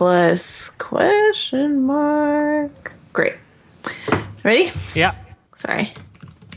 plus 0.00 0.70
question 0.78 1.82
mark. 1.82 2.94
Great. 3.12 3.34
Ready? 4.42 4.72
Yeah. 4.94 5.14
Sorry. 5.56 5.92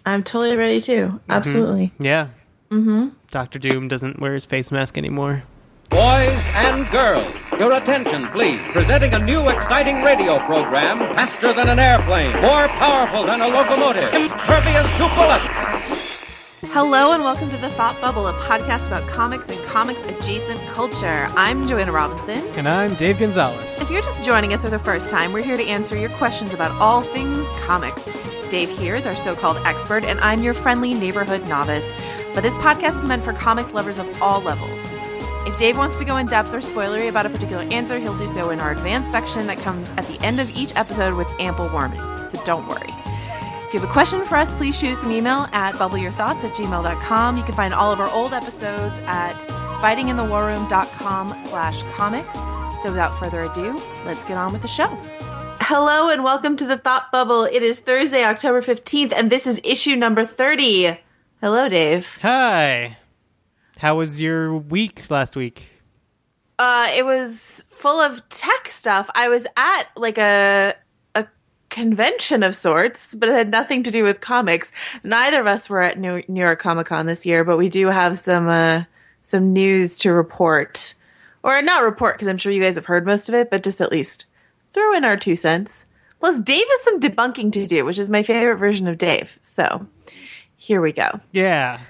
I'm 0.06 0.24
totally 0.24 0.56
ready 0.56 0.80
too. 0.80 1.20
Absolutely. 1.28 1.92
Yeah. 2.00 2.30
Mm-hmm. 2.72 3.10
Doctor 3.32 3.60
Doom 3.60 3.90
doesn't 3.90 4.22
wear 4.22 4.34
his 4.34 4.46
face 4.46 4.72
mask 4.72 4.98
anymore. 4.98 5.44
Boys 5.90 6.40
and 6.56 6.90
girls, 6.90 7.36
your 7.60 7.76
attention, 7.76 8.30
please. 8.30 8.62
Presenting 8.72 9.14
a 9.14 9.20
new 9.20 9.50
exciting 9.50 10.02
radio 10.04 10.40
program 10.46 11.00
faster 11.14 11.54
than 11.54 11.68
an 11.68 11.80
airplane, 11.80 12.32
more 12.42 12.70
powerful 12.70 13.26
than 13.26 13.42
a 13.42 13.48
locomotive, 13.48 14.14
impervious 14.14 14.88
to 14.92 15.10
bullets. 15.18 15.73
Hello 16.68 17.12
and 17.12 17.24
welcome 17.24 17.50
to 17.50 17.58
the 17.58 17.70
Thought 17.70 18.00
Bubble, 18.00 18.28
a 18.28 18.34
podcast 18.34 18.88
about 18.88 19.08
comics 19.08 19.50
and 19.50 19.60
comics 19.66 20.06
adjacent 20.08 20.60
culture. 20.70 21.28
I'm 21.36 21.68
Joanna 21.68 21.92
Robinson. 21.92 22.38
And 22.58 22.68
I'm 22.68 22.94
Dave 22.96 23.20
Gonzalez. 23.20 23.82
If 23.82 23.92
you're 23.92 24.02
just 24.02 24.24
joining 24.24 24.54
us 24.54 24.64
for 24.64 24.70
the 24.70 24.80
first 24.80 25.10
time, 25.10 25.34
we're 25.34 25.44
here 25.44 25.58
to 25.58 25.66
answer 25.66 25.98
your 25.98 26.10
questions 26.12 26.54
about 26.54 26.72
all 26.80 27.02
things 27.02 27.48
comics. 27.66 28.06
Dave 28.50 28.70
here 28.70 28.96
is 28.96 29.06
our 29.06 29.16
so 29.16 29.36
called 29.36 29.58
expert, 29.66 30.04
and 30.06 30.20
I'm 30.22 30.42
your 30.42 30.54
friendly 30.54 30.94
neighborhood 30.94 31.48
novice. 31.48 31.92
But 32.34 32.42
this 32.42 32.56
podcast 32.56 32.98
is 32.98 33.06
meant 33.06 33.24
for 33.24 33.34
comics 33.34 33.74
lovers 33.74 34.00
of 34.00 34.22
all 34.22 34.42
levels. 34.42 34.72
If 35.46 35.60
Dave 35.60 35.78
wants 35.78 35.98
to 35.98 36.06
go 36.06 36.18
in 36.18 36.26
depth 36.28 36.54
or 36.54 36.60
spoilery 36.60 37.10
about 37.10 37.26
a 37.26 37.30
particular 37.30 37.64
answer, 37.64 38.00
he'll 38.00 38.18
do 38.18 38.26
so 38.26 38.52
in 38.52 38.60
our 38.60 38.72
advanced 38.72 39.12
section 39.12 39.48
that 39.48 39.58
comes 39.58 39.92
at 39.92 40.06
the 40.06 40.20
end 40.22 40.40
of 40.40 40.56
each 40.56 40.76
episode 40.78 41.14
with 41.16 41.30
ample 41.40 41.70
warning, 41.72 42.00
so 42.24 42.42
don't 42.46 42.68
worry. 42.68 43.03
If 43.74 43.82
you 43.82 43.88
have 43.88 43.90
a 43.90 43.94
question 43.94 44.24
for 44.26 44.36
us, 44.36 44.54
please 44.54 44.78
shoot 44.78 44.92
us 44.92 45.04
an 45.04 45.12
email 45.12 45.48
at 45.52 45.74
bubbleyourthoughts 45.74 46.44
at 46.44 46.56
gmail.com. 46.56 47.38
You 47.38 47.42
can 47.42 47.56
find 47.56 47.74
all 47.74 47.92
of 47.92 48.00
our 48.00 48.10
old 48.12 48.32
episodes 48.32 49.02
at 49.08 49.34
fightinginthewarroom.com 49.82 51.30
slash 51.48 51.82
comics. 51.96 52.38
So 52.84 52.92
without 52.92 53.18
further 53.18 53.40
ado, 53.40 53.82
let's 54.06 54.24
get 54.26 54.38
on 54.38 54.54
with 54.54 54.62
the 54.62 54.68
show. 54.68 54.96
Hello 55.60 56.12
and 56.12 56.24
welcome 56.24 56.56
to 56.58 56.68
the 56.68 56.78
Thought 56.78 57.12
Bubble. 57.12 57.46
It 57.46 57.64
is 57.64 57.80
Thursday, 57.80 58.24
October 58.24 58.62
15th, 58.62 59.12
and 59.12 59.32
this 59.32 59.48
is 59.48 59.60
issue 59.64 59.96
number 59.96 60.24
30. 60.24 61.00
Hello, 61.42 61.68
Dave. 61.68 62.20
Hi. 62.22 62.98
How 63.80 63.96
was 63.96 64.22
your 64.22 64.56
week 64.56 65.10
last 65.10 65.36
week? 65.36 65.70
Uh, 66.60 66.92
it 66.96 67.08
was 67.08 67.66
full 67.70 68.00
of 68.00 68.30
tech 68.30 68.68
stuff. 68.68 69.10
I 69.16 69.30
was 69.30 69.48
at 69.58 69.88
like 69.98 70.20
a 70.20 70.76
a 70.76 70.76
convention 71.74 72.44
of 72.44 72.56
sorts, 72.56 73.16
but 73.16 73.28
it 73.28 73.34
had 73.34 73.50
nothing 73.50 73.82
to 73.82 73.92
do 73.92 74.04
with 74.04 74.22
comics. 74.22 74.72
Neither 75.04 75.42
of 75.42 75.48
us 75.48 75.70
were 75.70 75.82
at 75.82 75.98
New, 75.98 76.22
New 76.28 76.40
York 76.40 76.60
Comic 76.60 76.88
Con 76.88 77.08
this 77.08 77.26
year, 77.26 77.44
but 77.44 77.58
we 77.58 77.68
do 77.68 77.88
have 77.88 78.20
some 78.20 78.48
uh, 78.48 78.84
some 79.24 79.52
news 79.52 79.98
to 79.98 80.14
report, 80.14 80.94
or 81.42 81.62
not 81.64 81.84
report 81.84 82.16
because 82.16 82.28
I'm 82.28 82.38
sure 82.38 82.52
you 82.52 82.62
guys 82.62 82.76
have 82.76 82.86
heard 82.86 83.06
most 83.06 83.28
of 83.28 83.34
it, 83.36 83.50
but 83.50 83.64
just 83.64 83.82
at 83.82 83.92
least 83.92 84.28
throw 84.72 84.94
in 84.94 85.04
our 85.04 85.18
two 85.18 85.36
cents. 85.36 85.88
Plus, 86.20 86.40
Dave 86.40 86.66
has 86.70 86.82
some 86.82 87.00
debunking 87.00 87.52
to 87.54 87.66
do, 87.66 87.84
which 87.84 88.00
is 88.00 88.08
my 88.08 88.22
favorite 88.24 88.58
version 88.58 88.88
of 88.88 88.98
Dave. 88.98 89.40
So 89.42 89.88
here 90.56 90.80
we 90.80 90.94
go. 90.94 91.20
Yeah. 91.32 91.82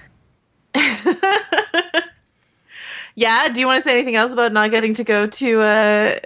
Yeah. 3.16 3.48
Do 3.48 3.60
you 3.60 3.66
want 3.68 3.78
to 3.78 3.82
say 3.88 3.94
anything 3.94 4.16
else 4.16 4.32
about 4.32 4.52
not 4.52 4.72
getting 4.72 4.94
to 4.94 5.04
go 5.04 5.28
to 5.28 5.60
uh 5.60 6.18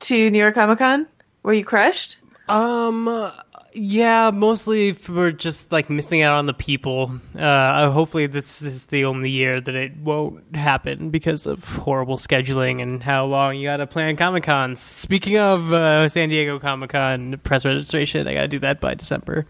to 0.00 0.30
New 0.30 0.38
York 0.38 0.54
Comic 0.54 0.78
Con? 0.78 1.06
Were 1.42 1.52
you 1.52 1.62
crushed? 1.62 2.20
Um. 2.48 3.08
uh, 3.08 3.32
Yeah, 3.78 4.30
mostly 4.32 4.92
for 4.92 5.30
just 5.32 5.70
like 5.70 5.90
missing 5.90 6.22
out 6.22 6.38
on 6.38 6.46
the 6.46 6.54
people. 6.54 7.20
Uh, 7.38 7.90
hopefully, 7.90 8.26
this 8.26 8.62
is 8.62 8.86
the 8.86 9.04
only 9.04 9.28
year 9.28 9.60
that 9.60 9.74
it 9.74 9.96
won't 9.98 10.56
happen 10.56 11.10
because 11.10 11.46
of 11.46 11.62
horrible 11.62 12.16
scheduling 12.16 12.80
and 12.80 13.02
how 13.02 13.26
long 13.26 13.56
you 13.56 13.68
gotta 13.68 13.86
plan 13.86 14.16
Comic 14.16 14.44
Cons. 14.44 14.80
Speaking 14.80 15.36
of 15.36 15.72
uh, 15.72 16.08
San 16.08 16.30
Diego 16.30 16.58
Comic 16.58 16.90
Con 16.90 17.38
press 17.44 17.66
registration, 17.66 18.26
I 18.26 18.32
gotta 18.32 18.48
do 18.48 18.60
that 18.60 18.80
by 18.80 18.94
December. 18.94 19.44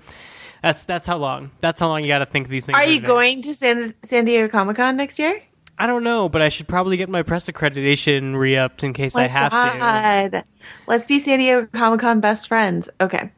That's 0.60 0.82
that's 0.82 1.06
how 1.06 1.18
long. 1.18 1.52
That's 1.60 1.80
how 1.80 1.86
long 1.86 2.02
you 2.02 2.08
gotta 2.08 2.26
think 2.26 2.48
these 2.48 2.66
things. 2.66 2.76
Are 2.76 2.84
you 2.84 2.98
going 2.98 3.42
to 3.42 3.54
San 3.54 3.94
San 4.02 4.24
Diego 4.24 4.48
Comic 4.48 4.74
Con 4.76 4.96
next 4.96 5.20
year? 5.20 5.40
I 5.78 5.86
don't 5.86 6.04
know, 6.04 6.28
but 6.28 6.40
I 6.40 6.48
should 6.48 6.68
probably 6.68 6.96
get 6.96 7.08
my 7.08 7.22
press 7.22 7.50
accreditation 7.50 8.36
re-upped 8.36 8.82
in 8.82 8.92
case 8.92 9.14
I 9.14 9.26
have 9.26 9.52
to. 9.52 9.78
God. 9.78 10.44
Let's 10.86 11.06
be 11.06 11.18
San 11.18 11.38
Diego 11.38 11.66
Comic 11.72 12.00
Con 12.00 12.20
best 12.20 12.48
friends. 12.48 12.88
Okay. 13.00 13.30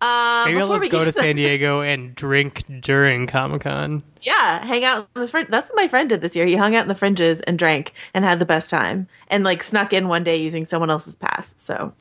Uh, 0.00 0.44
Maybe 0.46 0.60
I'll 0.60 0.68
just 0.68 0.90
go 0.90 1.04
to 1.04 1.12
San 1.12 1.36
Diego 1.36 1.80
and 1.80 2.14
drink 2.14 2.64
during 2.80 3.26
Comic 3.26 3.62
Con. 3.62 4.02
Yeah, 4.20 4.64
hang 4.64 4.84
out 4.84 5.08
in 5.14 5.22
the 5.22 5.28
fringe. 5.28 5.48
That's 5.48 5.70
what 5.70 5.76
my 5.76 5.88
friend 5.88 6.08
did 6.08 6.20
this 6.20 6.36
year. 6.36 6.44
He 6.44 6.54
hung 6.54 6.76
out 6.76 6.82
in 6.82 6.88
the 6.88 6.94
fringes 6.94 7.40
and 7.40 7.58
drank 7.58 7.94
and 8.12 8.24
had 8.24 8.38
the 8.38 8.44
best 8.44 8.68
time, 8.68 9.08
and 9.28 9.42
like 9.42 9.62
snuck 9.62 9.92
in 9.92 10.08
one 10.08 10.22
day 10.22 10.36
using 10.36 10.66
someone 10.66 10.90
else's 10.90 11.16
pass. 11.16 11.54
So, 11.56 11.94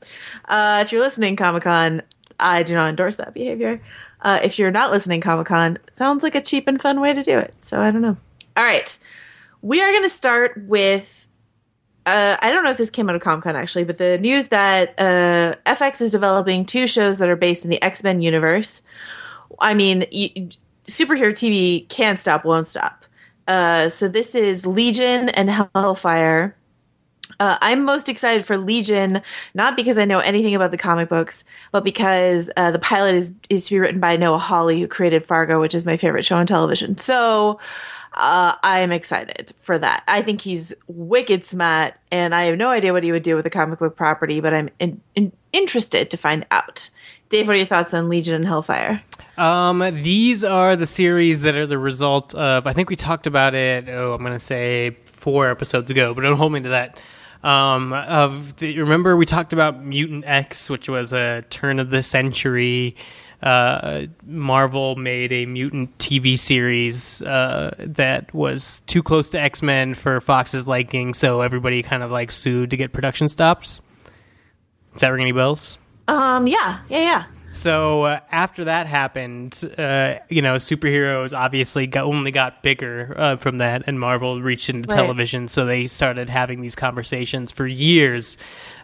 uh, 0.45 0.83
if 0.85 0.91
you're 0.91 1.01
listening, 1.01 1.37
Comic 1.37 1.63
Con, 1.63 2.01
I 2.37 2.63
do 2.63 2.73
not 2.73 2.89
endorse 2.89 3.15
that 3.15 3.33
behavior. 3.33 3.81
Uh, 4.21 4.39
if 4.43 4.59
you're 4.59 4.71
not 4.71 4.91
listening, 4.91 5.21
Comic 5.21 5.47
Con, 5.47 5.77
sounds 5.93 6.21
like 6.21 6.35
a 6.35 6.41
cheap 6.41 6.67
and 6.67 6.81
fun 6.81 6.99
way 6.99 7.13
to 7.13 7.23
do 7.23 7.37
it. 7.37 7.55
So 7.61 7.79
I 7.79 7.91
don't 7.91 8.01
know. 8.01 8.17
All 8.57 8.63
right, 8.63 8.97
we 9.65 9.81
are 9.81 9.91
going 9.91 10.03
to 10.03 10.09
start 10.09 10.61
with. 10.67 11.27
Uh, 12.05 12.37
I 12.39 12.51
don't 12.51 12.63
know 12.63 12.69
if 12.69 12.77
this 12.77 12.91
came 12.91 13.09
out 13.09 13.15
of 13.15 13.23
Comic 13.23 13.45
Con 13.45 13.55
actually, 13.55 13.83
but 13.83 13.97
the 13.97 14.19
news 14.19 14.49
that 14.49 14.93
uh, 14.99 15.55
FX 15.65 16.01
is 16.01 16.11
developing 16.11 16.63
two 16.63 16.85
shows 16.85 17.17
that 17.17 17.29
are 17.29 17.35
based 17.35 17.63
in 17.63 17.71
the 17.71 17.81
X 17.81 18.03
Men 18.03 18.21
universe. 18.21 18.83
I 19.59 19.73
mean, 19.73 20.01
superhero 20.85 21.31
TV 21.31 21.89
can't 21.89 22.19
stop, 22.19 22.45
won't 22.45 22.67
stop. 22.67 23.05
Uh, 23.47 23.89
so 23.89 24.07
this 24.07 24.35
is 24.35 24.67
Legion 24.67 25.29
and 25.29 25.49
Hellfire. 25.49 26.55
Uh, 27.39 27.57
I'm 27.59 27.83
most 27.83 28.07
excited 28.07 28.45
for 28.45 28.59
Legion, 28.59 29.23
not 29.55 29.75
because 29.75 29.97
I 29.97 30.05
know 30.05 30.19
anything 30.19 30.53
about 30.53 30.69
the 30.69 30.77
comic 30.77 31.09
books, 31.09 31.43
but 31.71 31.83
because 31.83 32.51
uh, 32.55 32.69
the 32.69 32.77
pilot 32.77 33.15
is 33.15 33.33
is 33.49 33.65
to 33.65 33.75
be 33.75 33.79
written 33.79 33.99
by 33.99 34.15
Noah 34.15 34.37
Hawley, 34.37 34.79
who 34.79 34.87
created 34.87 35.25
Fargo, 35.25 35.59
which 35.59 35.73
is 35.73 35.87
my 35.87 35.97
favorite 35.97 36.23
show 36.23 36.37
on 36.37 36.45
television. 36.45 36.99
So 36.99 37.59
uh, 38.15 38.55
I'm 38.63 38.91
excited 38.91 39.53
for 39.61 39.77
that. 39.77 40.03
I 40.07 40.21
think 40.21 40.41
he's 40.41 40.73
wicked 40.87 41.45
smart, 41.45 41.93
and 42.11 42.33
I 42.33 42.43
have 42.43 42.57
no 42.57 42.69
idea 42.69 42.93
what 42.93 43.03
he 43.03 43.11
would 43.11 43.23
do 43.23 43.35
with 43.35 43.45
a 43.45 43.49
comic 43.49 43.79
book 43.79 43.95
property, 43.95 44.39
but 44.39 44.53
I'm 44.53 44.69
in, 44.79 45.01
in, 45.15 45.31
interested 45.51 46.09
to 46.11 46.17
find 46.17 46.45
out. 46.51 46.89
Dave, 47.29 47.47
what 47.47 47.55
are 47.55 47.57
your 47.57 47.65
thoughts 47.65 47.93
on 47.93 48.09
Legion 48.09 48.35
and 48.35 48.47
Hellfire? 48.47 49.01
Um, 49.37 49.79
these 50.01 50.43
are 50.43 50.75
the 50.75 50.87
series 50.87 51.41
that 51.41 51.55
are 51.55 51.65
the 51.65 51.77
result 51.77 52.33
of. 52.35 52.67
I 52.67 52.73
think 52.73 52.89
we 52.89 52.95
talked 52.95 53.27
about 53.27 53.53
it. 53.53 53.89
Oh, 53.89 54.13
I'm 54.13 54.23
gonna 54.23 54.39
say 54.39 54.97
four 55.05 55.49
episodes 55.49 55.91
ago, 55.91 56.13
but 56.13 56.21
don't 56.21 56.37
hold 56.37 56.53
me 56.53 56.61
to 56.61 56.69
that. 56.69 56.99
Um, 57.43 57.93
of 57.93 58.57
the, 58.57 58.79
remember 58.79 59.15
we 59.17 59.25
talked 59.25 59.53
about 59.53 59.83
Mutant 59.83 60.23
X, 60.25 60.69
which 60.69 60.87
was 60.87 61.13
a 61.13 61.43
turn 61.49 61.79
of 61.79 61.89
the 61.89 62.01
century. 62.01 62.95
Uh, 63.45 64.07
Marvel 64.25 64.95
made 64.95 65.31
a 65.31 65.45
mutant 65.45 65.95
TV 65.99 66.37
series 66.37 67.21
uh, 67.21 67.75
that 67.77 68.33
was 68.33 68.81
too 68.87 69.03
close 69.03 69.29
to 69.29 69.39
X 69.39 69.61
Men 69.61 69.93
for 69.93 70.19
Fox's 70.19 70.67
liking, 70.67 71.13
so 71.13 71.41
everybody 71.41 71.83
kind 71.83 72.01
of 72.03 72.09
like 72.11 72.31
sued 72.31 72.71
to 72.71 72.77
get 72.77 72.91
production 72.91 73.29
stopped. 73.29 73.79
Does 74.93 75.01
that 75.01 75.09
ring 75.09 75.21
any 75.21 75.31
bells? 75.31 75.77
Um, 76.07 76.47
yeah, 76.47 76.79
yeah, 76.89 76.99
yeah. 76.99 77.23
So 77.53 78.03
uh, 78.03 78.19
after 78.31 78.65
that 78.65 78.85
happened, 78.85 79.61
uh, 79.77 80.15
you 80.27 80.41
know, 80.41 80.55
superheroes 80.55 81.37
obviously 81.37 81.87
got, 81.87 82.03
only 82.03 82.31
got 82.31 82.61
bigger 82.63 83.13
uh, 83.17 83.35
from 83.37 83.59
that, 83.59 83.83
and 83.87 83.97
Marvel 83.97 84.41
reached 84.41 84.69
into 84.69 84.89
Right. 84.89 84.95
television. 85.01 85.47
So 85.47 85.65
they 85.65 85.87
started 85.87 86.29
having 86.29 86.59
these 86.61 86.75
conversations 86.75 87.51
for 87.53 87.65
years 87.65 88.35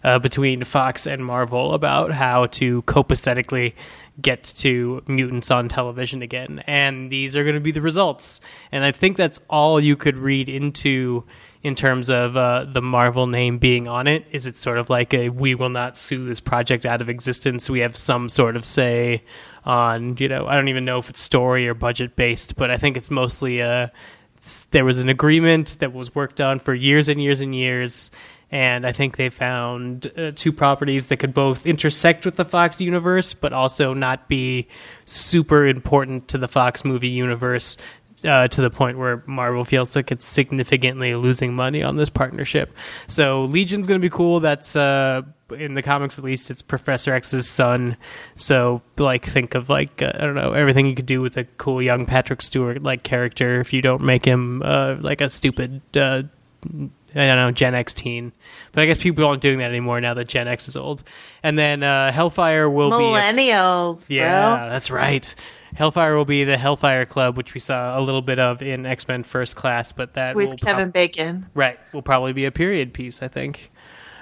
uh, 0.06 0.20
between 0.20 0.64
Fox 0.64 1.06
and 1.06 1.26
Marvel 1.26 1.74
about 1.74 2.12
how 2.12 2.46
to 2.48 2.82
copacetically 2.84 3.74
get 4.22 4.44
to 4.44 5.04
mutants 5.08 5.52
on 5.52 5.68
television 5.68 6.22
again. 6.22 6.64
And 6.68 7.12
these 7.12 7.36
are 7.36 7.44
going 7.44 7.56
to 7.56 7.62
be 7.62 7.72
the 7.72 7.82
results. 7.82 8.42
And 8.72 8.84
I 8.84 8.92
think 8.92 9.18
that's 9.18 9.40
all 9.50 9.80
you 9.80 9.96
could 9.96 10.18
read 10.18 10.50
into 10.50 11.24
in 11.64 11.76
terms 11.76 12.10
of 12.10 12.36
uh, 12.36 12.66
the 12.66 12.82
Marvel 12.82 13.28
name 13.28 13.60
being 13.60 13.88
on 13.88 14.08
it? 14.08 14.26
Is 14.32 14.48
it 14.48 14.58
sort 14.58 14.78
of 14.78 14.90
like 14.90 15.14
a 15.14 15.30
we 15.30 15.56
will 15.56 15.70
not 15.70 15.96
sue 15.96 16.26
this 16.26 16.40
project 16.40 16.86
out 16.86 17.02
of 17.02 17.10
existence? 17.10 17.70
We 17.70 17.82
have 17.82 17.96
some 17.96 18.30
sort 18.30 18.56
of 18.56 18.66
say 18.66 19.24
on, 19.64 20.18
you 20.18 20.28
know, 20.28 20.48
I 20.48 20.56
don't 20.56 20.70
even 20.70 20.86
know 20.86 20.98
if 20.98 21.10
it's 21.10 21.22
story 21.22 21.68
or 21.68 21.74
budget 21.74 22.16
based, 22.16 22.56
but 22.56 22.72
I 22.72 22.78
think 22.78 22.98
it's 22.98 23.12
mostly 23.12 23.62
uh, 23.62 23.88
s- 24.42 24.68
there 24.72 24.86
was 24.86 25.00
an 25.00 25.10
agreement 25.10 25.78
that 25.80 25.94
was 25.94 26.16
worked 26.16 26.42
on 26.42 26.60
for 26.60 26.74
years 26.74 27.08
and 27.08 27.22
years 27.22 27.42
and 27.42 27.54
years. 27.54 28.10
And 28.52 28.86
I 28.86 28.92
think 28.92 29.16
they 29.16 29.30
found 29.30 30.12
uh, 30.18 30.32
two 30.36 30.52
properties 30.52 31.08
that 31.08 31.18
could 31.18 31.34
both 31.34 31.66
intersect 31.66 32.26
with 32.26 32.36
the 32.36 32.44
Fox 32.44 32.82
universe, 32.82 33.34
but 33.34 33.54
also 33.54 33.94
not 33.94 34.28
be 34.28 34.68
super 35.06 35.66
important 35.66 36.28
to 36.30 36.38
the 36.38 36.50
Fox 36.50 36.84
movie 36.84 37.08
universe 37.08 37.78
uh, 38.24 38.48
to 38.50 38.62
the 38.62 38.70
point 38.70 38.98
where 38.98 39.24
Marvel 39.26 39.66
feels 39.66 39.96
like 39.96 40.12
it's 40.12 40.26
significantly 40.26 41.16
losing 41.16 41.54
money 41.54 41.82
on 41.84 41.96
this 41.96 42.10
partnership. 42.10 42.74
So 43.08 43.46
Legion's 43.46 43.88
going 43.88 44.00
to 44.00 44.06
be 44.06 44.14
cool. 44.14 44.40
That's 44.40 44.76
uh, 44.76 45.24
in 45.58 45.74
the 45.74 45.82
comics 45.82 46.18
at 46.18 46.24
least. 46.24 46.52
It's 46.52 46.62
Professor 46.62 47.14
X's 47.14 47.50
son. 47.50 47.98
So 48.36 48.82
like 48.98 49.26
think 49.26 49.56
of 49.56 49.70
like 49.70 50.02
uh, 50.02 50.12
I 50.14 50.20
don't 50.20 50.36
know 50.36 50.54
everything 50.54 50.86
you 50.86 50.96
could 50.96 51.06
do 51.06 51.22
with 51.22 51.38
a 51.38 51.46
cool 51.58 51.82
young 51.82 52.06
Patrick 52.06 52.42
Stewart 52.42 52.84
like 52.84 53.04
character 53.04 53.60
if 53.60 53.74
you 53.74 53.82
don't 53.82 54.04
make 54.04 54.26
him 54.26 54.62
uh, 54.64 54.98
like 55.00 55.22
a 55.22 55.30
stupid. 55.30 55.82
Uh, 57.16 57.20
I 57.22 57.28
don't 57.28 57.36
know 57.38 57.52
Gen 57.52 57.76
X 57.76 57.94
teen, 57.94 58.32
but 58.72 58.82
I 58.82 58.86
guess 58.86 59.02
people 59.02 59.26
aren't 59.26 59.42
doing 59.42 59.60
that 59.60 59.70
anymore 59.70 60.00
now 60.02 60.14
that 60.14 60.28
Gen 60.28 60.48
X 60.48 60.68
is 60.68 60.76
old. 60.76 61.04
And 61.44 61.58
then 61.60 61.84
uh, 61.84 62.12
Hellfire 62.12 62.70
will 62.70 62.90
be 62.90 62.96
Millennials, 63.04 64.10
yeah, 64.10 64.58
bro. 64.58 64.70
that's 64.70 64.90
right. 64.92 65.34
Hellfire 65.74 66.18
will 66.18 66.26
be 66.26 66.44
the 66.44 66.58
Hellfire 66.58 67.06
Club, 67.06 67.38
which 67.38 67.54
we 67.54 67.60
saw 67.62 67.98
a 67.98 68.02
little 68.02 68.22
bit 68.22 68.40
of 68.40 68.62
in 68.62 68.86
X 68.86 69.08
Men 69.08 69.24
First 69.24 69.56
Class, 69.56 69.92
but 69.94 70.14
that 70.16 70.36
will 70.36 70.50
With 70.52 70.60
Kevin 70.62 70.86
prob- 70.86 70.94
Bacon. 70.94 71.46
right 71.54 71.80
will 71.94 72.02
probably 72.02 72.34
be 72.34 72.46
a 72.46 72.52
period 72.52 72.94
piece, 72.94 73.22
I 73.24 73.28
think. 73.30 73.72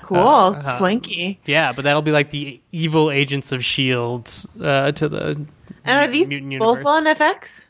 Cool. 0.04 0.18
uh, 0.18 0.54
Swanky. 0.64 1.40
Yeah, 1.46 1.72
but 1.74 1.84
that'll 1.84 2.02
be 2.02 2.12
like 2.12 2.32
the 2.32 2.60
evil 2.72 3.12
agents 3.12 3.52
of 3.52 3.64
Shield 3.64 4.32
uh, 4.64 4.92
to 4.94 5.08
the 5.10 5.46
And 5.86 5.98
are 6.00 6.08
these 6.08 6.30
both 6.60 6.84
on 6.86 7.06
FX? 7.06 7.68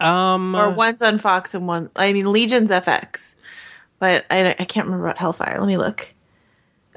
um 0.00 0.54
Or 0.54 0.68
one's 0.68 1.00
on 1.00 1.16
Fox 1.18 1.54
and 1.54 1.66
one, 1.66 1.90
I 1.96 2.12
mean, 2.12 2.30
Legion's 2.30 2.70
FX. 2.70 3.34
But 3.98 4.26
I, 4.30 4.50
I 4.58 4.64
can't 4.64 4.86
remember 4.86 5.06
about 5.06 5.18
Hellfire. 5.18 5.58
Let 5.58 5.66
me 5.66 5.76
look. 5.76 6.12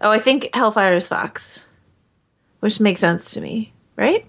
Oh, 0.01 0.11
I 0.11 0.19
think 0.19 0.49
Hellfire 0.53 0.95
is 0.95 1.07
Fox, 1.07 1.63
which 2.59 2.79
makes 2.79 2.99
sense 2.99 3.33
to 3.33 3.41
me, 3.41 3.73
right? 3.95 4.25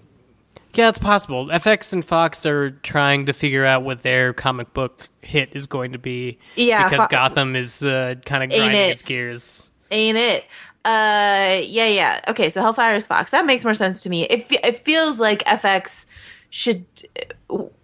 Yeah, 0.73 0.89
it's 0.89 0.99
possible. 0.99 1.47
FX 1.47 1.91
and 1.91 2.03
Fox 2.03 2.45
are 2.45 2.69
trying 2.69 3.25
to 3.25 3.33
figure 3.33 3.65
out 3.65 3.83
what 3.83 4.03
their 4.03 4.33
comic 4.33 4.73
book 4.73 5.07
hit 5.21 5.49
is 5.53 5.67
going 5.67 5.91
to 5.91 5.97
be. 5.97 6.37
Yeah, 6.55 6.89
because 6.89 7.05
Fo- 7.05 7.09
Gotham 7.09 7.55
is 7.55 7.83
uh, 7.83 8.15
kind 8.25 8.43
of 8.43 8.49
grinding 8.49 8.79
it? 8.79 8.91
its 8.91 9.01
gears. 9.01 9.69
Ain't 9.91 10.17
it? 10.17 10.45
Uh, 10.85 11.61
yeah, 11.63 11.87
yeah. 11.87 12.21
Okay, 12.29 12.49
so 12.49 12.61
Hellfire 12.61 12.95
is 12.95 13.05
Fox. 13.05 13.31
That 13.31 13.45
makes 13.45 13.63
more 13.65 13.73
sense 13.73 14.01
to 14.03 14.09
me. 14.09 14.23
It 14.23 14.47
it 14.63 14.77
feels 14.77 15.19
like 15.19 15.43
FX 15.43 16.05
should, 16.49 16.85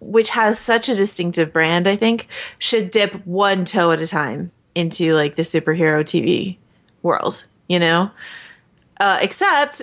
which 0.00 0.30
has 0.30 0.58
such 0.58 0.88
a 0.88 0.94
distinctive 0.94 1.52
brand, 1.52 1.86
I 1.86 1.96
think, 1.96 2.26
should 2.58 2.90
dip 2.90 3.26
one 3.26 3.66
toe 3.66 3.92
at 3.92 4.00
a 4.00 4.06
time 4.06 4.50
into 4.78 5.14
like 5.14 5.36
the 5.36 5.42
superhero 5.42 6.02
TV 6.02 6.56
world. 7.02 7.44
You 7.68 7.80
know, 7.80 8.10
uh, 9.00 9.18
except, 9.20 9.82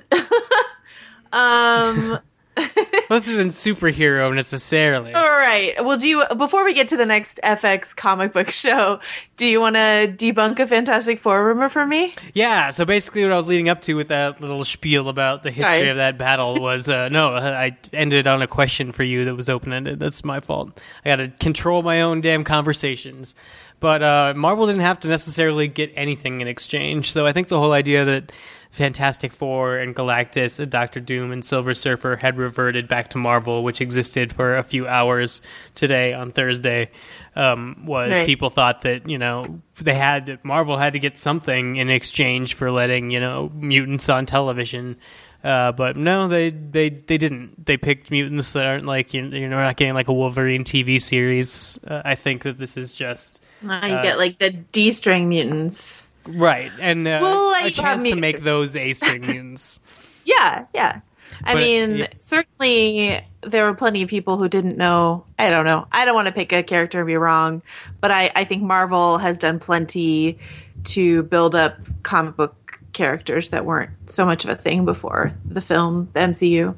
um. 1.34 2.20
This 3.08 3.28
isn't 3.28 3.50
superhero 3.50 4.34
necessarily. 4.34 5.14
All 5.14 5.24
right. 5.24 5.74
Well, 5.86 5.98
do 5.98 6.10
you 6.10 6.24
before 6.38 6.66
we 6.66 6.74
get 6.74 6.88
to 6.88 6.98
the 6.98 7.06
next 7.06 7.40
FX 7.44 7.96
comic 7.96 8.34
book 8.34 8.50
show, 8.50 9.00
do 9.38 9.46
you 9.46 9.62
want 9.62 9.76
to 9.76 10.08
debunk 10.08 10.60
a 10.60 10.66
Fantastic 10.66 11.20
Four 11.20 11.46
rumor 11.46 11.70
for 11.70 11.86
me? 11.86 12.14
Yeah, 12.34 12.72
so 12.72 12.84
basically 12.84 13.22
what 13.24 13.32
I 13.32 13.36
was 13.36 13.48
leading 13.48 13.70
up 13.70 13.84
to 13.84 13.94
with 13.94 14.08
that 14.08 14.42
little 14.42 14.66
spiel 14.66 15.08
about 15.08 15.44
the 15.44 15.52
history 15.52 15.66
Sorry. 15.66 15.90
of 15.90 15.98
that 15.98 16.18
battle 16.18 16.56
was 16.62 16.90
uh, 16.90 17.10
no, 17.10 17.36
I 17.36 17.78
ended 17.94 18.26
on 18.26 18.42
a 18.42 18.48
question 18.48 18.92
for 18.92 19.04
you 19.04 19.26
that 19.26 19.36
was 19.36 19.50
open 19.50 19.72
ended. 19.72 20.00
That's 20.00 20.24
my 20.24 20.40
fault. 20.40 20.82
I 21.06 21.10
got 21.10 21.16
to 21.18 21.28
control 21.28 21.84
my 21.84 22.02
own 22.02 22.22
damn 22.22 22.44
conversations. 22.44 23.36
But 23.80 24.02
uh, 24.02 24.34
Marvel 24.36 24.66
didn't 24.66 24.82
have 24.82 25.02
to 25.02 25.10
necessarily 25.10 25.68
get 25.68 25.92
anything 25.96 26.42
in 26.42 26.48
exchange. 26.48 27.12
So 27.12 27.26
I 27.28 27.34
think 27.34 27.50
the 27.50 27.60
whole 27.60 27.74
idea 27.74 28.06
that 28.06 28.32
Fantastic 28.76 29.32
Four 29.32 29.78
and 29.78 29.96
Galactus, 29.96 30.60
and 30.60 30.70
Doctor 30.70 31.00
Doom, 31.00 31.32
and 31.32 31.46
Silver 31.46 31.74
Surfer 31.74 32.18
had 32.18 32.38
reverted 32.38 32.90
back 32.90 33.10
to 33.12 33.18
Marvel, 33.18 33.64
which 33.64 33.80
existed 33.80 34.34
for 34.34 34.58
a 34.58 34.64
few 34.64 34.86
hours 34.86 35.42
today 35.76 36.14
on 36.14 36.32
Thursday, 36.34 36.92
um, 37.38 37.86
was 37.86 38.10
Right. 38.10 38.26
people 38.26 38.50
thought 38.50 38.82
that 38.82 39.08
you 39.08 39.18
know 39.18 39.62
they 39.80 39.94
had 39.94 40.44
Marvel 40.44 40.78
had 40.78 40.92
to 40.94 41.00
get 41.00 41.18
something 41.18 41.78
in 41.78 41.90
exchange 41.90 42.54
for 42.56 42.70
letting 42.70 43.12
you 43.12 43.20
know 43.22 43.50
mutants 43.56 44.10
on 44.10 44.26
television. 44.26 44.98
Uh, 45.42 45.72
but 45.72 45.96
no, 45.96 46.28
they, 46.28 46.50
they 46.50 46.90
they 46.90 47.18
didn't. 47.18 47.66
They 47.66 47.78
picked 47.78 48.12
mutants 48.12 48.52
that 48.54 48.66
aren't 48.66 48.86
like 48.86 49.14
you. 49.14 49.22
Know 49.22 49.38
You're 49.38 49.50
not 49.50 49.78
getting 49.78 49.94
like 49.94 50.10
a 50.10 50.14
Wolverine 50.14 50.66
TV 50.66 51.02
series. 51.02 51.80
Uh, 51.88 52.02
I 52.04 52.16
think 52.16 52.44
that 52.44 52.58
this 52.58 52.76
is 52.76 52.92
just 52.94 53.40
Now 53.62 53.86
you 53.86 54.02
get 54.02 54.18
like 54.18 54.40
the 54.40 54.50
D 54.50 54.92
string 54.92 55.30
mutants. 55.30 56.10
Right 56.28 56.72
and 56.80 57.08
uh, 57.08 57.20
Well, 57.22 57.52
like, 57.52 57.66
a 57.66 57.70
chance 57.70 58.04
have 58.04 58.14
to 58.14 58.20
make 58.20 58.42
those 58.42 58.76
A 58.76 58.94
string 58.94 59.22
mutants. 59.26 59.80
Yeah, 60.26 60.66
yeah. 60.74 61.02
I 61.44 61.54
But, 61.54 61.60
mean, 61.60 61.96
yeah. 61.98 62.08
certainly 62.20 63.22
there 63.42 63.66
were 63.66 63.74
plenty 63.76 64.02
of 64.02 64.10
people 64.10 64.38
who 64.38 64.48
didn't 64.50 64.78
know. 64.78 65.26
I 65.38 65.50
don't 65.50 65.66
know. 65.66 65.88
I 65.92 66.06
don't 66.06 66.16
want 66.16 66.28
to 66.28 66.34
pick 66.34 66.52
a 66.54 66.64
character 66.64 67.00
and 67.00 67.08
be 67.08 67.16
wrong, 67.16 67.62
but 68.02 68.10
I, 68.12 68.32
I 68.36 68.44
think 68.46 68.64
Marvel 68.64 69.18
has 69.18 69.38
done 69.38 69.60
plenty 69.60 70.40
to 70.86 71.24
build 71.24 71.56
up 71.56 71.78
comic 72.04 72.36
book 72.36 72.80
characters 72.94 73.50
that 73.50 73.66
weren't 73.66 73.92
so 74.10 74.26
much 74.26 74.46
of 74.46 74.50
a 74.50 74.56
thing 74.56 74.86
before 74.86 75.34
the 75.46 75.62
film, 75.62 76.10
the 76.14 76.22
MCU. 76.22 76.76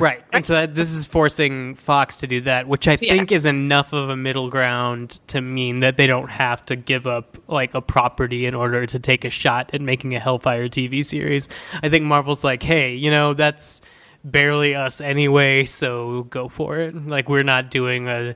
Right. 0.00 0.24
And 0.32 0.46
so 0.46 0.54
that, 0.54 0.74
this 0.74 0.92
is 0.92 1.04
forcing 1.04 1.74
Fox 1.74 2.16
to 2.18 2.26
do 2.26 2.40
that, 2.42 2.66
which 2.66 2.88
I 2.88 2.96
think 2.96 3.30
is 3.30 3.46
enough 3.46 3.92
of 3.92 4.08
a 4.08 4.16
middle 4.16 4.48
ground 4.48 5.20
to 5.28 5.40
mean 5.40 5.80
that 5.80 5.96
they 5.96 6.06
don't 6.06 6.30
have 6.30 6.64
to 6.66 6.76
give 6.76 7.06
up 7.06 7.36
like 7.48 7.74
a 7.74 7.80
property 7.80 8.46
in 8.46 8.54
order 8.54 8.86
to 8.86 8.98
take 8.98 9.24
a 9.24 9.30
shot 9.30 9.70
at 9.74 9.80
making 9.80 10.14
a 10.14 10.20
Hellfire 10.20 10.68
TV 10.68 11.04
series. 11.04 11.48
I 11.82 11.88
think 11.88 12.04
Marvel's 12.04 12.42
like, 12.42 12.62
"Hey, 12.62 12.94
you 12.94 13.10
know, 13.10 13.34
that's 13.34 13.82
barely 14.24 14.74
us 14.74 15.00
anyway, 15.00 15.64
so 15.66 16.24
go 16.24 16.48
for 16.48 16.78
it." 16.78 16.94
Like 16.94 17.28
we're 17.28 17.42
not 17.42 17.70
doing 17.70 18.08
a 18.08 18.34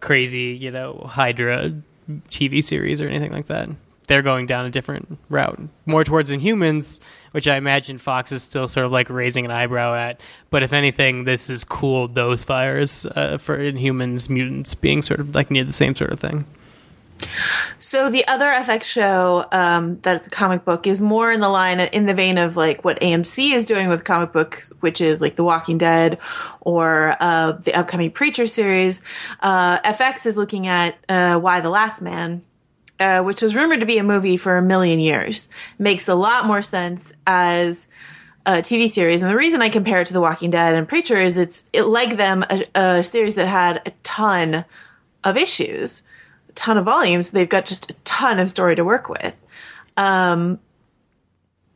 crazy, 0.00 0.58
you 0.60 0.70
know, 0.70 1.06
Hydra 1.08 1.72
TV 2.30 2.62
series 2.62 3.00
or 3.00 3.08
anything 3.08 3.32
like 3.32 3.46
that. 3.46 3.68
They're 4.06 4.22
going 4.22 4.46
down 4.46 4.66
a 4.66 4.70
different 4.70 5.18
route, 5.28 5.60
more 5.86 6.04
towards 6.04 6.30
Inhumans, 6.30 7.00
which 7.32 7.48
I 7.48 7.56
imagine 7.56 7.98
Fox 7.98 8.32
is 8.32 8.42
still 8.42 8.68
sort 8.68 8.86
of 8.86 8.92
like 8.92 9.08
raising 9.10 9.44
an 9.44 9.50
eyebrow 9.50 9.94
at. 9.94 10.20
But 10.50 10.62
if 10.62 10.72
anything, 10.72 11.24
this 11.24 11.48
has 11.48 11.64
cooled 11.64 12.14
those 12.14 12.44
fires 12.44 13.06
uh, 13.06 13.38
for 13.38 13.58
Inhumans, 13.58 14.28
mutants 14.28 14.74
being 14.74 15.02
sort 15.02 15.20
of 15.20 15.34
like 15.34 15.50
near 15.50 15.64
the 15.64 15.72
same 15.72 15.96
sort 15.96 16.12
of 16.12 16.20
thing. 16.20 16.44
So 17.78 18.10
the 18.10 18.26
other 18.26 18.46
FX 18.46 18.84
show 18.84 19.46
um, 19.52 19.98
that's 20.00 20.26
a 20.26 20.30
comic 20.30 20.64
book 20.64 20.86
is 20.86 21.00
more 21.00 21.30
in 21.30 21.40
the 21.40 21.48
line 21.48 21.80
in 21.80 22.06
the 22.06 22.14
vein 22.14 22.38
of 22.38 22.56
like 22.56 22.84
what 22.84 23.00
AMC 23.00 23.52
is 23.52 23.64
doing 23.64 23.88
with 23.88 24.04
comic 24.04 24.32
books, 24.32 24.72
which 24.80 25.00
is 25.00 25.20
like 25.20 25.36
The 25.36 25.44
Walking 25.44 25.78
Dead 25.78 26.18
or 26.60 27.16
uh, 27.20 27.52
the 27.52 27.74
upcoming 27.74 28.10
Preacher 28.10 28.46
series. 28.46 29.02
Uh, 29.40 29.78
FX 29.80 30.26
is 30.26 30.36
looking 30.36 30.66
at 30.66 30.96
uh, 31.08 31.38
Y 31.42 31.60
the 31.60 31.70
Last 31.70 32.02
Man, 32.02 32.42
uh, 33.00 33.22
which 33.22 33.42
was 33.42 33.54
rumored 33.54 33.80
to 33.80 33.86
be 33.86 33.98
a 33.98 34.04
movie 34.04 34.36
for 34.36 34.56
a 34.56 34.62
million 34.62 34.98
years. 34.98 35.48
Makes 35.78 36.08
a 36.08 36.14
lot 36.14 36.46
more 36.46 36.62
sense 36.62 37.12
as 37.26 37.86
a 38.46 38.56
TV 38.56 38.88
series, 38.88 39.22
and 39.22 39.30
the 39.30 39.36
reason 39.36 39.62
I 39.62 39.68
compare 39.68 40.00
it 40.00 40.06
to 40.08 40.12
The 40.12 40.20
Walking 40.20 40.50
Dead 40.50 40.74
and 40.74 40.88
Preacher 40.88 41.20
is 41.20 41.38
it's 41.38 41.64
it 41.72 41.84
like 41.84 42.16
them 42.16 42.44
a, 42.50 42.64
a 42.74 43.02
series 43.02 43.36
that 43.36 43.48
had 43.48 43.82
a 43.86 43.92
ton 44.02 44.64
of 45.24 45.36
issues 45.36 46.02
a 46.48 46.52
ton 46.52 46.78
of 46.78 46.84
volumes. 46.84 47.30
They've 47.30 47.48
got 47.48 47.66
just 47.66 47.90
a 47.90 47.94
ton 48.04 48.38
of 48.38 48.48
story 48.48 48.76
to 48.76 48.84
work 48.84 49.08
with. 49.08 49.36
Um, 49.96 50.58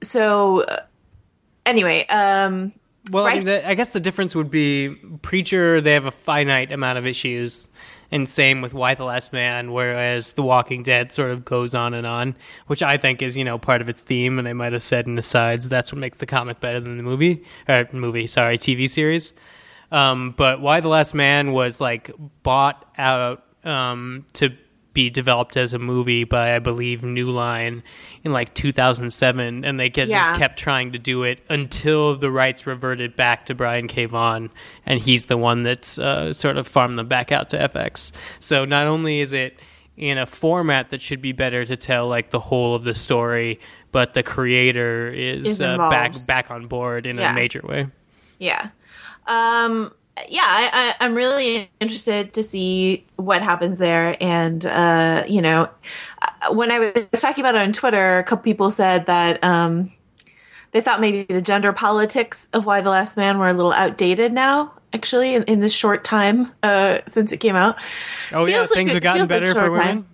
so 0.01 0.63
uh, 0.63 0.83
anyway, 1.67 2.07
um, 2.07 2.73
Well, 3.11 3.27
I, 3.27 3.35
mean, 3.35 3.45
the, 3.45 3.69
I 3.69 3.75
guess 3.75 3.93
the 3.93 4.01
difference 4.01 4.35
would 4.35 4.51
be 4.51 4.95
Preacher. 5.23 5.81
They 5.81 5.95
have 5.95 6.07
a 6.07 6.11
finite 6.11 6.73
amount 6.73 6.99
of 6.99 7.07
issues, 7.07 7.69
and 8.11 8.29
same 8.29 8.63
with 8.63 8.75
Y 8.75 8.95
the 8.95 9.05
Last 9.05 9.33
Man. 9.33 9.73
Whereas 9.73 10.33
The 10.33 10.43
Walking 10.43 10.83
Dead 10.83 11.13
sort 11.13 11.31
of 11.31 11.45
goes 11.45 11.75
on 11.75 11.95
and 11.95 12.07
on, 12.07 12.35
which 12.67 12.83
I 12.83 12.97
think 12.97 13.23
is 13.23 13.37
you 13.37 13.45
know 13.45 13.59
part 13.59 13.81
of 13.81 13.89
its 13.89 14.01
theme. 14.01 14.39
And 14.39 14.47
they 14.47 14.53
might 14.53 14.73
have 14.73 14.83
said 14.83 15.07
in 15.07 15.15
the 15.15 15.23
sides 15.23 15.69
that's 15.69 15.93
what 15.93 15.99
makes 15.99 16.19
the 16.19 16.27
comic 16.27 16.61
better 16.61 16.81
than 16.81 16.97
the 16.97 17.03
movie 17.03 17.45
or 17.69 17.89
movie, 17.93 18.27
sorry, 18.27 18.59
TV 18.59 18.89
series. 18.89 19.33
Um, 19.91 20.35
but 20.37 20.61
Y 20.61 20.81
the 20.81 20.89
Last 20.89 21.15
Man 21.15 21.53
was 21.53 21.81
like 21.81 22.11
bought 22.43 22.87
out 22.99 23.45
um, 23.65 24.27
to 24.35 24.53
be 24.99 25.11
developed 25.11 25.57
as 25.57 25.75
a 25.75 25.79
movie 25.79 26.25
by 26.25 26.57
I 26.57 26.59
believe 26.59 27.05
New 27.05 27.31
Line 27.31 27.85
in 28.25 28.33
like 28.33 28.53
2007, 28.55 29.65
and 29.65 29.79
they 29.79 29.89
get, 29.89 30.09
Yeah. 30.09 30.27
just 30.27 30.41
kept 30.41 30.59
trying 30.59 30.91
to 30.91 30.99
do 30.99 31.23
it 31.23 31.39
until 31.49 32.17
the 32.17 32.33
rights 32.33 32.67
reverted 32.67 33.15
back 33.15 33.47
to 33.47 33.55
Brian 33.55 33.87
K. 33.87 34.07
Vaughan, 34.07 34.51
and 34.85 34.99
he's 34.99 35.27
the 35.27 35.37
one 35.37 35.63
that's 35.63 36.01
uh, 36.01 36.33
sort 36.33 36.57
of 36.57 36.67
farmed 36.67 36.99
them 36.99 37.07
back 37.07 37.31
out 37.31 37.49
to 37.51 37.57
FX. 37.59 38.11
So 38.41 38.65
not 38.65 38.89
only 38.89 39.21
is 39.21 39.33
it 39.33 39.61
in 39.97 40.19
a 40.19 40.27
format 40.27 40.89
that 40.89 41.01
should 41.01 41.23
be 41.23 41.31
better 41.31 41.65
to 41.65 41.77
tell 41.77 42.09
like 42.09 42.31
the 42.31 42.41
whole 42.41 42.75
of 42.75 42.83
the 42.83 42.95
story, 42.97 43.61
but 43.93 44.15
the 44.15 44.25
creator 44.25 45.09
is, 45.11 45.47
Is 45.47 45.61
uh, 45.61 45.77
back 45.77 46.13
back 46.27 46.51
on 46.51 46.67
board 46.67 47.07
in 47.07 47.19
Yeah. 47.19 47.31
a 47.31 47.35
major 47.37 47.61
way. 47.63 47.87
yeah, 48.41 48.71
um, 49.29 49.93
yeah, 50.29 50.43
I, 50.45 50.71
I, 50.73 51.05
I'm 51.05 51.15
really 51.15 51.71
interested 51.81 52.35
to 52.35 52.43
see 52.43 53.05
what 53.17 53.43
happens 53.43 53.79
there. 53.79 54.17
And 54.21 54.65
uh, 54.65 55.25
you 55.29 55.43
know, 55.43 55.69
uh, 56.23 56.53
when 56.55 56.71
I 56.71 56.79
was 57.13 57.21
talking 57.21 57.43
about 57.43 57.55
it 57.55 57.63
on 57.63 57.73
Twitter, 57.73 58.19
a 58.19 58.25
couple 58.25 58.43
people 58.43 58.71
said 58.71 59.07
that 59.07 59.43
um, 59.43 59.93
they 60.73 60.81
thought 60.81 61.01
maybe 61.01 61.25
the 61.25 61.43
gender 61.43 61.73
politics 61.73 62.49
of 62.53 62.67
Y 62.67 62.81
the 62.81 62.91
Last 62.91 63.17
Man 63.17 63.39
were 63.39 63.49
a 63.49 63.55
little 63.55 63.73
outdated 63.73 64.33
now. 64.33 64.73
Actually, 64.93 65.35
in, 65.35 65.43
in 65.45 65.61
this 65.61 65.75
short 65.75 66.03
time 66.03 66.51
uh, 66.63 67.01
since 67.07 67.33
it 67.33 67.39
came 67.39 67.57
out, 67.57 67.77
Oh 68.33 68.47
yeah, 68.47 68.61
like 68.61 68.71
things 68.71 68.91
it 68.91 68.95
have 68.95 69.03
gotten 69.03 69.21
feels 69.27 69.31
like 69.31 69.41
better 69.43 69.53
for 69.53 69.71
women. 69.71 69.87
time. 69.87 70.07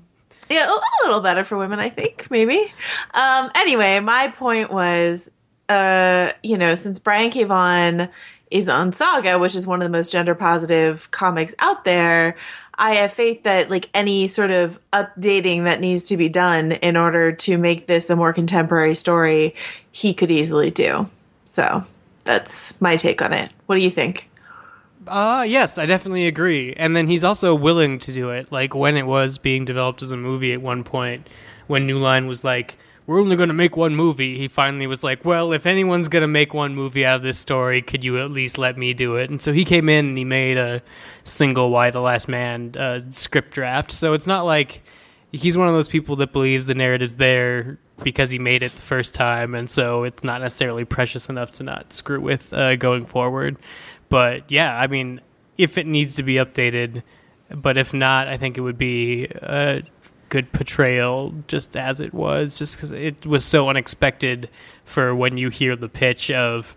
Yeah, 0.50 0.66
a 0.66 0.72
a 0.72 1.06
little 1.06 1.20
better 1.20 1.44
for 1.44 1.56
women, 1.56 1.78
I 1.78 1.88
think, 1.88 2.28
maybe. 2.30 2.72
Um, 3.14 3.50
anyway, 3.54 4.00
my 4.00 4.28
point 4.28 4.72
was, 4.72 5.30
uh, 5.68 6.32
you 6.42 6.58
know, 6.58 6.74
since 6.74 6.98
Brian 6.98 7.30
K. 7.30 7.44
Vaughan 7.44 8.10
is 8.50 8.68
on 8.68 8.92
Saga, 8.92 9.38
which 9.38 9.54
is 9.54 9.66
one 9.66 9.82
of 9.82 9.90
the 9.90 9.96
most 9.96 10.12
gender 10.12 10.34
positive 10.34 11.10
comics 11.10 11.54
out 11.58 11.84
there, 11.84 12.36
I 12.76 12.96
have 12.96 13.12
faith 13.12 13.44
that 13.44 13.70
like 13.70 13.88
any 13.94 14.26
sort 14.28 14.50
of 14.50 14.78
updating 14.92 15.64
that 15.64 15.80
needs 15.80 16.04
to 16.04 16.16
be 16.16 16.28
done 16.28 16.72
in 16.72 16.96
order 16.96 17.32
to 17.32 17.56
make 17.56 17.86
this 17.86 18.10
a 18.10 18.16
more 18.16 18.32
contemporary 18.32 18.94
story, 18.94 19.54
he 19.92 20.14
could 20.14 20.30
easily 20.30 20.70
do. 20.70 21.08
So 21.44 21.84
that's 22.24 22.78
my 22.80 22.96
take 22.96 23.22
on 23.22 23.32
it. 23.32 23.50
What 23.66 23.76
do 23.76 23.84
you 23.84 23.90
think? 23.90 24.28
Uh 25.06 25.44
yes, 25.46 25.78
I 25.78 25.86
definitely 25.86 26.26
agree. 26.26 26.72
And 26.74 26.96
then 26.96 27.06
he's 27.06 27.24
also 27.24 27.54
willing 27.54 27.98
to 28.00 28.12
do 28.12 28.30
it. 28.30 28.50
Like 28.50 28.74
when 28.74 28.96
it 28.96 29.06
was 29.06 29.38
being 29.38 29.64
developed 29.64 30.02
as 30.02 30.12
a 30.12 30.16
movie 30.16 30.52
at 30.52 30.62
one 30.62 30.82
point, 30.82 31.28
when 31.66 31.86
New 31.86 31.98
Line 31.98 32.26
was 32.26 32.42
like, 32.42 32.76
"We're 33.06 33.20
only 33.20 33.36
going 33.36 33.48
to 33.48 33.54
make 33.54 33.76
one 33.76 33.94
movie," 33.96 34.38
he 34.38 34.48
finally 34.48 34.86
was 34.86 35.02
like, 35.04 35.24
"Well, 35.24 35.52
if 35.52 35.66
anyone's 35.66 36.08
going 36.08 36.22
to 36.22 36.28
make 36.28 36.54
one 36.54 36.74
movie 36.74 37.04
out 37.04 37.16
of 37.16 37.22
this 37.22 37.38
story, 37.38 37.82
could 37.82 38.04
you 38.04 38.20
at 38.20 38.30
least 38.30 38.58
let 38.58 38.76
me 38.78 38.94
do 38.94 39.16
it?" 39.16 39.30
And 39.30 39.40
so 39.40 39.52
he 39.52 39.64
came 39.64 39.88
in 39.88 40.06
and 40.06 40.18
he 40.18 40.24
made 40.24 40.56
a 40.56 40.82
single 41.24 41.70
Y 41.70 41.90
the 41.90 42.00
Last 42.00 42.28
Man" 42.28 42.72
uh, 42.78 43.00
script 43.10 43.52
draft. 43.52 43.92
So 43.92 44.12
it's 44.12 44.26
not 44.26 44.44
like 44.44 44.82
he's 45.32 45.56
one 45.56 45.68
of 45.68 45.74
those 45.74 45.88
people 45.88 46.16
that 46.16 46.32
believes 46.32 46.66
the 46.66 46.74
narrative's 46.74 47.16
there 47.16 47.78
because 48.02 48.30
he 48.30 48.38
made 48.38 48.62
it 48.62 48.72
the 48.72 48.82
first 48.82 49.14
time, 49.14 49.54
and 49.54 49.68
so 49.68 50.04
it's 50.04 50.24
not 50.24 50.40
necessarily 50.40 50.84
precious 50.84 51.28
enough 51.28 51.52
to 51.52 51.62
not 51.62 51.92
screw 51.92 52.20
with 52.20 52.52
uh, 52.52 52.76
going 52.76 53.06
forward. 53.06 53.56
But 54.08 54.50
yeah, 54.50 54.76
I 54.78 54.86
mean, 54.86 55.20
if 55.58 55.78
it 55.78 55.86
needs 55.86 56.16
to 56.16 56.22
be 56.22 56.34
updated, 56.34 57.02
but 57.50 57.76
if 57.76 57.94
not, 57.94 58.28
I 58.28 58.36
think 58.36 58.58
it 58.58 58.62
would 58.62 58.78
be 58.78 59.24
a 59.26 59.82
good 60.34 60.50
portrayal 60.50 61.32
just 61.46 61.76
as 61.76 62.00
it 62.00 62.12
was, 62.12 62.58
just 62.58 62.74
because 62.74 62.90
it 62.90 63.24
was 63.24 63.44
so 63.44 63.68
unexpected 63.68 64.50
for 64.84 65.14
when 65.14 65.38
you 65.38 65.48
hear 65.48 65.76
the 65.76 65.88
pitch 65.88 66.28
of 66.32 66.74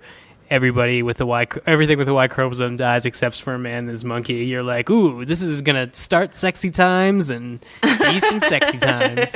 everybody 0.52 1.02
with 1.02 1.18
the 1.18 1.26
Y, 1.26 1.48
everything 1.66 1.98
with 1.98 2.06
the 2.06 2.14
Y 2.14 2.28
chromosome 2.28 2.78
dies 2.78 3.08
except 3.08 3.42
for 3.42 3.56
a 3.56 3.60
man 3.60 3.80
and 3.80 3.90
his 3.90 4.06
monkey. 4.06 4.46
You're 4.46 4.62
like, 4.62 4.92
ooh, 4.92 5.26
this 5.26 5.42
is 5.42 5.64
gonna 5.64 5.92
start 5.92 6.36
sexy 6.36 6.70
times 6.70 7.32
and 7.32 7.60
be 7.82 8.20
some 8.20 8.40
sexy 8.42 8.78
times. 8.92 9.36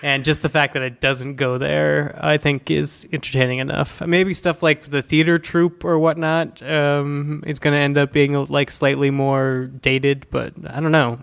And 0.00 0.24
just 0.24 0.42
the 0.42 0.48
fact 0.48 0.74
that 0.74 0.82
it 0.82 1.00
doesn't 1.00 1.34
go 1.34 1.58
there, 1.58 2.16
I 2.20 2.36
think, 2.36 2.70
is 2.70 3.08
entertaining 3.12 3.58
enough. 3.58 4.00
Maybe 4.00 4.32
stuff 4.32 4.62
like 4.62 4.82
the 4.82 5.02
theater 5.02 5.40
troupe 5.40 5.84
or 5.84 5.98
whatnot 5.98 6.62
um, 6.62 7.42
is 7.46 7.58
going 7.58 7.74
to 7.74 7.80
end 7.80 7.98
up 7.98 8.12
being 8.12 8.44
like 8.46 8.70
slightly 8.70 9.10
more 9.10 9.66
dated, 9.80 10.26
but 10.30 10.52
I 10.68 10.78
don't 10.78 10.92
know. 10.92 11.18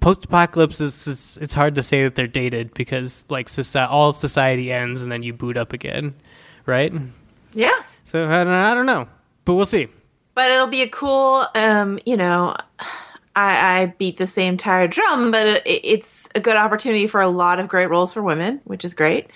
Post 0.00 0.24
apocalypse 0.24 0.80
is, 0.80 1.38
it's 1.40 1.54
hard 1.54 1.74
to 1.74 1.82
say 1.82 2.04
that 2.04 2.14
they're 2.14 2.26
dated 2.26 2.72
because 2.74 3.24
like 3.28 3.48
soci- 3.48 3.88
all 3.88 4.12
society 4.12 4.72
ends 4.72 5.02
and 5.02 5.10
then 5.10 5.22
you 5.22 5.32
boot 5.32 5.56
up 5.56 5.72
again, 5.72 6.14
right? 6.66 6.92
Yeah. 7.52 7.82
So 8.04 8.26
I 8.26 8.44
don't, 8.44 8.52
I 8.52 8.74
don't 8.74 8.86
know, 8.86 9.08
but 9.44 9.54
we'll 9.54 9.66
see. 9.66 9.88
But 10.34 10.52
it'll 10.52 10.68
be 10.68 10.82
a 10.82 10.88
cool, 10.88 11.46
um, 11.56 11.98
you 12.06 12.16
know, 12.16 12.54
I, 13.34 13.82
I 13.82 13.86
beat 13.98 14.18
the 14.18 14.26
same 14.26 14.56
tired 14.56 14.92
drum, 14.92 15.30
but 15.30 15.46
it, 15.46 15.62
it's 15.66 16.28
a 16.34 16.40
good 16.40 16.56
opportunity 16.56 17.06
for 17.06 17.20
a 17.20 17.28
lot 17.28 17.58
of 17.58 17.68
great 17.68 17.86
roles 17.86 18.14
for 18.14 18.22
women, 18.22 18.60
which 18.64 18.84
is 18.84 18.94
great. 18.94 19.32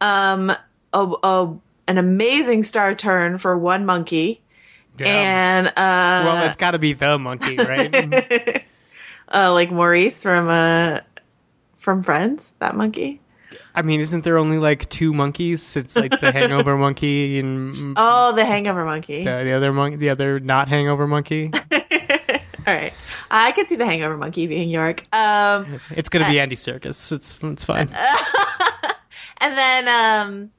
Um, 0.00 0.52
a, 0.92 1.14
a, 1.22 1.54
an 1.88 1.98
amazing 1.98 2.62
star 2.62 2.94
turn 2.94 3.38
for 3.38 3.56
one 3.56 3.86
monkey. 3.86 4.42
Yeah. 4.98 5.06
And 5.06 5.66
uh, 5.68 5.72
well, 5.76 6.46
it's 6.46 6.56
got 6.56 6.72
to 6.72 6.78
be 6.78 6.92
the 6.92 7.18
monkey, 7.18 7.56
right? 7.56 8.64
uh, 9.32 9.52
like 9.52 9.70
Maurice 9.70 10.22
from 10.22 10.48
uh, 10.48 10.98
from 11.76 12.02
Friends, 12.02 12.54
that 12.58 12.76
monkey. 12.76 13.20
I 13.74 13.80
mean, 13.82 14.00
isn't 14.00 14.24
there 14.24 14.36
only 14.38 14.58
like 14.58 14.88
two 14.90 15.12
monkeys? 15.14 15.76
It's 15.76 15.96
like 15.96 16.20
the 16.20 16.30
Hangover 16.30 16.76
monkey 16.86 17.38
and 17.38 17.94
Oh, 17.96 18.32
the 18.34 18.44
Hangover 18.44 18.84
monkey. 18.84 19.24
the, 19.24 19.44
the 19.44 19.52
other 19.52 19.72
monkey, 19.72 19.96
the 19.96 20.10
other 20.10 20.38
not 20.40 20.68
Hangover 20.68 21.06
monkey. 21.06 21.50
All 22.64 22.72
right, 22.74 22.92
I 23.30 23.50
could 23.52 23.68
see 23.68 23.76
the 23.76 23.86
Hangover 23.86 24.16
monkey 24.16 24.46
being 24.46 24.68
Yorick. 24.68 25.02
Um, 25.14 25.80
It's 25.90 26.08
gonna 26.08 26.28
be 26.30 26.38
Andy 26.38 26.54
Serkis. 26.54 27.10
It's 27.12 27.38
it's 27.42 27.64
fine. 27.64 27.88
and 29.40 29.56
then 29.58 29.88
um, 29.88 30.50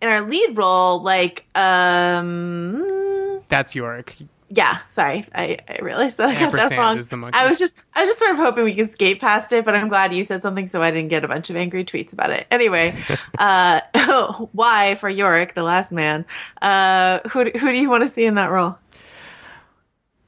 in 0.00 0.08
our 0.08 0.22
lead 0.22 0.56
role, 0.56 1.02
like 1.02 1.44
um, 1.54 3.40
That's 3.48 3.74
Yorick. 3.74 4.16
Yeah, 4.56 4.78
sorry, 4.86 5.24
I, 5.34 5.58
I 5.68 5.78
realized 5.82 6.18
that 6.18 6.28
I 6.28 6.38
got 6.38 6.52
that 6.52 6.70
wrong. 6.78 6.96
is 6.96 7.08
the 7.08 7.16
monkey. 7.16 7.36
I 7.36 7.48
was 7.48 7.58
just 7.58 7.76
I 7.94 8.02
was 8.02 8.10
just 8.10 8.20
sort 8.20 8.30
of 8.30 8.36
hoping 8.36 8.62
we 8.62 8.74
could 8.74 8.88
skate 8.88 9.20
past 9.20 9.52
it, 9.52 9.64
but 9.64 9.74
I'm 9.74 9.88
glad 9.88 10.12
you 10.12 10.22
said 10.22 10.42
something 10.42 10.68
so 10.68 10.80
I 10.80 10.92
didn't 10.92 11.08
get 11.08 11.24
a 11.24 11.28
bunch 11.28 11.50
of 11.50 11.56
angry 11.56 11.84
tweets 11.84 12.12
about 12.12 12.30
it. 12.30 12.46
Anyway, 12.52 12.94
uh, 13.38 13.80
why 14.52 14.94
for 14.94 15.08
Yorick, 15.08 15.54
the 15.54 15.64
last 15.64 15.90
man? 15.90 16.24
Uh, 16.62 17.18
who 17.30 17.44
do- 17.50 17.58
who 17.58 17.72
do 17.72 17.78
you 17.78 17.90
want 17.90 18.02
to 18.04 18.08
see 18.08 18.24
in 18.26 18.34
that 18.36 18.50
role? 18.50 18.78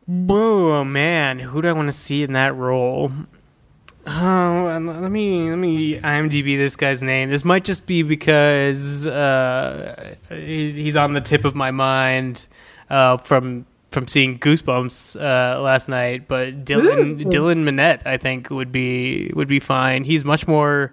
Whoa, 0.07 0.85
man, 0.85 1.39
who 1.39 1.63
do 1.63 1.69
I 1.69 1.73
want 1.73 1.89
to 1.89 1.93
see 1.93 2.23
in 2.23 2.33
that 2.35 2.55
role? 2.55 3.11
Oh, 4.09 4.81
let 5.03 5.11
me 5.11 5.51
let 5.51 5.59
me 5.59 5.99
IMDb 6.01 6.57
this 6.57 6.77
guy's 6.77 7.03
name. 7.03 7.29
This 7.29 7.45
might 7.45 7.65
just 7.65 7.87
be 7.87 8.03
because 8.03 9.05
uh, 9.07 10.15
he- 10.31 10.73
he's 10.73 10.97
on 10.97 11.13
the 11.15 11.21
tip 11.21 11.45
of 11.45 11.57
my 11.57 11.73
mind 11.73 12.47
uh, 12.89 13.17
from 13.17 13.67
from 13.91 14.09
seeing 14.09 14.39
Goosebumps 14.39 15.21
uh, 15.21 15.61
last 15.61 15.89
night. 15.89 16.29
But 16.29 16.65
Dylan 16.65 17.21
Ooh. 17.21 17.25
Dylan 17.25 17.65
Minnette, 17.65 18.07
I 18.07 18.17
think, 18.17 18.51
would 18.51 18.73
be 18.73 19.31
would 19.35 19.49
be 19.49 19.61
fine. 19.61 20.05
He's 20.05 20.25
much 20.25 20.47
more. 20.47 20.93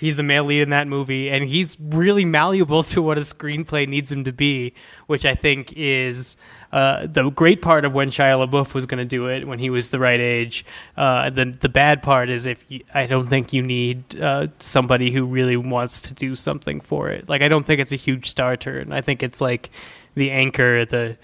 He's 0.00 0.16
the 0.16 0.24
male 0.24 0.44
lead 0.44 0.62
in 0.62 0.70
that 0.70 0.88
movie, 0.88 1.30
and 1.30 1.48
he's 1.48 1.78
really 1.78 2.24
malleable 2.24 2.82
to 2.94 3.00
what 3.00 3.16
a 3.16 3.22
screenplay 3.22 3.88
needs 3.88 4.10
him 4.10 4.24
to 4.24 4.32
be, 4.32 4.74
which 5.06 5.24
I 5.24 5.34
think 5.34 5.72
is 5.76 6.36
uh, 6.72 7.06
the 7.06 7.30
great 7.30 7.62
part 7.62 7.84
of 7.84 7.92
when 7.94 8.10
Shia 8.10 8.44
LaBeouf 8.44 8.74
was 8.74 8.84
going 8.84 8.98
to 8.98 9.04
do 9.04 9.28
it 9.28 9.46
when 9.46 9.60
he 9.60 9.70
was 9.70 9.90
the 9.90 10.00
right 10.00 10.18
age. 10.18 10.66
Uh, 10.96 11.30
the 11.30 11.44
the 11.44 11.68
bad 11.68 12.02
part 12.02 12.28
is 12.28 12.46
if 12.46 12.64
you, 12.68 12.80
I 12.92 13.06
don't 13.06 13.28
think 13.28 13.52
you 13.52 13.62
need 13.62 14.20
uh, 14.20 14.48
somebody 14.58 15.12
who 15.12 15.24
really 15.24 15.56
wants 15.56 16.00
to 16.02 16.14
do 16.14 16.34
something 16.34 16.80
for 16.80 17.08
it. 17.08 17.28
Like 17.28 17.42
I 17.42 17.48
don't 17.48 17.64
think 17.64 17.80
it's 17.80 17.92
a 17.92 17.96
huge 17.96 18.28
star 18.28 18.56
turn. 18.56 18.92
I 18.92 19.02
think 19.02 19.22
it's 19.22 19.40
like 19.40 19.70
the 20.16 20.32
anchor, 20.32 20.84
the 20.84 21.16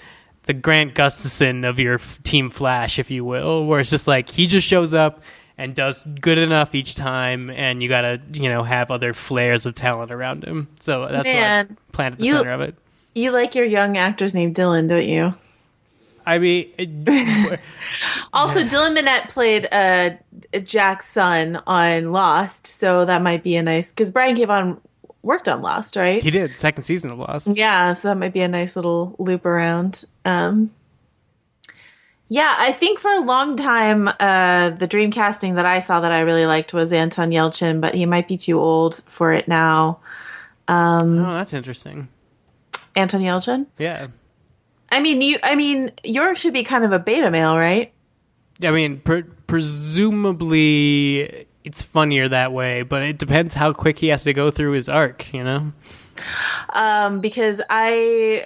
the 0.51 0.55
Grant 0.55 0.95
Gustafson 0.95 1.65
of 1.65 1.79
your 1.79 1.95
f- 1.95 2.21
team 2.25 2.51
Flash, 2.51 2.99
if 2.99 3.09
you 3.09 3.25
will, 3.25 3.67
where 3.67 3.79
it's 3.79 3.89
just 3.91 4.09
like 4.09 4.29
he 4.29 4.49
just 4.49 4.67
shows 4.67 4.95
up 4.95 5.23
and 5.57 5.77
does 5.77 6.03
good 6.21 6.39
enough 6.39 6.75
each 6.75 6.97
time, 6.97 7.51
and 7.51 7.81
you 7.81 7.89
gotta 7.89 8.21
you 8.33 8.49
know 8.49 8.65
have 8.65 8.91
other 8.91 9.15
flares 9.15 9.65
of 9.65 9.77
talent 9.77 10.11
around 10.11 10.43
him. 10.43 10.67
So 10.81 11.07
that's 11.09 11.23
Man, 11.29 11.69
what 11.69 11.77
I 11.79 11.93
planned 11.93 12.15
at 12.15 12.19
the 12.19 12.27
you- 12.27 12.37
center 12.37 12.51
of 12.51 12.61
it. 12.63 12.75
You 13.15 13.31
like 13.31 13.55
your 13.55 13.65
young 13.65 13.97
actors 13.97 14.35
named 14.35 14.57
Dylan, 14.57 14.89
don't 14.89 15.07
you? 15.07 15.35
I 16.27 16.39
mean, 16.39 16.69
it- 16.79 17.61
Also, 18.33 18.61
Dylan 18.65 18.97
Minnette 18.97 19.29
played 19.31 19.69
uh, 19.71 20.11
Jack's 20.65 21.07
son 21.09 21.63
on 21.67 22.11
Lost, 22.13 22.67
so 22.67 23.05
that 23.05 23.23
might 23.23 23.43
be 23.45 23.55
a 23.57 23.63
nice 23.63 23.91
because 23.91 24.11
Brian 24.11 24.35
K. 24.35 24.45
Vaughan 24.47 24.81
worked 25.23 25.49
on 25.49 25.63
Lost, 25.63 25.97
right? 25.97 26.23
he 26.23 26.31
did 26.31 26.57
second 26.57 26.83
season 26.83 27.11
of 27.11 27.19
Lost. 27.19 27.57
Yeah, 27.57 27.93
so 27.93 28.09
that 28.09 28.19
might 28.19 28.33
be 28.33 28.41
a 28.41 28.49
nice 28.49 28.77
little 28.77 29.15
loop 29.19 29.45
around. 29.45 30.05
Um, 30.25 30.71
yeah, 32.29 32.55
I 32.59 32.73
think 32.73 33.01
for 33.01 33.11
a 33.11 33.21
long 33.21 33.57
time, 33.57 34.09
uh, 34.21 34.71
the 34.71 34.87
dream 34.87 35.11
casting 35.11 35.57
that 35.57 35.67
I 35.67 35.81
saw 35.81 36.01
that 36.01 36.13
I 36.13 36.21
really 36.21 36.47
liked 36.47 36.73
was 36.73 36.93
Anton 36.93 37.31
Yelchin, 37.31 37.81
but 37.81 37.95
he 37.95 38.07
might 38.07 38.29
be 38.29 38.37
too 38.37 38.61
old 38.61 39.03
for 39.07 39.33
it 39.33 39.49
now. 39.49 39.99
Oh, 40.69 41.35
that's 41.35 41.53
interesting. 41.53 42.09
Anton 42.95 43.23
Yelchin. 43.23 43.67
Yeah. 43.79 44.07
I 44.93 45.01
mean, 45.01 45.21
you. 45.23 45.39
I 45.43 45.57
mean, 45.57 45.91
Yorick 46.05 46.37
should 46.37 46.53
be 46.53 46.63
kind 46.63 46.85
of 46.85 46.93
a 46.93 47.01
beta 47.01 47.31
male, 47.31 47.57
right? 47.57 47.93
I 48.63 48.71
mean, 48.71 49.01
pre- 49.01 49.25
presumably 49.47 51.47
it's 51.65 51.83
funnier 51.83 52.29
that 52.29 52.53
way, 52.53 52.83
but 52.83 53.03
it 53.03 53.19
depends 53.19 53.55
how 53.55 53.73
quick 53.73 53.99
he 53.99 54.09
has 54.09 54.25
to 54.25 54.33
go 54.33 54.51
through 54.51 54.73
his 54.73 54.89
arc, 54.89 55.33
you 55.33 55.45
know? 55.45 55.73
um, 56.71 57.21
because 57.21 57.63
I 57.71 58.45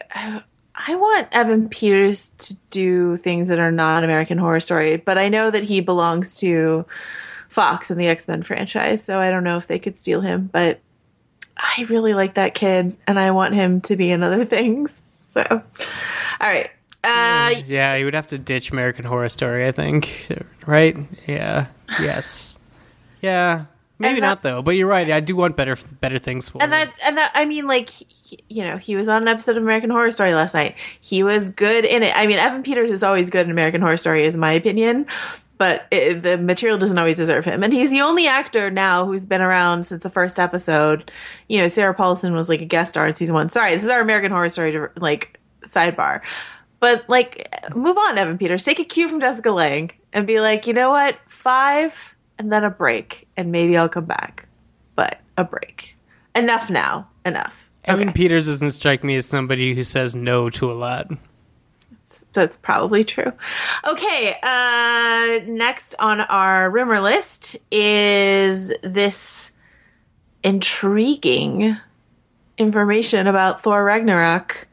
I 0.75 0.94
want 0.97 1.28
Evan 1.33 1.68
Peters 1.68 2.28
to 2.28 2.56
do 2.71 3.16
things 3.16 3.49
that 3.49 3.59
are 3.59 3.71
not 3.73 4.04
American 4.04 4.38
Horror 4.38 4.61
Story, 4.61 4.97
but 4.97 5.18
I 5.18 5.28
know 5.28 5.50
that 5.50 5.64
he 5.64 5.80
belongs 5.80 6.37
to 6.37 6.85
Fox 7.49 7.90
and 7.90 8.00
the 8.00 8.06
X 8.09 8.26
Men 8.26 8.42
franchise, 8.42 9.02
so 9.02 9.21
I 9.21 9.30
don't 9.30 9.44
know 9.44 9.56
if 9.56 9.66
they 9.66 9.78
could 9.78 9.97
steal 9.97 10.21
him. 10.21 10.49
But 10.52 10.80
I 11.56 11.87
really 11.88 12.14
like 12.14 12.35
that 12.35 12.54
kid, 12.54 12.97
and 13.06 13.18
I 13.18 13.30
want 13.30 13.54
him 13.54 13.80
to 13.83 13.97
be 13.97 14.11
in 14.11 14.23
other 14.23 14.44
things. 14.56 15.02
So, 15.28 15.44
all 15.49 15.61
right. 16.40 16.71
Uh, 17.02 17.50
Yeah, 17.66 17.97
he 17.97 18.04
would 18.04 18.14
have 18.14 18.28
to 18.28 18.38
ditch 18.38 18.71
American 18.71 19.04
Horror 19.04 19.28
Story, 19.28 19.66
I 19.66 19.73
think. 19.73 20.28
Right? 20.66 20.97
Yeah. 21.26 21.66
Yes. 22.00 22.59
Yeah. 23.25 23.64
Maybe 23.99 24.21
that- 24.21 24.26
not 24.26 24.43
though, 24.43 24.61
but 24.61 24.73
you're 24.73 24.88
right. 24.88 25.09
I 25.11 25.21
do 25.21 25.37
want 25.37 25.57
better 25.57 25.76
better 26.00 26.19
things 26.19 26.49
for 26.49 26.61
and 26.61 26.73
him. 26.73 26.88
that 26.88 26.93
and 27.07 27.16
that 27.16 27.31
I 27.35 27.45
mean 27.45 27.66
like 27.69 27.88
he, 27.90 28.38
you 28.49 28.64
know 28.64 28.76
he 28.76 28.97
was 28.97 29.07
on 29.09 29.23
an 29.23 29.28
episode 29.28 29.57
of 29.57 29.62
American 29.62 29.90
Horror 29.90 30.11
Story 30.11 30.35
last 30.35 30.52
night. 30.52 30.75
He 31.00 31.23
was 31.23 31.49
good 31.49 31.85
in 31.85 32.02
it. 32.02 32.12
I 32.16 32.26
mean 32.26 32.38
Evan 32.38 32.62
Peters 32.64 32.90
is 32.90 33.02
always 33.04 33.31
good 33.31 33.47
in 33.47 33.52
American 33.52 33.81
Horror 33.81 33.97
Story, 33.97 34.25
is 34.25 34.37
my 34.37 34.50
opinion. 34.52 35.07
But 35.57 35.87
it, 35.93 36.25
the 36.25 36.37
material 36.37 36.76
doesn't 36.78 36.99
always 36.99 37.16
deserve 37.16 37.45
him, 37.45 37.62
and 37.62 37.73
he's 37.73 37.90
the 37.90 38.00
only 38.00 38.26
actor 38.26 38.73
now 38.73 39.07
who's 39.07 39.25
been 39.25 39.40
around 39.40 39.85
since 39.85 40.02
the 40.02 40.11
first 40.11 40.40
episode. 40.40 41.12
You 41.49 41.61
know, 41.61 41.69
Sarah 41.69 41.95
Paulson 41.95 42.35
was 42.35 42.49
like 42.49 42.61
a 42.61 42.64
guest 42.66 42.90
star 42.90 43.07
in 43.07 43.14
season 43.14 43.37
one. 43.37 43.49
Sorry, 43.49 43.73
this 43.73 43.85
is 43.85 43.88
our 43.88 44.00
American 44.00 44.33
Horror 44.33 44.49
Story 44.49 44.76
like 44.97 45.38
sidebar. 45.64 46.21
But 46.81 47.09
like, 47.09 47.49
move 47.75 47.97
on, 47.97 48.19
Evan 48.19 48.37
Peters. 48.37 48.64
Take 48.64 48.81
a 48.81 48.85
cue 48.85 49.07
from 49.09 49.21
Jessica 49.21 49.52
Lange 49.52 49.93
and 50.12 50.26
be 50.26 50.40
like, 50.40 50.66
you 50.66 50.73
know 50.75 50.90
what, 50.90 51.19
five 51.28 52.13
and 52.38 52.52
then 52.52 52.64
a 52.64 52.70
break, 52.70 53.26
and 53.36 53.52
maybe 53.52 53.76
I'll 53.76 53.88
come 53.88 54.06
back. 54.06 54.48
But 54.96 55.20
a 55.36 55.44
break. 55.44 55.96
Enough 56.34 56.70
now. 56.70 57.08
Enough. 57.24 57.70
Evan 57.84 58.08
Okay. 58.08 58.16
Peters 58.16 58.46
doesn't 58.46 58.70
strike 58.72 59.04
me 59.04 59.16
as 59.16 59.26
somebody 59.26 59.74
who 59.74 59.82
says 59.82 60.14
no 60.16 60.48
to 60.50 60.70
a 60.70 60.74
lot. 60.74 61.10
That's 62.32 62.56
probably 62.56 63.02
true. 63.02 63.32
Okay, 63.86 64.36
uh 64.42 65.40
next 65.46 65.94
on 65.98 66.20
our 66.20 66.70
rumor 66.70 67.00
list 67.00 67.56
is 67.70 68.72
this 68.82 69.50
intriguing 70.42 71.76
information 72.58 73.26
about 73.26 73.60
Thor 73.60 73.84
Ragnarok. 73.84 74.68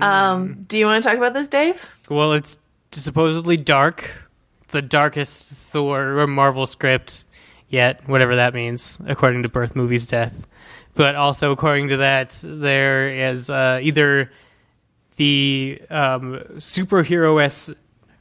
Um, 0.00 0.64
do 0.68 0.78
you 0.78 0.86
want 0.86 1.02
to 1.02 1.08
talk 1.08 1.18
about 1.18 1.34
this, 1.34 1.48
Dave? 1.48 1.98
Well, 2.08 2.32
it's 2.32 2.56
supposedly 2.92 3.56
dark, 3.56 4.21
the 4.72 4.82
darkest 4.82 5.52
Thor 5.52 6.18
or 6.18 6.26
Marvel 6.26 6.66
script 6.66 7.24
yet, 7.68 8.06
whatever 8.08 8.36
that 8.36 8.52
means, 8.54 9.00
according 9.06 9.44
to 9.44 9.48
Birth 9.48 9.76
Movies 9.76 10.06
Death. 10.06 10.46
But 10.94 11.14
also, 11.14 11.52
according 11.52 11.88
to 11.88 11.98
that, 11.98 12.38
there 12.42 13.08
is 13.08 13.48
uh, 13.48 13.80
either 13.82 14.30
the 15.16 15.80
um, 15.88 16.40
superhero 16.56 17.42
S 17.42 17.72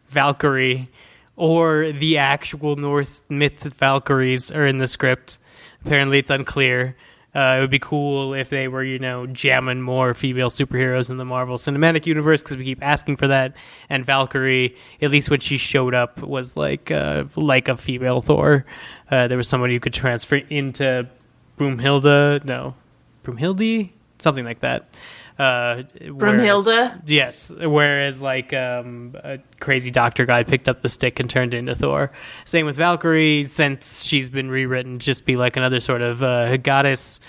Valkyrie 0.09 0.89
or 1.35 1.91
the 1.91 2.17
actual 2.17 2.75
Norse 2.75 3.23
myth 3.29 3.63
Valkyries 3.77 4.51
are 4.51 4.65
in 4.65 4.77
the 4.77 4.87
script. 4.87 5.37
Apparently, 5.85 6.19
it's 6.19 6.29
unclear. 6.29 6.95
Uh, 7.33 7.55
it 7.57 7.61
would 7.61 7.69
be 7.69 7.79
cool 7.79 8.33
if 8.33 8.49
they 8.49 8.67
were, 8.67 8.83
you 8.83 8.99
know, 8.99 9.25
jamming 9.25 9.81
more 9.81 10.13
female 10.13 10.49
superheroes 10.49 11.09
in 11.09 11.15
the 11.15 11.23
Marvel 11.23 11.55
Cinematic 11.55 12.05
Universe 12.05 12.43
because 12.43 12.57
we 12.57 12.65
keep 12.65 12.83
asking 12.83 13.15
for 13.15 13.27
that. 13.27 13.55
And 13.89 14.05
Valkyrie, 14.05 14.75
at 15.01 15.11
least 15.11 15.29
when 15.29 15.39
she 15.39 15.57
showed 15.57 15.93
up, 15.93 16.21
was 16.21 16.57
like 16.57 16.91
uh, 16.91 17.25
like 17.37 17.69
a 17.69 17.77
female 17.77 18.21
Thor. 18.21 18.65
Uh, 19.09 19.27
there 19.27 19.37
was 19.37 19.47
somebody 19.47 19.73
who 19.73 19.79
could 19.79 19.93
transfer 19.93 20.37
into 20.49 21.07
Broomhilda, 21.57 22.43
no, 22.43 22.75
Broomhilde, 23.23 23.91
something 24.19 24.43
like 24.43 24.59
that. 24.59 24.89
Uh, 25.41 25.83
Broomhilda? 25.99 27.01
Yes. 27.07 27.51
Whereas, 27.51 28.21
like, 28.21 28.53
um, 28.53 29.15
a 29.23 29.39
crazy 29.59 29.89
doctor 29.89 30.27
guy 30.27 30.43
picked 30.43 30.69
up 30.69 30.81
the 30.81 30.89
stick 30.89 31.19
and 31.19 31.27
turned 31.27 31.55
into 31.55 31.73
Thor. 31.73 32.11
Same 32.45 32.67
with 32.67 32.75
Valkyrie, 32.75 33.45
since 33.45 34.03
she's 34.03 34.29
been 34.29 34.51
rewritten, 34.51 34.99
just 34.99 35.25
be 35.25 35.37
like 35.37 35.57
another 35.57 35.79
sort 35.79 36.03
of 36.03 36.21
uh, 36.21 36.57
goddess. 36.57 37.19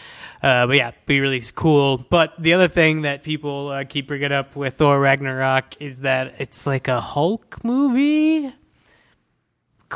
Uh, 0.43 0.67
but 0.67 0.77
yeah, 0.77 0.91
be 1.07 1.21
really 1.21 1.41
cool. 1.55 2.05
But 2.11 2.35
the 2.39 2.53
other 2.53 2.69
thing 2.69 3.03
that 3.03 3.23
people 3.23 3.69
uh, 3.69 3.85
keep 3.85 4.09
bringing 4.09 4.33
up 4.33 4.57
with 4.57 4.75
Thor 4.75 5.01
Ragnarok 5.01 5.81
is 5.81 6.01
that 6.01 6.35
it's 6.39 6.67
like 6.67 6.89
a 6.89 7.01
Hulk 7.01 7.65
movie 7.65 8.53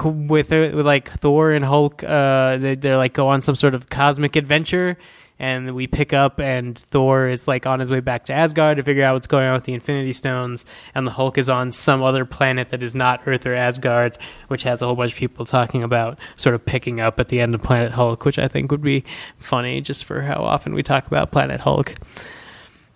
with, 0.02 0.52
uh, 0.52 0.70
with 0.72 0.86
like 0.86 1.10
Thor 1.10 1.52
and 1.52 1.64
Hulk. 1.64 2.02
Uh, 2.02 2.56
they, 2.56 2.76
they're 2.76 2.96
like 2.96 3.12
go 3.12 3.28
on 3.28 3.42
some 3.42 3.56
sort 3.56 3.74
of 3.74 3.90
cosmic 3.90 4.36
adventure, 4.36 4.96
and 5.38 5.74
we 5.74 5.86
pick 5.86 6.12
up, 6.12 6.40
and 6.40 6.78
Thor 6.78 7.28
is 7.28 7.46
like 7.46 7.66
on 7.66 7.80
his 7.80 7.90
way 7.90 8.00
back 8.00 8.24
to 8.26 8.32
Asgard 8.32 8.78
to 8.78 8.82
figure 8.82 9.04
out 9.04 9.14
what's 9.14 9.26
going 9.26 9.44
on 9.46 9.54
with 9.54 9.64
the 9.64 9.74
Infinity 9.74 10.12
Stones, 10.14 10.64
and 10.94 11.06
the 11.06 11.10
Hulk 11.10 11.36
is 11.38 11.48
on 11.50 11.72
some 11.72 12.02
other 12.02 12.24
planet 12.24 12.70
that 12.70 12.82
is 12.82 12.94
not 12.94 13.20
Earth 13.26 13.44
or 13.46 13.54
Asgard, 13.54 14.16
which 14.48 14.62
has 14.62 14.80
a 14.82 14.86
whole 14.86 14.94
bunch 14.96 15.12
of 15.12 15.18
people 15.18 15.44
talking 15.44 15.82
about 15.82 16.18
sort 16.36 16.54
of 16.54 16.64
picking 16.64 17.00
up 17.00 17.20
at 17.20 17.28
the 17.28 17.40
end 17.40 17.54
of 17.54 17.62
Planet 17.62 17.92
Hulk, 17.92 18.24
which 18.24 18.38
I 18.38 18.48
think 18.48 18.70
would 18.70 18.82
be 18.82 19.04
funny 19.38 19.80
just 19.80 20.04
for 20.06 20.22
how 20.22 20.42
often 20.42 20.72
we 20.74 20.82
talk 20.82 21.06
about 21.06 21.30
Planet 21.32 21.60
Hulk. 21.60 21.94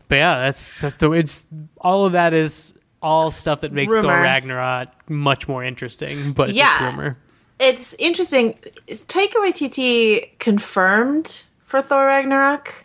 But 0.08 0.16
yeah, 0.16 0.40
that's, 0.40 0.80
that's 0.80 0.96
the, 0.96 1.12
it's 1.12 1.44
all 1.78 2.04
of 2.06 2.12
that 2.12 2.32
is 2.32 2.74
all 3.02 3.30
stuff 3.30 3.60
that 3.60 3.72
makes 3.72 3.92
Thor 3.92 4.02
Ragnarok 4.02 4.88
much 5.08 5.46
more 5.46 5.62
interesting, 5.64 6.32
but 6.32 6.50
Yeah. 6.52 6.64
just 6.78 6.80
rumor. 6.96 7.16
It's 7.58 7.94
interesting. 7.98 8.58
Is 8.86 9.04
Taika 9.04 9.34
Waititi 9.34 10.30
confirmed 10.38 11.44
for 11.70 11.80
Thor 11.80 12.04
Ragnarok? 12.06 12.84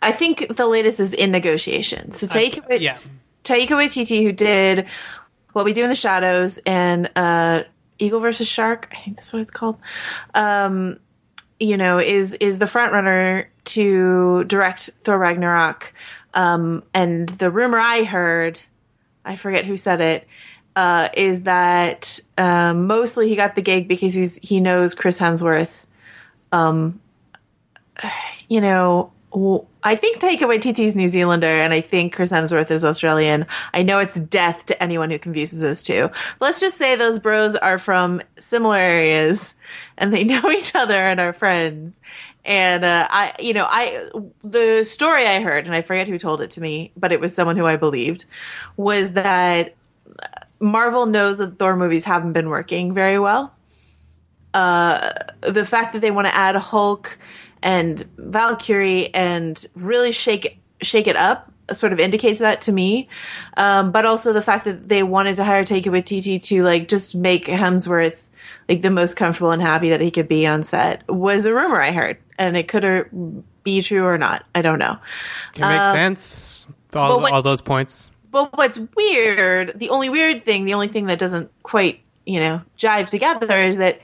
I 0.00 0.12
think 0.12 0.56
the 0.56 0.66
latest 0.66 1.00
is 1.00 1.12
in 1.12 1.32
negotiations. 1.32 2.18
So 2.18 2.26
Taika, 2.26 2.60
Wait- 2.68 2.80
yeah. 2.82 2.92
Taika 3.44 3.70
Waititi, 3.70 4.22
who 4.22 4.32
did 4.32 4.86
What 5.52 5.64
We 5.64 5.72
Do 5.72 5.82
in 5.82 5.88
the 5.88 5.96
Shadows 5.96 6.58
and 6.64 7.10
uh, 7.16 7.64
Eagle 7.98 8.20
versus 8.20 8.48
Shark, 8.48 8.88
I 8.92 9.00
think 9.00 9.16
that's 9.16 9.32
what 9.32 9.40
it's 9.40 9.50
called. 9.50 9.78
Um, 10.34 10.98
you 11.58 11.76
know, 11.76 11.98
is 11.98 12.34
is 12.34 12.58
the 12.58 12.66
front 12.66 12.92
runner 12.92 13.48
to 13.64 14.44
direct 14.44 14.90
Thor 14.98 15.18
Ragnarok. 15.18 15.92
Um, 16.34 16.82
and 16.94 17.28
the 17.28 17.50
rumor 17.50 17.78
I 17.78 18.04
heard, 18.04 18.60
I 19.24 19.36
forget 19.36 19.64
who 19.64 19.76
said 19.76 20.00
it, 20.00 20.26
uh, 20.74 21.08
is 21.14 21.42
that 21.42 22.18
um, 22.38 22.86
mostly 22.86 23.28
he 23.28 23.36
got 23.36 23.54
the 23.54 23.62
gig 23.62 23.86
because 23.88 24.14
he's 24.14 24.36
he 24.38 24.60
knows 24.60 24.94
Chris 24.94 25.18
Hemsworth. 25.18 25.84
Um, 26.52 27.00
you 28.48 28.60
know, 28.60 29.12
I 29.82 29.96
think 29.96 30.20
Taika 30.20 30.40
Waititi 30.40 30.84
is 30.84 30.94
New 30.94 31.08
Zealander, 31.08 31.46
and 31.46 31.72
I 31.72 31.80
think 31.80 32.14
Chris 32.14 32.30
Hemsworth 32.30 32.70
is 32.70 32.84
Australian. 32.84 33.46
I 33.72 33.82
know 33.82 33.98
it's 33.98 34.20
death 34.20 34.66
to 34.66 34.82
anyone 34.82 35.10
who 35.10 35.18
confuses 35.18 35.60
those 35.60 35.82
two. 35.82 36.10
But 36.38 36.46
Let's 36.46 36.60
just 36.60 36.76
say 36.76 36.96
those 36.96 37.18
bros 37.18 37.56
are 37.56 37.78
from 37.78 38.20
similar 38.38 38.76
areas, 38.76 39.54
and 39.96 40.12
they 40.12 40.24
know 40.24 40.50
each 40.50 40.74
other 40.74 40.96
and 40.96 41.18
are 41.18 41.32
friends. 41.32 42.00
And 42.44 42.84
uh, 42.84 43.06
I, 43.08 43.34
you 43.38 43.54
know, 43.54 43.66
I 43.68 44.10
the 44.42 44.84
story 44.84 45.26
I 45.26 45.40
heard, 45.40 45.66
and 45.66 45.74
I 45.74 45.80
forget 45.80 46.08
who 46.08 46.18
told 46.18 46.42
it 46.42 46.50
to 46.52 46.60
me, 46.60 46.92
but 46.96 47.12
it 47.12 47.20
was 47.20 47.34
someone 47.34 47.56
who 47.56 47.66
I 47.66 47.76
believed, 47.76 48.26
was 48.76 49.12
that 49.12 49.74
Marvel 50.60 51.06
knows 51.06 51.38
that 51.38 51.58
Thor 51.58 51.76
movies 51.76 52.04
haven't 52.04 52.32
been 52.34 52.48
working 52.50 52.92
very 52.92 53.18
well. 53.18 53.54
Uh, 54.52 55.10
the 55.40 55.64
fact 55.64 55.94
that 55.94 56.02
they 56.02 56.10
want 56.10 56.26
to 56.26 56.34
add 56.34 56.54
Hulk 56.56 57.18
and 57.62 58.00
Valkyrie 58.16 59.14
and 59.14 59.64
really 59.74 60.12
shake 60.12 60.44
it, 60.44 60.56
shake 60.82 61.06
it 61.06 61.16
up 61.16 61.52
sort 61.70 61.92
of 61.92 62.00
indicates 62.00 62.40
that 62.40 62.60
to 62.62 62.72
me. 62.72 63.08
Um, 63.56 63.92
but 63.92 64.04
also 64.04 64.32
the 64.32 64.42
fact 64.42 64.64
that 64.64 64.88
they 64.88 65.02
wanted 65.02 65.36
to 65.36 65.44
hire 65.44 65.62
Taika 65.62 65.84
Waititi 65.84 66.44
to 66.48 66.64
like 66.64 66.88
just 66.88 67.14
make 67.14 67.46
Hemsworth 67.46 68.28
like 68.68 68.82
the 68.82 68.90
most 68.90 69.16
comfortable 69.16 69.50
and 69.50 69.62
happy 69.62 69.90
that 69.90 70.00
he 70.00 70.10
could 70.10 70.28
be 70.28 70.46
on 70.46 70.62
set 70.62 71.08
was 71.08 71.46
a 71.46 71.54
rumor 71.54 71.80
I 71.80 71.92
heard, 71.92 72.18
and 72.38 72.56
it 72.56 72.68
could 72.68 73.44
be 73.64 73.82
true 73.82 74.04
or 74.04 74.18
not. 74.18 74.44
I 74.54 74.62
don't 74.62 74.78
know. 74.78 74.98
It 75.54 75.60
makes 75.60 75.92
sense. 75.92 76.66
All, 76.94 77.24
all 77.26 77.42
those 77.42 77.62
points. 77.62 78.10
But 78.30 78.56
what's 78.56 78.78
weird, 78.96 79.78
the 79.78 79.90
only 79.90 80.08
weird 80.08 80.44
thing, 80.44 80.64
the 80.64 80.74
only 80.74 80.88
thing 80.88 81.06
that 81.06 81.18
doesn't 81.18 81.50
quite, 81.62 82.02
you 82.24 82.40
know, 82.40 82.62
jive 82.78 83.06
together 83.06 83.56
is 83.58 83.78
that 83.78 84.00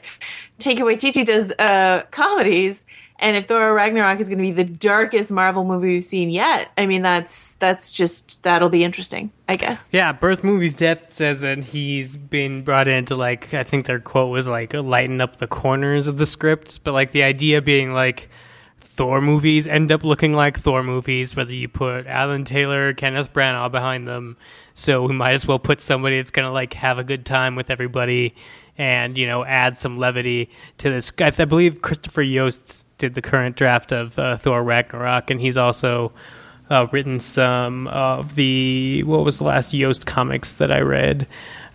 Taika 0.58 0.78
Waititi 0.80 1.24
does 1.24 1.52
uh, 1.52 2.02
comedies, 2.10 2.84
and 3.20 3.36
if 3.36 3.46
Thor 3.46 3.74
Ragnarok 3.74 4.20
is 4.20 4.28
going 4.28 4.38
to 4.38 4.42
be 4.42 4.52
the 4.52 4.64
darkest 4.64 5.30
Marvel 5.30 5.64
movie 5.64 5.88
we've 5.88 6.04
seen 6.04 6.30
yet, 6.30 6.70
I 6.78 6.86
mean, 6.86 7.02
that's 7.02 7.54
that's 7.54 7.90
just 7.90 8.42
that'll 8.42 8.68
be 8.68 8.84
interesting, 8.84 9.32
I 9.48 9.56
guess. 9.56 9.90
Yeah, 9.92 10.12
Birth 10.12 10.44
Movies 10.44 10.74
Death 10.74 11.12
says 11.12 11.40
that 11.40 11.64
he's 11.64 12.16
been 12.16 12.62
brought 12.62 12.86
in 12.86 13.04
to 13.06 13.16
like 13.16 13.54
I 13.54 13.64
think 13.64 13.86
their 13.86 14.00
quote 14.00 14.30
was 14.30 14.46
like 14.46 14.72
lighten 14.74 15.20
up 15.20 15.38
the 15.38 15.48
corners 15.48 16.06
of 16.06 16.18
the 16.18 16.26
script, 16.26 16.84
but 16.84 16.92
like 16.92 17.10
the 17.12 17.24
idea 17.24 17.60
being 17.62 17.92
like 17.92 18.28
Thor 18.80 19.20
movies 19.20 19.68
end 19.68 19.92
up 19.92 20.02
looking 20.02 20.32
like 20.32 20.58
Thor 20.58 20.82
movies, 20.82 21.36
whether 21.36 21.52
you 21.52 21.68
put 21.68 22.06
Alan 22.06 22.44
Taylor, 22.44 22.94
Kenneth 22.94 23.32
Branagh 23.32 23.70
behind 23.70 24.08
them. 24.08 24.36
So 24.74 25.04
we 25.06 25.14
might 25.14 25.32
as 25.32 25.46
well 25.46 25.58
put 25.58 25.80
somebody 25.80 26.16
that's 26.16 26.30
gonna 26.32 26.52
like 26.52 26.74
have 26.74 26.98
a 26.98 27.04
good 27.04 27.24
time 27.26 27.56
with 27.56 27.70
everybody 27.70 28.34
and 28.78 29.18
you 29.18 29.26
know 29.26 29.44
add 29.44 29.76
some 29.76 29.98
levity 29.98 30.48
to 30.78 30.90
this. 30.90 31.12
I, 31.18 31.30
believe 31.44 31.82
Christopher 31.82 32.22
Yost 32.22 32.86
did 32.98 33.14
the 33.14 33.22
current 33.22 33.56
draft 33.56 33.92
of 33.92 34.18
uh, 34.18 34.36
Thor 34.38 34.62
Ragnarok, 34.62 35.30
and 35.30 35.40
he's 35.40 35.56
also 35.56 36.12
uh, 36.70 36.86
written 36.92 37.20
some 37.20 37.88
of 37.88 38.36
the 38.36 39.02
what 39.02 39.24
was 39.24 39.38
the 39.38 39.44
last 39.44 39.74
Yost 39.74 40.06
comics 40.06 40.52
that 40.54 40.70
I 40.72 40.80
read. 40.80 41.26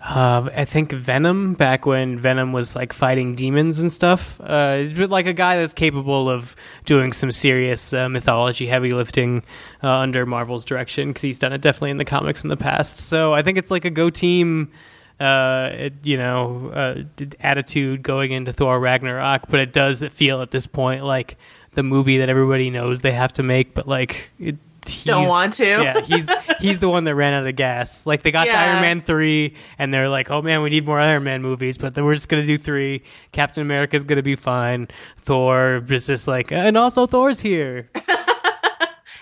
Uh, 0.04 0.50
I 0.54 0.66
think 0.66 0.92
Venom 0.92 1.54
back 1.54 1.86
when 1.86 2.18
Venom 2.18 2.52
was 2.52 2.76
like 2.76 2.92
fighting 2.92 3.34
demons 3.34 3.80
and 3.80 3.90
stuff. 3.90 4.38
Uh, 4.38 4.84
like 5.08 5.26
a 5.26 5.32
guy 5.32 5.56
that's 5.56 5.72
capable 5.72 6.28
of 6.28 6.54
doing 6.84 7.14
some 7.14 7.32
serious 7.32 7.94
uh, 7.94 8.10
mythology 8.10 8.66
heavy 8.66 8.90
lifting 8.90 9.42
uh, 9.82 9.90
under 9.90 10.26
Marvel's 10.26 10.66
direction 10.66 11.08
because 11.08 11.22
he's 11.22 11.38
done 11.38 11.54
it 11.54 11.62
definitely 11.62 11.90
in 11.90 11.96
the 11.96 12.04
comics 12.04 12.42
in 12.44 12.50
the 12.50 12.56
past. 12.56 12.98
So 12.98 13.32
I 13.32 13.40
think 13.40 13.56
it's 13.56 13.70
like 13.70 13.86
a 13.86 13.90
go 13.90 14.10
team 14.10 14.70
uh, 15.20 15.70
it, 15.72 15.92
you 16.02 16.16
know, 16.16 16.70
uh, 16.74 17.02
attitude 17.40 18.02
going 18.02 18.32
into 18.32 18.52
Thor 18.52 18.78
Ragnarok, 18.80 19.48
but 19.48 19.60
it 19.60 19.72
does 19.72 20.02
feel 20.12 20.42
at 20.42 20.50
this 20.50 20.66
point 20.66 21.04
like 21.04 21.36
the 21.74 21.82
movie 21.82 22.18
that 22.18 22.28
everybody 22.28 22.70
knows 22.70 23.00
they 23.00 23.12
have 23.12 23.32
to 23.34 23.42
make, 23.42 23.74
but 23.74 23.86
like 23.88 24.30
it, 24.38 24.56
he's- 24.86 25.04
Don't 25.04 25.26
want 25.28 25.54
to. 25.54 25.64
Yeah, 25.64 26.00
he's 26.00 26.28
he's 26.60 26.78
the 26.78 26.88
one 26.88 27.04
that 27.04 27.14
ran 27.14 27.32
out 27.32 27.46
of 27.46 27.56
gas. 27.56 28.06
Like 28.06 28.22
they 28.22 28.30
got 28.30 28.44
to 28.44 28.50
Iron 28.58 28.82
Man 28.82 29.00
three, 29.00 29.54
and 29.78 29.92
they're 29.94 30.08
like, 30.08 30.30
oh 30.30 30.42
man, 30.42 30.62
we 30.62 30.70
need 30.70 30.84
more 30.86 31.00
Iron 31.00 31.24
Man 31.24 31.42
movies, 31.42 31.78
but 31.78 31.94
then 31.94 32.04
we're 32.04 32.14
just 32.14 32.28
gonna 32.28 32.46
do 32.46 32.58
three. 32.58 33.02
Captain 33.32 33.62
America's 33.62 34.04
gonna 34.04 34.22
be 34.22 34.36
fine. 34.36 34.88
Thor 35.18 35.82
is 35.88 36.06
just 36.06 36.28
like, 36.28 36.52
and 36.52 36.76
also 36.76 37.06
Thor's 37.06 37.40
here. 37.40 37.88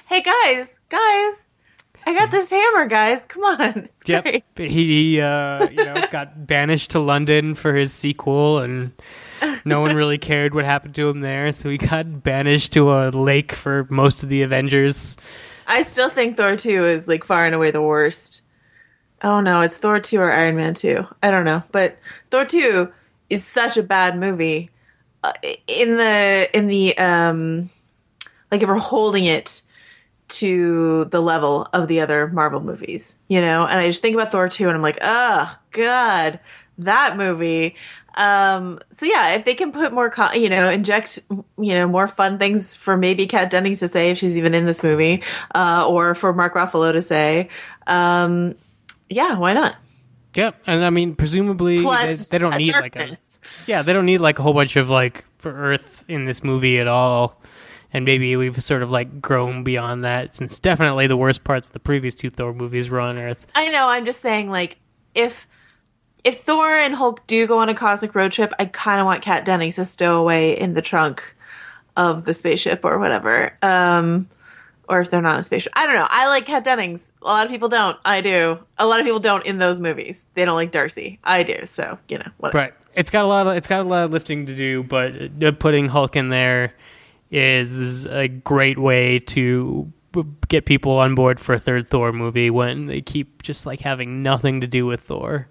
Hey 0.09 0.20
guys, 0.20 0.78
guys, 0.90 1.48
I 2.06 2.14
got 2.14 2.30
this 2.30 2.50
hammer, 2.50 2.86
guys. 2.86 3.24
Come 3.24 3.44
on. 3.44 3.88
It's 3.94 4.08
Yep. 4.08 4.22
great. 4.24 4.44
He, 4.56 4.68
he 4.68 5.20
uh, 5.20 5.68
you 5.70 5.84
know, 5.84 6.06
got 6.10 6.46
banished 6.46 6.90
to 6.92 6.98
London 7.00 7.54
for 7.54 7.74
his 7.74 7.92
sequel, 7.92 8.58
and 8.58 8.92
no 9.64 9.80
one 9.80 9.94
really 9.94 10.18
cared 10.18 10.54
what 10.54 10.64
happened 10.64 10.94
to 10.96 11.08
him 11.08 11.20
there. 11.20 11.52
So 11.52 11.68
he 11.70 11.78
got 11.78 12.22
banished 12.22 12.72
to 12.72 12.92
a 12.92 13.10
lake 13.10 13.52
for 13.52 13.86
most 13.90 14.22
of 14.22 14.28
the 14.28 14.42
Avengers. 14.42 15.16
I 15.66 15.82
still 15.82 16.10
think 16.10 16.36
Thor 16.36 16.56
2 16.56 16.86
is 16.86 17.06
like 17.08 17.24
far 17.24 17.46
and 17.46 17.54
away 17.54 17.70
the 17.70 17.82
worst. 17.82 18.42
Oh 19.22 19.40
no, 19.40 19.60
it's 19.60 19.78
Thor 19.78 20.00
2 20.00 20.18
or 20.18 20.32
Iron 20.32 20.56
Man 20.56 20.74
2. 20.74 21.06
I 21.22 21.30
don't 21.30 21.44
know. 21.44 21.62
But 21.70 21.98
Thor 22.30 22.44
2 22.44 22.92
is 23.30 23.44
such 23.46 23.76
a 23.76 23.82
bad 23.82 24.18
movie. 24.18 24.70
Uh, 25.22 25.32
in 25.68 25.96
the 25.96 26.48
in 26.52 26.66
the 26.66 26.98
um 26.98 27.70
like 28.50 28.60
if 28.60 28.68
we're 28.68 28.76
holding 28.76 29.24
it 29.24 29.62
to 30.28 31.04
the 31.06 31.20
level 31.20 31.68
of 31.72 31.88
the 31.88 32.00
other 32.00 32.28
Marvel 32.28 32.61
movies, 32.61 33.18
you 33.28 33.40
know? 33.40 33.66
And 33.66 33.78
I 33.78 33.87
just 33.87 34.00
think 34.02 34.14
about 34.14 34.32
Thor 34.32 34.48
2 34.48 34.66
and 34.68 34.76
I'm 34.76 34.82
like, 34.82 34.98
"Oh 35.02 35.54
god, 35.72 36.40
that 36.78 37.16
movie." 37.16 37.76
Um 38.14 38.78
so 38.90 39.06
yeah, 39.06 39.35
if 39.35 39.44
they 39.44 39.54
can 39.54 39.72
put 39.72 39.92
more 39.92 40.11
co- 40.11 40.32
you 40.32 40.48
know, 40.48 40.68
inject 40.68 41.18
you 41.30 41.74
know, 41.74 41.87
more 41.88 42.08
fun 42.08 42.38
things 42.38 42.74
for 42.74 42.96
maybe 42.96 43.26
Kat 43.26 43.50
Dennings 43.50 43.80
to 43.80 43.88
say 43.88 44.11
if 44.11 44.18
she's 44.18 44.37
even 44.37 44.54
in 44.54 44.66
this 44.66 44.82
movie, 44.82 45.22
uh 45.54 45.87
or 45.88 46.14
for 46.14 46.32
Mark 46.32 46.54
Ruffalo 46.54 46.92
to 46.92 47.02
say, 47.02 47.48
um 47.87 48.54
yeah, 49.08 49.37
why 49.37 49.52
not? 49.52 49.76
Yep, 50.35 50.62
and 50.66 50.85
I 50.85 50.90
mean, 50.90 51.14
presumably 51.14 51.82
Plus, 51.82 52.30
they, 52.30 52.38
they 52.38 52.38
don't 52.38 52.56
need 52.56 52.72
like 52.74 52.96
a 52.96 53.14
yeah, 53.66 53.82
they 53.82 53.92
don't 53.92 54.06
need 54.06 54.18
like 54.18 54.38
a 54.38 54.42
whole 54.42 54.54
bunch 54.54 54.76
of 54.76 54.88
like 54.88 55.24
for 55.38 55.52
Earth 55.52 56.04
in 56.08 56.24
this 56.24 56.42
movie 56.42 56.78
at 56.78 56.88
all. 56.88 57.38
And 57.92 58.05
maybe 58.05 58.35
we've 58.37 58.62
sort 58.62 58.83
of 58.83 58.90
like 58.90 59.20
grown 59.20 59.64
beyond 59.64 60.05
that 60.05 60.37
since 60.37 60.59
definitely 60.59 61.07
the 61.07 61.16
worst 61.16 61.44
parts 61.44 61.68
of 61.68 61.74
the 61.74 61.81
previous 61.81 62.14
two 62.14 62.31
Thor 62.31 62.55
movies 62.55 62.88
were 62.88 63.00
on 63.00 63.18
Earth. 63.18 63.46
I 63.55 63.68
know. 63.68 63.88
I'm 63.88 64.05
just 64.05 64.20
saying, 64.20 64.50
like, 64.50 64.78
if 65.14 65.46
if 66.24 66.40
Thor 66.40 66.68
and 66.68 66.94
Hulk 66.94 67.26
do 67.26 67.46
go 67.46 67.59
on 67.59 67.68
a 67.68 67.74
cosmic 67.74 68.14
road 68.14 68.33
trip, 68.33 68.52
I 68.59 68.66
kind 68.66 69.00
of 69.00 69.07
want 69.07 69.22
Kat 69.22 69.44
Dennings 69.44 69.76
to 69.76 69.85
stow 69.85 70.20
away 70.20 70.59
in 70.59 70.74
the 70.74 70.83
trunk 70.83 71.37
of 71.96 72.24
the 72.24 72.33
spaceship 72.33 72.85
or 72.85 72.98
whatever. 72.98 73.57
Um, 73.61 74.28
or 74.88 75.00
if 75.00 75.11
they're 75.11 75.22
not 75.22 75.38
a 75.38 75.42
spaceship, 75.42 75.72
I 75.74 75.87
don't 75.87 75.94
know. 75.94 76.07
I 76.09 76.28
like 76.28 76.46
Kat 76.46 76.64
Dennings. 76.64 77.12
A 77.22 77.26
lot 77.26 77.44
of 77.44 77.50
people 77.50 77.68
don't. 77.68 77.98
I 78.05 78.20
do. 78.20 78.64
A 78.78 78.87
lot 78.87 79.00
of 79.00 79.07
people 79.07 79.20
don't 79.20 79.44
in 79.46 79.59
those 79.59 79.81
movies. 79.81 80.28
They 80.35 80.44
don't 80.44 80.55
like 80.55 80.70
Darcy. 80.70 81.18
I 81.24 81.42
do. 81.42 81.66
So 81.66 81.98
you 82.09 82.18
know, 82.18 82.31
whatever. 82.38 82.59
Right. 82.59 82.74
It's 82.94 83.11
got 83.11 83.24
a 83.24 83.28
lot 83.28 83.46
of 83.46 83.57
it's 83.57 83.68
got 83.68 83.81
a 83.81 83.88
lot 83.88 84.05
of 84.05 84.12
lifting 84.12 84.46
to 84.46 84.55
do, 84.55 84.83
but 84.83 85.14
uh, 85.42 85.52
putting 85.52 85.88
Hulk 85.88 86.16
in 86.16 86.28
there 86.28 86.74
is, 87.33 87.79
is 87.79 88.07
a 88.07 88.29
great 88.29 88.79
way 88.79 89.18
to 89.18 89.90
get 90.49 90.66
people 90.66 90.92
on 90.92 91.14
board 91.14 91.40
for 91.40 91.55
a 91.55 91.59
third 91.59 91.88
Thor 91.88 92.12
movie 92.12 92.51
when 92.51 92.87
they 92.87 93.01
keep 93.01 93.42
just 93.42 93.66
like 93.66 93.81
having 93.81 94.23
nothing 94.23 94.61
to 94.61 94.66
do 94.66 94.87
with 94.87 95.01
Thor. 95.01 95.49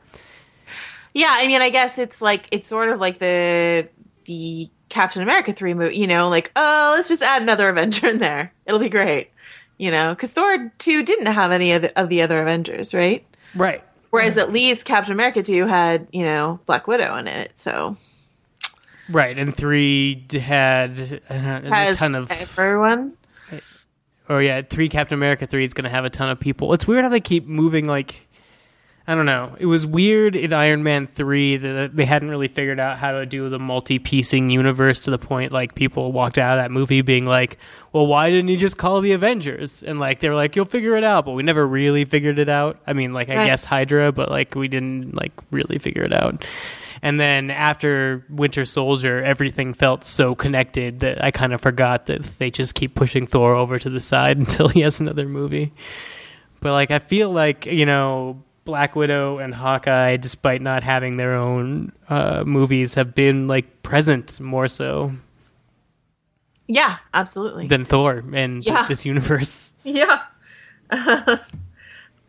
Yeah, 1.13 1.31
I 1.31 1.47
mean, 1.47 1.61
I 1.61 1.69
guess 1.69 1.97
it's 1.97 2.21
like 2.21 2.47
it's 2.51 2.67
sort 2.67 2.89
of 2.89 2.99
like 2.99 3.17
the 3.17 3.89
the 4.25 4.69
Captain 4.89 5.21
America 5.21 5.51
three 5.51 5.73
movie. 5.73 5.97
You 5.97 6.07
know, 6.07 6.29
like 6.29 6.51
oh, 6.55 6.93
let's 6.95 7.09
just 7.09 7.23
add 7.23 7.41
another 7.41 7.67
Avenger 7.69 8.07
in 8.09 8.19
there. 8.19 8.53
It'll 8.65 8.79
be 8.79 8.89
great. 8.89 9.31
You 9.77 9.91
know, 9.91 10.13
because 10.13 10.31
Thor 10.31 10.71
two 10.77 11.03
didn't 11.03 11.25
have 11.25 11.51
any 11.51 11.73
of 11.73 11.81
the, 11.81 11.99
of 11.99 12.09
the 12.09 12.21
other 12.21 12.41
Avengers, 12.41 12.93
right? 12.93 13.25
Right. 13.55 13.83
Whereas 14.11 14.37
at 14.37 14.51
least 14.51 14.85
Captain 14.85 15.13
America 15.13 15.43
two 15.43 15.65
had 15.65 16.07
you 16.11 16.23
know 16.23 16.59
Black 16.65 16.87
Widow 16.87 17.17
in 17.17 17.27
it, 17.27 17.51
so 17.55 17.97
Right. 19.11 19.37
And 19.37 19.55
three 19.55 20.25
had 20.31 21.21
uh, 21.29 21.61
a 21.65 21.93
ton 21.93 22.15
of 22.15 22.31
everyone. 22.31 23.13
Oh 24.29 24.37
yeah, 24.37 24.61
three 24.61 24.87
Captain 24.87 25.17
America 25.17 25.45
three 25.45 25.63
is 25.65 25.73
going 25.73 25.83
to 25.83 25.89
have 25.89 26.05
a 26.05 26.09
ton 26.09 26.29
of 26.29 26.39
people. 26.39 26.73
It's 26.73 26.87
weird 26.87 27.03
how 27.03 27.09
they 27.09 27.19
keep 27.19 27.47
moving. 27.47 27.85
Like, 27.85 28.15
I 29.05 29.13
don't 29.13 29.25
know. 29.25 29.57
It 29.59 29.65
was 29.65 29.85
weird 29.85 30.37
in 30.37 30.53
Iron 30.53 30.83
Man 30.83 31.07
three 31.07 31.57
that 31.57 31.95
they 31.95 32.05
hadn't 32.05 32.29
really 32.29 32.47
figured 32.47 32.79
out 32.79 32.97
how 32.97 33.11
to 33.11 33.25
do 33.25 33.49
the 33.49 33.59
multi-piecing 33.59 34.49
universe 34.49 35.01
to 35.01 35.11
the 35.11 35.17
point 35.17 35.51
like 35.51 35.75
people 35.75 36.13
walked 36.13 36.37
out 36.37 36.57
of 36.57 36.63
that 36.63 36.71
movie 36.71 37.01
being 37.01 37.25
like, 37.25 37.57
"Well, 37.91 38.07
why 38.07 38.29
didn't 38.29 38.47
you 38.49 38.57
just 38.57 38.77
call 38.77 39.01
the 39.01 39.11
Avengers?" 39.11 39.83
And 39.83 39.99
like 39.99 40.21
they 40.21 40.29
were 40.29 40.35
like, 40.35 40.55
"You'll 40.55 40.63
figure 40.65 40.95
it 40.95 41.03
out," 41.03 41.25
but 41.25 41.31
we 41.33 41.43
never 41.43 41.67
really 41.67 42.05
figured 42.05 42.39
it 42.39 42.47
out. 42.47 42.79
I 42.87 42.93
mean, 42.93 43.11
like 43.11 43.27
I 43.29 43.35
Right. 43.35 43.45
guess 43.47 43.65
Hydra, 43.65 44.13
but 44.13 44.29
like 44.31 44.55
we 44.55 44.69
didn't 44.69 45.13
like 45.13 45.33
really 45.49 45.77
figure 45.79 46.03
it 46.03 46.13
out. 46.13 46.45
And 47.03 47.19
then 47.19 47.49
after 47.49 48.23
Winter 48.29 48.63
Soldier, 48.63 49.23
everything 49.23 49.73
felt 49.73 50.03
so 50.03 50.35
connected 50.35 50.99
that 50.99 51.23
I 51.23 51.31
kind 51.31 51.51
of 51.53 51.59
forgot 51.61 52.05
that 52.05 52.21
they 52.37 52.51
just 52.51 52.75
keep 52.75 52.93
pushing 52.93 53.25
Thor 53.25 53.55
over 53.55 53.79
to 53.79 53.89
the 53.89 53.99
side 54.01 54.37
until 54.43 54.67
he 54.67 54.81
has 54.81 54.99
another 55.01 55.27
movie. 55.27 55.73
But 56.59 56.73
like 56.73 56.91
I 56.91 56.99
feel 56.99 57.31
like, 57.31 57.65
you 57.65 57.87
know, 57.87 58.43
Black 58.65 58.95
Widow 58.95 59.39
and 59.39 59.53
Hawkeye, 59.55 60.17
despite 60.17 60.61
not 60.61 60.83
having 60.83 61.17
their 61.17 61.33
own 61.33 61.91
uh, 62.07 62.43
movies, 62.45 62.93
have 62.93 63.15
been 63.15 63.47
like 63.47 63.81
present 63.81 64.39
more 64.39 64.67
so 64.67 65.11
Yeah, 66.67 66.97
absolutely. 67.15 67.65
than 67.65 67.83
Thor 67.83 68.23
in 68.31 68.61
Yeah. 68.61 68.85
this 68.87 69.05
universe. 69.07 69.73
Yeah. 69.83 70.21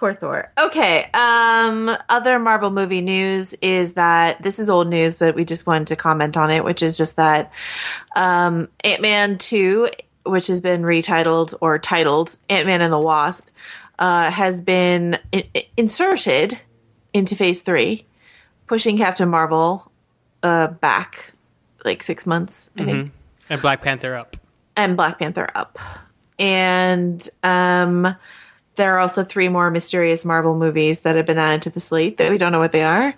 Poor 0.02 0.14
Thor. 0.14 0.50
Okay. 0.58 1.08
Um 1.14 1.88
other 2.08 2.40
Marvel 2.40 2.70
movie 2.72 3.02
news 3.02 3.54
is 3.62 3.92
that 3.92 4.42
this 4.42 4.58
is 4.58 4.68
old 4.68 4.88
news, 4.88 5.16
but 5.20 5.36
we 5.36 5.44
just 5.44 5.64
wanted 5.64 5.86
to 5.86 5.96
comment 5.96 6.36
on 6.36 6.50
it, 6.50 6.64
which 6.64 6.82
is 6.82 6.96
just 6.98 7.14
that 7.18 7.52
um 8.16 8.66
Ant-Man 8.82 9.38
2, 9.38 9.90
which 10.26 10.48
has 10.48 10.60
been 10.60 10.82
retitled 10.82 11.54
or 11.60 11.78
titled 11.78 12.36
Ant-Man 12.50 12.80
and 12.82 12.92
the 12.92 12.98
Wasp, 12.98 13.48
uh 14.00 14.28
has 14.28 14.60
been 14.60 15.18
i- 15.32 15.46
i- 15.54 15.66
inserted 15.76 16.58
into 17.14 17.36
phase 17.36 17.60
3, 17.62 18.04
pushing 18.66 18.98
Captain 18.98 19.28
Marvel 19.28 19.88
uh 20.42 20.66
back 20.66 21.32
like 21.84 22.02
6 22.02 22.26
months, 22.26 22.70
I 22.76 22.84
think 22.84 23.12
And 23.48 23.62
Black 23.62 23.82
Panther 23.82 24.16
up. 24.16 24.36
and 24.76 24.96
Black 24.96 25.20
Panther 25.20 25.46
up. 25.54 25.78
And 26.40 27.28
um, 27.44 28.16
there 28.76 28.94
are 28.94 28.98
also 28.98 29.24
three 29.24 29.48
more 29.48 29.70
mysterious 29.70 30.24
Marvel 30.24 30.56
movies 30.56 31.00
that 31.00 31.16
have 31.16 31.26
been 31.26 31.38
added 31.38 31.62
to 31.62 31.70
the 31.70 31.80
slate 31.80 32.16
that 32.16 32.30
we 32.30 32.38
don't 32.38 32.52
know 32.52 32.58
what 32.58 32.72
they 32.72 32.84
are. 32.84 33.14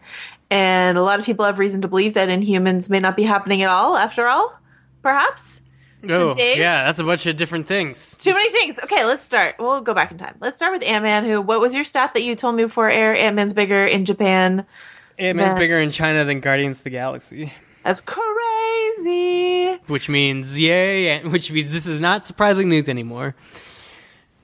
And 0.50 0.98
a 0.98 1.02
lot 1.02 1.18
of 1.18 1.24
people 1.26 1.44
have 1.44 1.58
reason 1.58 1.80
to 1.82 1.88
believe 1.88 2.14
that 2.14 2.28
Inhumans 2.28 2.90
may 2.90 3.00
not 3.00 3.16
be 3.16 3.22
happening 3.22 3.62
at 3.62 3.70
all, 3.70 3.96
after 3.96 4.26
all, 4.26 4.58
perhaps. 5.02 5.60
Oh, 6.04 6.08
so, 6.08 6.30
oh, 6.30 6.32
Dave? 6.34 6.58
yeah, 6.58 6.84
that's 6.84 6.98
a 6.98 7.04
bunch 7.04 7.24
of 7.26 7.36
different 7.36 7.66
things. 7.66 8.16
Too 8.18 8.32
many 8.32 8.50
things. 8.50 8.78
Okay, 8.84 9.04
let's 9.04 9.22
start. 9.22 9.56
We'll 9.58 9.80
go 9.80 9.94
back 9.94 10.10
in 10.10 10.18
time. 10.18 10.36
Let's 10.40 10.54
start 10.54 10.72
with 10.72 10.84
Ant 10.84 11.02
Man. 11.02 11.24
Who? 11.24 11.40
What 11.40 11.60
was 11.60 11.74
your 11.74 11.84
stat 11.84 12.12
that 12.12 12.22
you 12.22 12.36
told 12.36 12.56
me 12.56 12.64
before 12.64 12.90
air? 12.90 13.16
Ant 13.16 13.36
Man's 13.36 13.54
bigger 13.54 13.86
in 13.86 14.04
Japan. 14.04 14.66
Ant-Man's 15.18 15.58
bigger 15.58 15.78
in 15.78 15.90
China 15.90 16.24
than 16.24 16.40
Guardians 16.40 16.78
of 16.78 16.84
the 16.84 16.90
Galaxy. 16.90 17.52
That's 17.84 18.00
crazy. 18.00 19.74
which 19.86 20.08
means 20.08 20.58
yay, 20.58 21.22
which 21.22 21.50
means 21.52 21.72
this 21.72 21.86
is 21.86 22.00
not 22.00 22.26
surprising 22.26 22.68
news 22.68 22.88
anymore. 22.88 23.34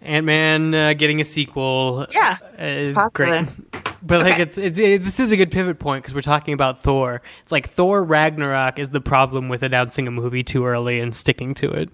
Ant 0.02 0.24
Man 0.26 0.74
uh, 0.74 0.92
getting 0.94 1.20
a 1.20 1.24
sequel, 1.24 2.06
Yeah, 2.12 2.38
uh, 2.58 2.62
is 2.64 2.94
popular. 2.94 3.42
great. 3.44 3.48
But 4.02 4.22
like 4.22 4.32
Okay. 4.34 4.42
it's, 4.44 4.56
it's 4.56 4.78
it, 4.78 5.04
this 5.04 5.20
is 5.20 5.30
a 5.30 5.36
good 5.36 5.50
pivot 5.52 5.78
point 5.78 6.02
because 6.02 6.14
we're 6.14 6.22
talking 6.22 6.54
about 6.54 6.82
Thor. 6.82 7.20
It's 7.42 7.52
like 7.52 7.68
Thor 7.68 8.02
Ragnarok 8.02 8.78
is 8.78 8.88
the 8.88 9.00
problem 9.02 9.50
with 9.50 9.62
announcing 9.62 10.08
a 10.08 10.10
movie 10.10 10.42
too 10.42 10.64
early 10.64 11.00
and 11.00 11.14
sticking 11.14 11.52
to 11.56 11.70
it. 11.70 11.90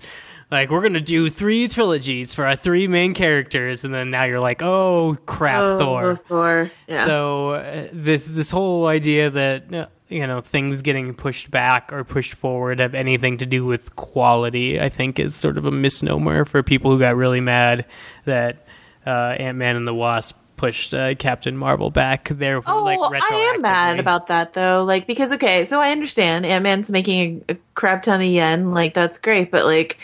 Like 0.52 0.70
we're 0.70 0.82
gonna 0.82 1.00
do 1.00 1.28
three 1.28 1.66
trilogies 1.66 2.32
for 2.32 2.46
our 2.46 2.54
three 2.54 2.86
main 2.86 3.12
characters, 3.12 3.82
and 3.82 3.92
then 3.92 4.12
now 4.12 4.22
you're 4.22 4.38
like, 4.38 4.62
oh 4.62 5.18
crap, 5.26 5.62
Oh, 5.64 5.78
Thor. 5.80 6.14
Thor. 6.16 6.70
Yeah. 6.86 7.04
So 7.06 7.50
uh, 7.50 7.88
this 7.92 8.24
this 8.26 8.52
whole 8.52 8.86
idea 8.86 9.28
that 9.30 9.74
uh, 9.74 9.86
you 10.08 10.26
know 10.26 10.40
things 10.40 10.82
getting 10.82 11.14
pushed 11.14 11.50
back 11.50 11.92
or 11.92 12.04
pushed 12.04 12.34
forward 12.34 12.78
have 12.78 12.94
anything 12.94 13.38
to 13.38 13.46
do 13.46 13.64
with 13.64 13.96
quality, 13.96 14.80
I 14.80 14.88
think, 14.88 15.18
is 15.18 15.34
sort 15.34 15.58
of 15.58 15.64
a 15.64 15.70
misnomer 15.70 16.44
for 16.44 16.62
people 16.62 16.92
who 16.92 16.98
got 16.98 17.16
really 17.16 17.40
mad 17.40 17.86
that 18.24 18.66
uh, 19.06 19.34
Ant 19.38 19.58
Man 19.58 19.76
and 19.76 19.86
the 19.86 19.94
Wasp 19.94 20.36
pushed 20.56 20.94
uh, 20.94 21.14
Captain 21.16 21.56
Marvel 21.56 21.90
back. 21.90 22.28
They're 22.28 22.62
Oh, 22.66 22.82
like 22.82 22.98
I 23.30 23.52
am 23.54 23.60
mad 23.62 24.00
about 24.00 24.28
that 24.28 24.52
though. 24.54 24.84
Like 24.84 25.06
because 25.06 25.32
okay, 25.32 25.64
so 25.64 25.80
I 25.80 25.90
understand 25.90 26.46
Ant 26.46 26.62
Man's 26.62 26.90
making 26.90 27.44
a, 27.48 27.52
a 27.52 27.56
crap 27.74 28.02
ton 28.02 28.20
of 28.20 28.26
yen, 28.26 28.70
like 28.72 28.94
that's 28.94 29.18
great, 29.18 29.50
but 29.50 29.64
like, 29.64 29.98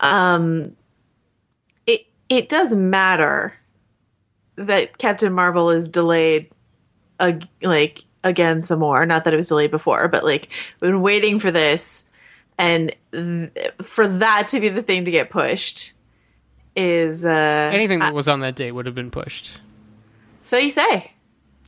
um, 0.00 0.76
it 1.86 2.06
it 2.28 2.48
does 2.48 2.74
matter 2.74 3.54
that 4.56 4.96
Captain 4.98 5.32
Marvel 5.32 5.70
is 5.70 5.88
delayed, 5.88 6.50
ag- 7.20 7.48
like 7.62 8.04
again 8.26 8.60
some 8.62 8.80
more. 8.80 9.06
Not 9.06 9.24
that 9.24 9.32
it 9.34 9.36
was 9.36 9.48
delayed 9.48 9.70
before, 9.70 10.08
but 10.08 10.24
like 10.24 10.48
we've 10.80 10.90
been 10.90 11.02
waiting 11.02 11.38
for 11.40 11.50
this, 11.50 12.04
and 12.58 12.94
th- 13.12 13.50
for 13.82 14.06
that 14.06 14.48
to 14.48 14.60
be 14.60 14.68
the 14.68 14.82
thing 14.82 15.04
to 15.04 15.10
get 15.10 15.30
pushed 15.30 15.92
is 16.74 17.24
uh 17.24 17.70
anything 17.72 18.00
that 18.00 18.12
was 18.14 18.28
on 18.28 18.40
that 18.40 18.54
date 18.54 18.72
would 18.72 18.84
have 18.86 18.94
been 18.94 19.10
pushed. 19.10 19.60
so 20.42 20.58
you 20.58 20.70
say. 20.70 21.12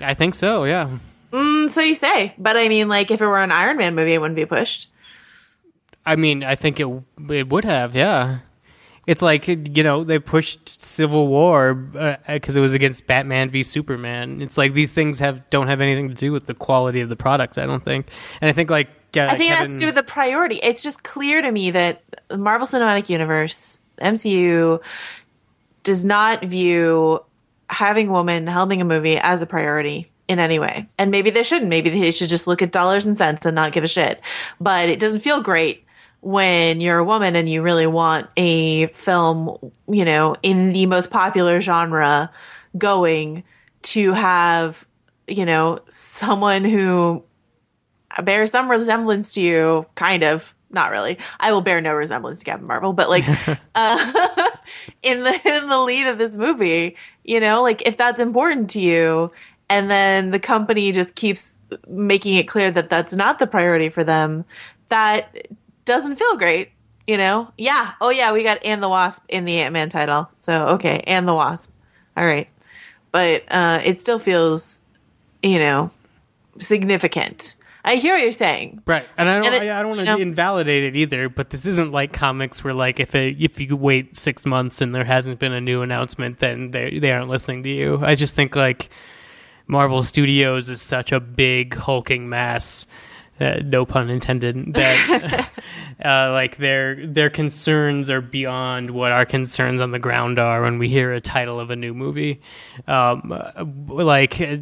I 0.01 0.14
think 0.14 0.35
so. 0.35 0.64
Yeah. 0.64 0.99
Mm, 1.33 1.68
so 1.68 1.81
you 1.81 1.94
say, 1.94 2.35
but 2.38 2.57
I 2.57 2.68
mean, 2.68 2.88
like, 2.88 3.11
if 3.11 3.21
it 3.21 3.27
were 3.27 3.38
an 3.42 3.51
Iron 3.51 3.77
Man 3.79 3.94
movie, 3.94 4.14
it 4.14 4.21
wouldn't 4.21 4.37
be 4.37 4.47
pushed. 4.47 4.88
I 6.07 6.16
mean, 6.16 6.42
I 6.44 6.55
think 6.55 6.79
it 6.81 6.87
it 7.31 7.49
would 7.49 7.64
have. 7.64 7.94
Yeah. 7.97 8.38
It's 9.09 9.23
like 9.23 9.49
you 9.49 9.83
know 9.83 10.05
they 10.05 10.18
pushed 10.18 10.83
Civil 10.83 11.29
War 11.29 11.73
because 11.73 12.57
uh, 12.57 12.59
it 12.59 12.61
was 12.61 12.75
against 12.75 13.07
Batman 13.07 13.49
v 13.49 13.62
Superman. 13.62 14.42
It's 14.42 14.59
like 14.59 14.75
these 14.75 14.92
things 14.92 15.18
have 15.18 15.49
don't 15.49 15.66
have 15.66 15.81
anything 15.81 16.11
to 16.11 16.14
do 16.14 16.31
with 16.31 16.44
the 16.44 16.53
quality 16.53 17.01
of 17.01 17.09
the 17.09 17.16
product. 17.16 17.57
I 17.57 17.64
don't 17.64 17.83
think, 17.83 18.11
and 18.42 18.51
I 18.51 18.53
think 18.53 18.68
like 18.68 18.88
uh, 19.16 19.23
I 19.23 19.29
think 19.29 19.49
Kevin, 19.49 19.53
it 19.53 19.57
has 19.57 19.73
to 19.73 19.79
do 19.79 19.87
with 19.87 19.94
the 19.94 20.03
priority. 20.03 20.57
It's 20.57 20.83
just 20.83 21.05
clear 21.05 21.40
to 21.40 21.51
me 21.51 21.71
that 21.71 22.03
the 22.29 22.37
Marvel 22.37 22.66
Cinematic 22.66 23.09
Universe, 23.09 23.81
MCU, 23.97 24.83
does 25.85 26.05
not 26.05 26.44
view 26.44 27.25
having 27.71 28.12
women 28.12 28.44
helming 28.44 28.83
a 28.83 28.85
movie 28.85 29.16
as 29.16 29.40
a 29.40 29.47
priority 29.47 30.11
in 30.29 30.38
any 30.38 30.59
way. 30.59 30.87
And 30.99 31.11
maybe 31.11 31.31
they 31.31 31.44
shouldn't. 31.44 31.71
Maybe 31.71 31.88
they 31.88 32.11
should 32.11 32.29
just 32.29 32.47
look 32.47 32.61
at 32.61 32.73
dollars 32.73 33.07
and 33.07 33.16
cents 33.16 33.47
and 33.47 33.55
not 33.55 33.73
give 33.73 33.85
a 33.85 33.88
shit. 33.88 34.21
But 34.61 34.90
it 34.90 35.01
doesn't 35.01 35.21
feel 35.21 35.40
great 35.40 35.87
when 36.20 36.81
you're 36.81 36.98
a 36.98 37.04
woman 37.04 37.37
and 37.37 37.48
you 37.48 37.62
really 37.62 37.87
want 37.87 38.28
a 38.37 38.88
film, 38.88 39.57
you 39.87 40.04
know, 40.04 40.35
in 40.42 40.72
the 40.72 40.87
most 40.87 41.11
popular 41.11 41.61
genre 41.61 42.31
going 42.76 43.44
to 43.83 44.12
have, 44.12 44.87
you 45.26 45.46
know, 45.46 45.78
someone 45.88 46.64
who 46.64 47.22
bears 48.22 48.50
some 48.50 48.70
resemblance 48.70 49.35
to 49.35 49.40
you, 49.40 49.87
kind 49.94 50.22
of. 50.22 50.54
Not 50.70 50.90
really. 50.90 51.16
I 51.40 51.50
will 51.52 51.62
bear 51.62 51.81
no 51.81 51.94
resemblance 51.94 52.40
to 52.40 52.44
Captain 52.44 52.66
Marvel, 52.66 52.92
but 52.92 53.09
like 53.09 53.24
uh, 53.74 54.50
in 55.02 55.22
the 55.22 55.40
in 55.46 55.68
the 55.68 55.78
lead 55.78 56.07
of 56.09 56.18
this 56.18 56.37
movie, 56.37 56.94
you 57.24 57.40
know, 57.40 57.62
like 57.62 57.87
if 57.87 57.96
that's 57.96 58.20
important 58.20 58.68
to 58.70 58.81
you, 58.81 59.33
and 59.70 59.90
then 59.90 60.31
the 60.31 60.38
company 60.38 60.92
just 60.92 61.14
keeps 61.14 61.62
making 61.88 62.35
it 62.35 62.48
clear 62.48 62.70
that 62.70 62.90
that's 62.90 63.14
not 63.14 63.38
the 63.38 63.46
priority 63.46 63.88
for 63.88 64.04
them, 64.04 64.44
that 64.90 65.48
doesn't 65.88 66.16
feel 66.16 66.37
great. 66.37 66.70
You 67.07 67.16
know? 67.16 67.51
Yeah. 67.57 67.92
Oh 68.01 68.11
yeah, 68.11 68.33
we 68.33 68.42
got 68.44 68.64
and 68.64 68.83
the 68.83 68.88
Wasp 68.88 69.24
in 69.29 69.44
the 69.46 69.59
Ant 69.61 69.72
Man 69.72 69.88
title. 69.88 70.31
So 70.37 70.66
okay, 70.77 71.03
and 71.07 71.27
the 71.27 71.35
Wasp. 71.35 71.72
All 72.16 72.24
right, 72.27 72.48
but 73.12 73.44
uh, 73.51 73.81
it 73.85 73.98
still 73.98 74.18
feels, 74.18 74.83
you 75.42 75.59
know, 75.59 75.90
significant. 76.59 77.55
I 77.85 77.94
hear 77.94 78.14
what 78.14 78.22
you're 78.22 78.33
saying. 78.33 78.83
Right, 78.87 79.07
and 79.16 79.29
I 79.31 79.35
don't, 79.35 79.46
And 79.46 79.55
it- 79.55 79.68
I, 79.70 79.79
I 79.79 79.83
don't 79.83 79.88
want 79.90 80.01
you 80.01 80.07
to 80.07 80.12
know- 80.16 80.18
invalidate 80.18 80.85
it 80.85 80.96
either. 80.96 81.29
But 81.29 81.51
this 81.51 81.64
isn't 81.64 81.92
like 81.92 82.12
comics 82.12 82.62
where, 82.62 82.74
like, 82.74 83.01
if 83.01 83.14
it, 83.14 83.40
if 83.40 83.61
you 83.61 83.77
wait 83.77 84.16
six 84.16 84.44
months 84.44 84.81
and 84.83 84.94
there 84.94 85.05
hasn't 85.05 85.38
been 85.38 85.53
a 85.53 85.61
new 85.61 85.81
announcement, 85.83 86.40
then 86.40 86.70
they 86.72 86.98
they 86.98 87.11
aren't 87.12 87.29
listening 87.31 87.62
to 87.62 87.70
you. 87.70 88.01
I 88.03 88.14
just 88.16 88.35
think 88.35 88.55
like 88.57 88.90
Marvel 89.66 90.03
Studios 90.03 90.68
is 90.68 90.83
such 90.83 91.12
a 91.12 91.20
big 91.20 91.74
hulking 91.74 92.29
mass. 92.29 92.87
Uh, 93.40 93.61
no 93.64 93.85
pun 93.85 94.11
intended. 94.11 94.74
That 94.74 95.51
uh, 96.05 96.33
like 96.33 96.57
their 96.57 97.07
their 97.07 97.31
concerns 97.31 98.11
are 98.11 98.20
beyond 98.20 98.90
what 98.90 99.12
our 99.12 99.24
concerns 99.24 99.81
on 99.81 99.92
the 99.92 99.98
ground 99.98 100.38
are 100.38 100.62
when 100.62 100.79
we 100.79 100.88
hear 100.88 101.12
a 101.12 101.20
title 101.20 101.61
of 101.61 101.70
a 101.70 101.77
new 101.77 101.94
movie. 101.94 102.40
Um, 102.87 103.33
uh, 103.33 103.64
like 103.64 104.40
uh, 104.40 104.59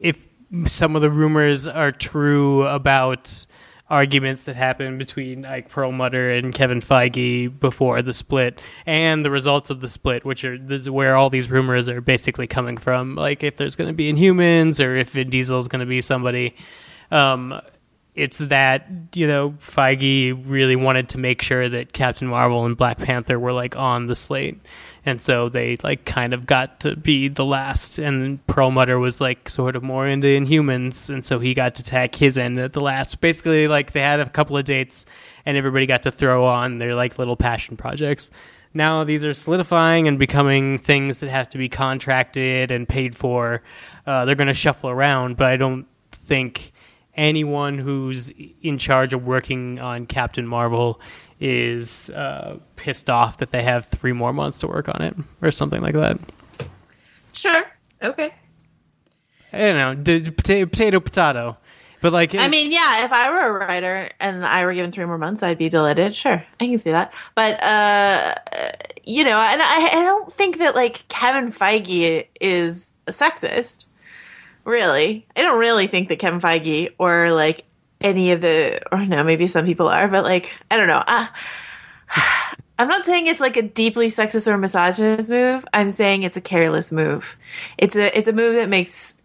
if 0.00 0.26
some 0.66 0.96
of 0.96 1.02
the 1.02 1.10
rumors 1.10 1.66
are 1.66 1.92
true 1.92 2.64
about 2.64 3.46
arguments 3.88 4.44
that 4.44 4.56
happened 4.56 4.98
between 4.98 5.42
like 5.42 5.68
Perlmutter 5.68 6.36
and 6.36 6.52
Kevin 6.52 6.80
Feige 6.80 7.58
before 7.60 8.02
the 8.02 8.12
split 8.12 8.60
and 8.84 9.24
the 9.24 9.30
results 9.30 9.70
of 9.70 9.80
the 9.80 9.88
split, 9.88 10.24
which 10.24 10.44
are 10.44 10.58
this 10.58 10.82
is 10.82 10.90
where 10.90 11.16
all 11.16 11.30
these 11.30 11.50
rumors 11.50 11.88
are 11.88 12.00
basically 12.00 12.46
coming 12.46 12.76
from. 12.76 13.14
Like 13.14 13.44
if 13.44 13.56
there's 13.56 13.76
going 13.76 13.88
to 13.88 13.94
be 13.94 14.12
Inhumans 14.12 14.84
or 14.84 14.96
if 14.96 15.10
Vin 15.10 15.30
Diesel 15.30 15.58
is 15.58 15.68
going 15.68 15.80
to 15.80 15.86
be 15.86 16.00
somebody. 16.00 16.56
Um, 17.10 17.60
it's 18.16 18.38
that 18.38 18.86
you 19.14 19.26
know 19.26 19.50
Feige 19.58 20.42
really 20.46 20.74
wanted 20.74 21.10
to 21.10 21.18
make 21.18 21.42
sure 21.42 21.68
that 21.68 21.92
Captain 21.92 22.26
Marvel 22.26 22.64
and 22.64 22.76
Black 22.76 22.98
Panther 22.98 23.38
were 23.38 23.52
like 23.52 23.76
on 23.76 24.06
the 24.06 24.16
slate, 24.16 24.58
and 25.04 25.20
so 25.20 25.48
they 25.48 25.76
like 25.84 26.06
kind 26.06 26.32
of 26.32 26.46
got 26.46 26.80
to 26.80 26.96
be 26.96 27.28
the 27.28 27.44
last. 27.44 27.98
And 27.98 28.44
Perlmutter 28.46 28.98
was 28.98 29.20
like 29.20 29.48
sort 29.48 29.76
of 29.76 29.82
more 29.82 30.08
into 30.08 30.26
Inhumans, 30.26 31.10
and 31.10 31.24
so 31.24 31.38
he 31.38 31.52
got 31.52 31.74
to 31.76 31.82
tack 31.82 32.14
his 32.14 32.38
end 32.38 32.58
at 32.58 32.72
the 32.72 32.80
last. 32.80 33.20
Basically, 33.20 33.68
like 33.68 33.92
they 33.92 34.00
had 34.00 34.18
a 34.18 34.28
couple 34.30 34.56
of 34.56 34.64
dates, 34.64 35.04
and 35.44 35.56
everybody 35.56 35.84
got 35.84 36.02
to 36.04 36.10
throw 36.10 36.46
on 36.46 36.78
their 36.78 36.94
like 36.94 37.18
little 37.18 37.36
passion 37.36 37.76
projects. 37.76 38.30
Now 38.72 39.04
these 39.04 39.24
are 39.24 39.34
solidifying 39.34 40.08
and 40.08 40.18
becoming 40.18 40.78
things 40.78 41.20
that 41.20 41.30
have 41.30 41.50
to 41.50 41.58
be 41.58 41.68
contracted 41.68 42.70
and 42.70 42.88
paid 42.88 43.14
for. 43.14 43.62
Uh, 44.06 44.24
they're 44.24 44.34
going 44.34 44.48
to 44.48 44.54
shuffle 44.54 44.90
around, 44.90 45.36
but 45.36 45.48
I 45.48 45.56
don't 45.56 45.86
think 46.12 46.72
anyone 47.16 47.78
who's 47.78 48.30
in 48.62 48.78
charge 48.78 49.12
of 49.12 49.24
working 49.24 49.78
on 49.78 50.06
Captain 50.06 50.46
Marvel 50.46 51.00
is 51.40 52.10
uh, 52.10 52.58
pissed 52.76 53.10
off 53.10 53.38
that 53.38 53.50
they 53.50 53.62
have 53.62 53.86
three 53.86 54.12
more 54.12 54.32
months 54.32 54.58
to 54.60 54.66
work 54.66 54.88
on 54.88 55.02
it 55.02 55.16
or 55.42 55.50
something 55.50 55.80
like 55.80 55.94
that. 55.94 56.18
Sure. 57.32 57.64
Okay. 58.02 58.32
I 59.52 59.58
don't 59.58 59.76
know, 59.76 59.94
d- 59.94 60.30
potato, 60.30 60.66
potato, 60.66 61.00
potato. 61.00 61.56
But 62.02 62.12
like, 62.12 62.34
I 62.34 62.48
mean, 62.48 62.70
yeah, 62.70 63.04
if 63.04 63.12
I 63.12 63.30
were 63.30 63.56
a 63.56 63.66
writer 63.66 64.10
and 64.20 64.44
I 64.44 64.64
were 64.66 64.74
given 64.74 64.92
three 64.92 65.06
more 65.06 65.16
months, 65.18 65.42
I'd 65.42 65.58
be 65.58 65.68
delighted. 65.68 66.14
Sure, 66.14 66.44
I 66.60 66.66
can 66.66 66.78
see 66.78 66.90
that. 66.90 67.14
But 67.34 67.62
uh, 67.62 68.34
you 69.04 69.24
know, 69.24 69.40
and 69.40 69.62
I, 69.62 69.86
I 69.86 70.02
don't 70.02 70.30
think 70.30 70.58
that 70.58 70.74
like 70.74 71.08
Kevin 71.08 71.50
Feige 71.50 72.26
is 72.40 72.94
a 73.06 73.12
sexist. 73.12 73.86
Really, 74.66 75.26
I 75.36 75.42
don't 75.42 75.60
really 75.60 75.86
think 75.86 76.08
that 76.08 76.18
Kevin 76.18 76.40
Feige 76.40 76.92
or 76.98 77.30
like 77.30 77.64
any 78.00 78.32
of 78.32 78.40
the 78.40 78.80
or 78.92 79.06
no, 79.06 79.24
maybe 79.24 79.46
some 79.46 79.64
people 79.64 79.88
are, 79.88 80.08
but 80.08 80.24
like 80.24 80.52
I 80.70 80.76
don't 80.76 80.88
know. 80.88 81.02
Uh, 81.06 81.28
I'm 82.78 82.88
not 82.88 83.06
saying 83.06 83.26
it's 83.26 83.40
like 83.40 83.56
a 83.56 83.62
deeply 83.62 84.08
sexist 84.08 84.46
or 84.48 84.58
misogynist 84.58 85.30
move. 85.30 85.64
I'm 85.72 85.90
saying 85.90 86.24
it's 86.24 86.36
a 86.36 86.42
careless 86.42 86.92
move. 86.92 87.36
It's 87.78 87.96
a 87.96 88.16
it's 88.16 88.28
a 88.28 88.32
move 88.32 88.56
that 88.56 88.68
makes 88.68 89.22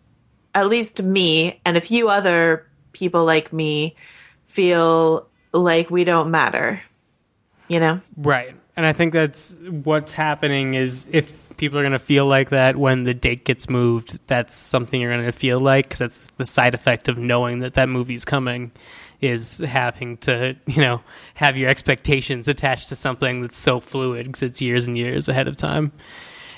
at 0.54 0.68
least 0.68 1.02
me 1.02 1.60
and 1.66 1.76
a 1.76 1.82
few 1.82 2.08
other 2.08 2.68
people 2.94 3.26
like 3.26 3.52
me 3.52 3.96
feel 4.46 5.28
like 5.54 5.90
we 5.90 6.04
don't 6.04 6.32
matter. 6.32 6.82
You 7.68 7.80
know? 7.80 8.02
Right. 8.16 8.56
And 8.76 8.86
I 8.86 8.94
think 8.94 9.14
that's 9.14 9.58
what's 9.58 10.12
happening 10.12 10.74
is 10.74 11.08
if 11.12 11.41
people 11.62 11.78
are 11.78 11.84
going 11.84 11.92
to 11.92 12.00
feel 12.00 12.26
like 12.26 12.50
that 12.50 12.76
when 12.76 13.04
the 13.04 13.14
date 13.14 13.46
gets 13.46 13.70
moved, 13.70 14.18
that's 14.26 14.56
something 14.56 15.00
you're 15.00 15.14
going 15.14 15.24
to 15.24 15.32
feel 15.32 15.60
like 15.60 15.86
because 15.86 16.00
that's 16.00 16.32
the 16.32 16.46
side 16.46 16.74
effect 16.74 17.08
of 17.08 17.20
knowing 17.20 17.60
that 17.60 17.76
that 17.76 17.88
movie's 17.88 18.26
coming 18.26 18.72
is 19.22 19.60
having 19.60 20.18
to, 20.18 20.56
you 20.66 20.82
know, 20.82 21.00
have 21.36 21.56
your 21.58 21.70
expectations 21.70 22.48
attached 22.48 22.90
to 22.90 22.96
something 22.96 23.44
that's 23.44 23.60
so 23.60 23.80
fluid 23.80 24.26
because 24.26 24.42
it's 24.42 24.60
years 24.60 24.88
and 24.88 24.98
years 24.98 25.30
ahead 25.30 25.48
of 25.48 25.56
time. 25.56 25.92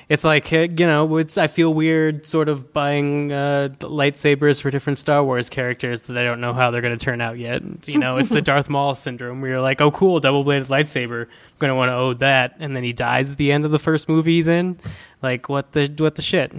It's 0.10 0.24
like 0.24 0.52
uh, 0.52 0.68
you 0.78 0.86
know, 0.86 1.18
it's 1.18 1.38
I 1.38 1.48
feel 1.48 1.74
weird 1.74 2.26
sort 2.26 2.50
of 2.50 2.74
buying 2.74 3.32
uh, 3.32 3.70
lightsabers 3.80 4.62
for 4.62 4.70
different 4.72 5.00
Star 5.00 5.24
Wars 5.24 5.50
characters 5.50 6.02
that 6.02 6.18
I 6.18 6.24
don't 6.24 6.42
know 6.42 6.54
how 6.54 6.72
they're 6.72 6.82
going 6.82 6.98
to 6.98 7.04
turn 7.04 7.22
out 7.22 7.38
yet. 7.38 7.62
You 7.88 8.00
know, 8.00 8.18
it's 8.18 8.30
the 8.30 8.42
Darth 8.44 8.70
Maul 8.70 8.96
syndrome 8.96 9.42
where 9.42 9.52
you're 9.52 9.62
like, 9.62 9.82
oh, 9.82 9.92
cool, 9.92 10.20
double 10.20 10.44
bladed 10.44 10.68
lightsaber. 10.68 11.26
I'm 11.26 11.58
going 11.60 11.70
to 11.70 11.76
want 11.76 11.90
to 11.90 11.96
own 11.96 12.18
that, 12.18 12.56
and 12.60 12.76
then 12.76 12.84
he 12.84 12.94
dies 12.94 13.32
at 13.32 13.38
the 13.38 13.52
end 13.52 13.66
of 13.66 13.72
the 13.72 13.80
first 13.80 14.10
movie 14.10 14.36
he's 14.36 14.48
in. 14.48 14.80
Like, 15.22 15.50
what 15.50 15.72
the 15.72 15.94
what 15.98 16.16
the 16.16 16.22
shit? 16.22 16.52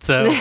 So 0.00 0.32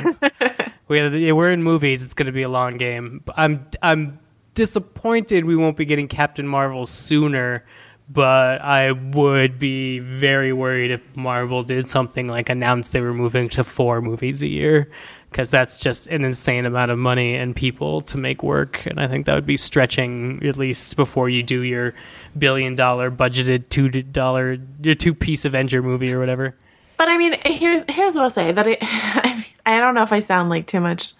we 0.87 1.31
we're 1.31 1.51
in 1.51 1.63
movies. 1.63 2.03
It's 2.03 2.13
going 2.13 2.27
to 2.27 2.31
be 2.31 2.43
a 2.43 2.49
long 2.49 2.71
game. 2.71 3.23
I'm 3.35 3.67
I'm 3.81 4.19
disappointed 4.53 5.45
we 5.45 5.55
won't 5.55 5.77
be 5.77 5.85
getting 5.85 6.07
Captain 6.07 6.47
Marvel 6.47 6.85
sooner 6.85 7.65
but 8.13 8.61
I 8.61 8.91
would 8.91 9.57
be 9.57 9.99
very 9.99 10.51
worried 10.51 10.91
if 10.91 11.15
Marvel 11.15 11.63
did 11.63 11.89
something 11.89 12.27
like 12.27 12.49
announce 12.49 12.89
they 12.89 12.99
were 12.99 13.13
moving 13.13 13.47
to 13.49 13.63
four 13.63 14.01
movies 14.01 14.41
a 14.41 14.47
year 14.47 14.89
because 15.29 15.49
that's 15.49 15.79
just 15.79 16.07
an 16.07 16.25
insane 16.25 16.65
amount 16.65 16.91
of 16.91 16.97
money 16.97 17.35
and 17.35 17.55
people 17.55 18.01
to 18.01 18.17
make 18.17 18.43
work 18.43 18.85
and 18.85 18.99
I 18.99 19.07
think 19.07 19.27
that 19.27 19.35
would 19.35 19.45
be 19.45 19.55
stretching 19.55 20.45
at 20.45 20.57
least 20.57 20.97
before 20.97 21.29
you 21.29 21.41
do 21.41 21.61
your 21.61 21.93
billion 22.37 22.75
dollar 22.75 23.09
budgeted 23.09 23.69
two 23.69 23.89
dollar 23.89 24.57
your 24.83 24.95
two 24.95 25.13
piece 25.13 25.45
Avenger 25.45 25.81
movie 25.81 26.11
or 26.11 26.19
whatever. 26.19 26.55
But 27.01 27.09
I 27.09 27.17
mean, 27.17 27.35
here's 27.47 27.83
here's 27.89 28.13
what 28.13 28.21
I'll 28.21 28.29
say 28.29 28.51
that 28.51 28.67
it, 28.67 28.77
I 29.65 29.79
don't 29.79 29.95
know 29.95 30.03
if 30.03 30.13
I 30.13 30.19
sound 30.19 30.51
like 30.51 30.67
too 30.67 30.79
much. 30.79 31.13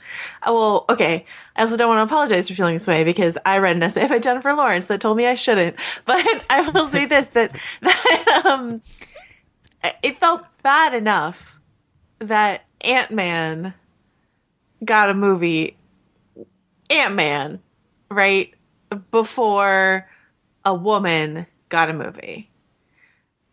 Oh, 0.46 0.54
well, 0.54 0.86
okay. 0.92 1.26
I 1.56 1.64
also 1.64 1.76
don't 1.76 1.90
want 1.90 2.08
to 2.08 2.14
apologize 2.14 2.48
for 2.48 2.54
feeling 2.54 2.76
this 2.76 2.86
way 2.86 3.04
because 3.04 3.36
I 3.48 3.58
read 3.58 3.78
an 3.78 3.82
essay 3.82 4.08
by 4.08 4.20
Jennifer 4.20 4.54
Lawrence 4.54 4.86
that 4.86 5.02
told 5.02 5.18
me 5.18 5.26
I 5.26 5.34
shouldn't. 5.34 5.78
But 6.06 6.24
I 6.52 6.70
will 6.70 6.86
say 6.86 7.08
this 7.08 7.30
that 7.30 7.56
that 7.82 8.44
um, 8.46 8.84
it 10.04 10.18
felt 10.18 10.46
bad 10.62 10.94
enough 10.94 11.60
that 12.20 12.64
Ant 12.82 13.10
Man 13.10 13.74
got 14.86 15.10
a 15.10 15.16
movie, 15.16 15.78
Ant 16.92 17.16
Man, 17.16 17.60
right 18.12 18.54
before 19.10 20.08
a 20.64 20.76
woman 20.76 21.48
got 21.70 21.90
a 21.90 21.94
movie. 21.94 22.52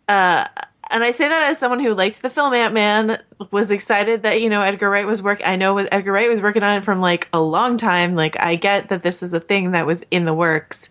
Uh, 0.09 0.45
and 0.91 1.05
I 1.05 1.11
say 1.11 1.29
that 1.29 1.43
as 1.43 1.59
someone 1.59 1.81
who 1.81 1.95
liked 1.95 2.23
the 2.23 2.31
film 2.31 2.55
Ant 2.55 2.75
Man, 2.75 3.23
was 3.51 3.71
excited 3.71 4.23
that 4.23 4.41
you 4.41 4.49
know 4.49 4.63
Edgar 4.63 4.91
Wright 4.91 5.07
was 5.07 5.23
work. 5.23 5.41
I 5.45 5.57
know 5.57 5.79
Edgar 5.79 6.13
Wright 6.13 6.29
was 6.29 6.41
working 6.41 6.63
on 6.63 6.79
it 6.79 6.85
from 6.85 7.01
like 7.01 7.29
a 7.33 7.41
long 7.41 7.77
time. 7.77 8.15
Like 8.15 8.41
I 8.41 8.57
get 8.57 8.89
that 8.89 9.03
this 9.03 9.23
was 9.23 9.33
a 9.35 9.41
thing 9.41 9.73
that 9.73 9.87
was 9.87 10.05
in 10.11 10.25
the 10.25 10.35
works, 10.35 10.91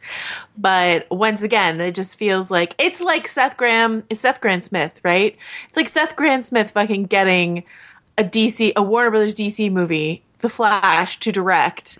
but 0.57 1.09
once 1.11 1.43
again, 1.43 1.79
it 1.81 1.95
just 1.95 2.17
feels 2.17 2.49
like 2.51 2.75
it's 2.77 3.01
like 3.01 3.27
Seth 3.27 3.57
Graham, 3.57 4.03
Seth 4.13 4.41
Grahame-Smith, 4.41 5.01
right? 5.03 5.37
It's 5.67 5.77
like 5.77 5.87
Seth 5.87 6.15
Grahame-Smith 6.15 6.71
fucking 6.71 7.05
getting 7.05 7.63
a 8.17 8.23
DC, 8.23 8.73
a 8.75 8.83
Warner 8.83 9.11
Brothers 9.11 9.35
DC 9.35 9.71
movie, 9.71 10.23
The 10.39 10.49
Flash, 10.49 11.19
to 11.19 11.31
direct. 11.31 11.99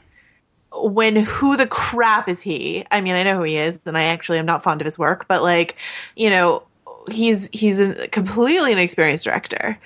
When 0.74 1.16
who 1.16 1.56
the 1.56 1.68
crap 1.68 2.28
is 2.28 2.42
he? 2.42 2.86
I 2.92 3.02
mean, 3.02 3.16
I 3.16 3.24
know 3.24 3.38
who 3.38 3.44
he 3.44 3.58
is, 3.58 3.82
and 3.86 3.98
I 3.98 4.04
actually 4.04 4.40
am 4.40 4.46
not 4.46 4.64
fond 4.64 4.82
of 4.82 4.86
his 4.86 5.00
work, 5.00 5.28
but 5.28 5.42
like, 5.42 5.76
you 6.16 6.30
know, 6.30 6.64
he's 7.10 7.50
he's 7.54 7.80
a 7.80 8.08
completely 8.08 8.72
inexperienced 8.72 9.26
director, 9.26 9.78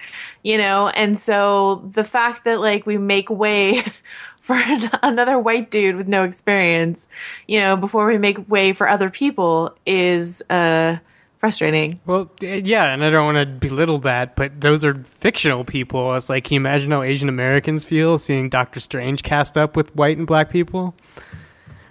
you 0.43 0.57
know, 0.57 0.89
and 0.89 1.17
so 1.17 1.87
the 1.91 2.03
fact 2.03 2.45
that 2.45 2.59
like 2.59 2.85
we 2.85 2.97
make 2.97 3.29
way 3.29 3.83
for 4.41 4.59
another 5.03 5.39
white 5.39 5.71
dude 5.71 5.95
with 5.95 6.07
no 6.07 6.23
experience, 6.23 7.07
you 7.47 7.59
know, 7.59 7.75
before 7.75 8.07
we 8.07 8.17
make 8.17 8.49
way 8.49 8.73
for 8.73 8.87
other 8.87 9.09
people 9.09 9.75
is 9.85 10.41
uh 10.49 10.97
frustrating. 11.41 11.99
Well, 12.05 12.29
yeah, 12.39 12.93
and 12.93 13.03
I 13.03 13.09
don't 13.09 13.33
want 13.33 13.39
to 13.39 13.67
belittle 13.67 13.97
that, 13.99 14.35
but 14.35 14.61
those 14.61 14.85
are 14.85 14.93
fictional 15.03 15.65
people. 15.65 16.13
It's 16.13 16.29
like, 16.29 16.43
can 16.43 16.53
you 16.53 16.59
imagine 16.59 16.91
how 16.91 17.01
Asian 17.01 17.29
Americans 17.29 17.83
feel 17.83 18.19
seeing 18.19 18.47
Doctor 18.47 18.79
Strange 18.79 19.23
cast 19.23 19.57
up 19.57 19.75
with 19.75 19.95
white 19.95 20.19
and 20.19 20.27
black 20.27 20.51
people? 20.51 20.93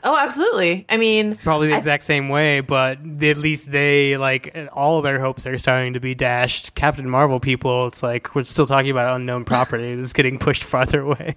Oh, 0.03 0.17
absolutely. 0.17 0.87
I 0.89 0.97
mean, 0.97 1.33
It's 1.33 1.43
probably 1.43 1.69
the 1.69 1.77
exact 1.77 2.03
same 2.03 2.29
way, 2.29 2.61
but 2.61 2.99
at 3.23 3.37
least 3.37 3.71
they 3.71 4.17
like 4.17 4.57
all 4.73 5.03
their 5.03 5.21
hopes 5.21 5.47
are 5.47 5.59
starting 5.59 5.93
to 5.95 6.01
be 6.01 6.15
dashed. 6.15 6.75
Captain 6.75 7.09
Marvel 7.09 7.41
people, 7.41 7.87
it's 7.87 8.03
like 8.03 8.35
we're 8.35 8.45
still 8.45 8.67
talking 8.67 8.91
about 8.91 9.15
unknown 9.17 9.45
property 9.45 9.95
that's 9.97 10.13
getting 10.13 10.39
pushed 10.39 10.65
farther 10.65 11.01
away. 11.01 11.37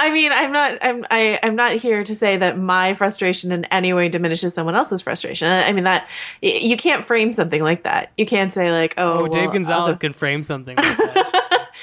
I 0.00 0.12
mean, 0.12 0.30
I'm 0.32 0.52
not. 0.52 0.78
I'm. 0.80 1.04
I, 1.10 1.40
I'm 1.42 1.56
not 1.56 1.72
here 1.72 2.04
to 2.04 2.14
say 2.14 2.36
that 2.36 2.56
my 2.56 2.94
frustration 2.94 3.50
in 3.50 3.64
any 3.64 3.92
way 3.92 4.08
diminishes 4.08 4.54
someone 4.54 4.76
else's 4.76 5.02
frustration. 5.02 5.48
I 5.50 5.72
mean 5.72 5.82
that 5.84 6.08
you 6.40 6.76
can't 6.76 7.04
frame 7.04 7.32
something 7.32 7.64
like 7.64 7.82
that. 7.82 8.12
You 8.16 8.24
can't 8.24 8.52
say 8.52 8.70
like, 8.70 8.94
"Oh, 8.96 9.24
Oh, 9.24 9.26
Dave 9.26 9.50
Gonzales 9.52 9.96
uh, 9.96 9.98
could 9.98 10.14
frame 10.14 10.44
something 10.44 10.76
like 10.76 10.96
that. 10.96 11.32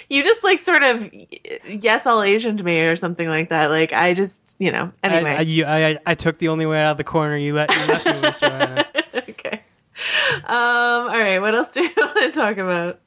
you 0.09 0.23
just 0.23 0.43
like 0.43 0.59
sort 0.59 0.83
of 0.83 1.09
yes, 1.67 2.05
all 2.05 2.21
Asian 2.21 2.57
to 2.57 2.63
me 2.63 2.79
or 2.81 2.95
something 2.95 3.27
like 3.27 3.49
that. 3.49 3.69
Like 3.69 3.93
I 3.93 4.13
just, 4.13 4.55
you 4.59 4.71
know. 4.71 4.91
Anyway, 5.03 5.31
I, 5.31 5.35
I, 5.37 5.41
you- 5.41 5.65
I, 5.65 5.97
I 6.05 6.15
took 6.15 6.37
the 6.39 6.49
only 6.49 6.65
way 6.65 6.81
out 6.81 6.91
of 6.91 6.97
the 6.97 7.03
corner 7.03 7.37
you 7.37 7.53
let, 7.53 7.69
you 7.75 7.85
left 7.85 8.05
me 8.05 8.19
with, 8.21 8.37
Joanna. 8.39 8.85
okay. 9.29 9.61
Um. 10.43 10.45
All 10.53 11.07
right. 11.07 11.39
What 11.39 11.55
else 11.55 11.71
do 11.71 11.81
you 11.83 11.91
want 11.97 12.33
to 12.33 12.39
talk 12.39 12.57
about? 12.57 12.99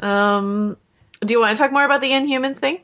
Um. 0.00 0.76
Do 1.20 1.32
you 1.32 1.40
want 1.40 1.56
to 1.56 1.62
talk 1.62 1.72
more 1.72 1.84
about 1.84 2.00
the 2.00 2.10
Inhumans 2.10 2.56
thing? 2.56 2.80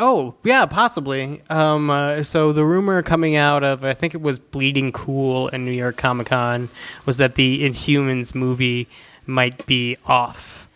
Oh, 0.00 0.36
yeah, 0.44 0.64
possibly. 0.64 1.42
Um, 1.50 1.90
uh, 1.90 2.22
so 2.22 2.52
the 2.52 2.64
rumor 2.64 3.02
coming 3.02 3.34
out 3.34 3.64
of, 3.64 3.82
I 3.82 3.94
think 3.94 4.14
it 4.14 4.22
was 4.22 4.38
Bleeding 4.38 4.92
Cool 4.92 5.48
and 5.48 5.64
New 5.64 5.72
York 5.72 5.96
Comic 5.96 6.28
Con, 6.28 6.68
was 7.04 7.16
that 7.18 7.34
the 7.34 7.68
Inhumans 7.68 8.32
movie 8.32 8.86
might 9.26 9.66
be 9.66 9.96
off, 10.06 10.67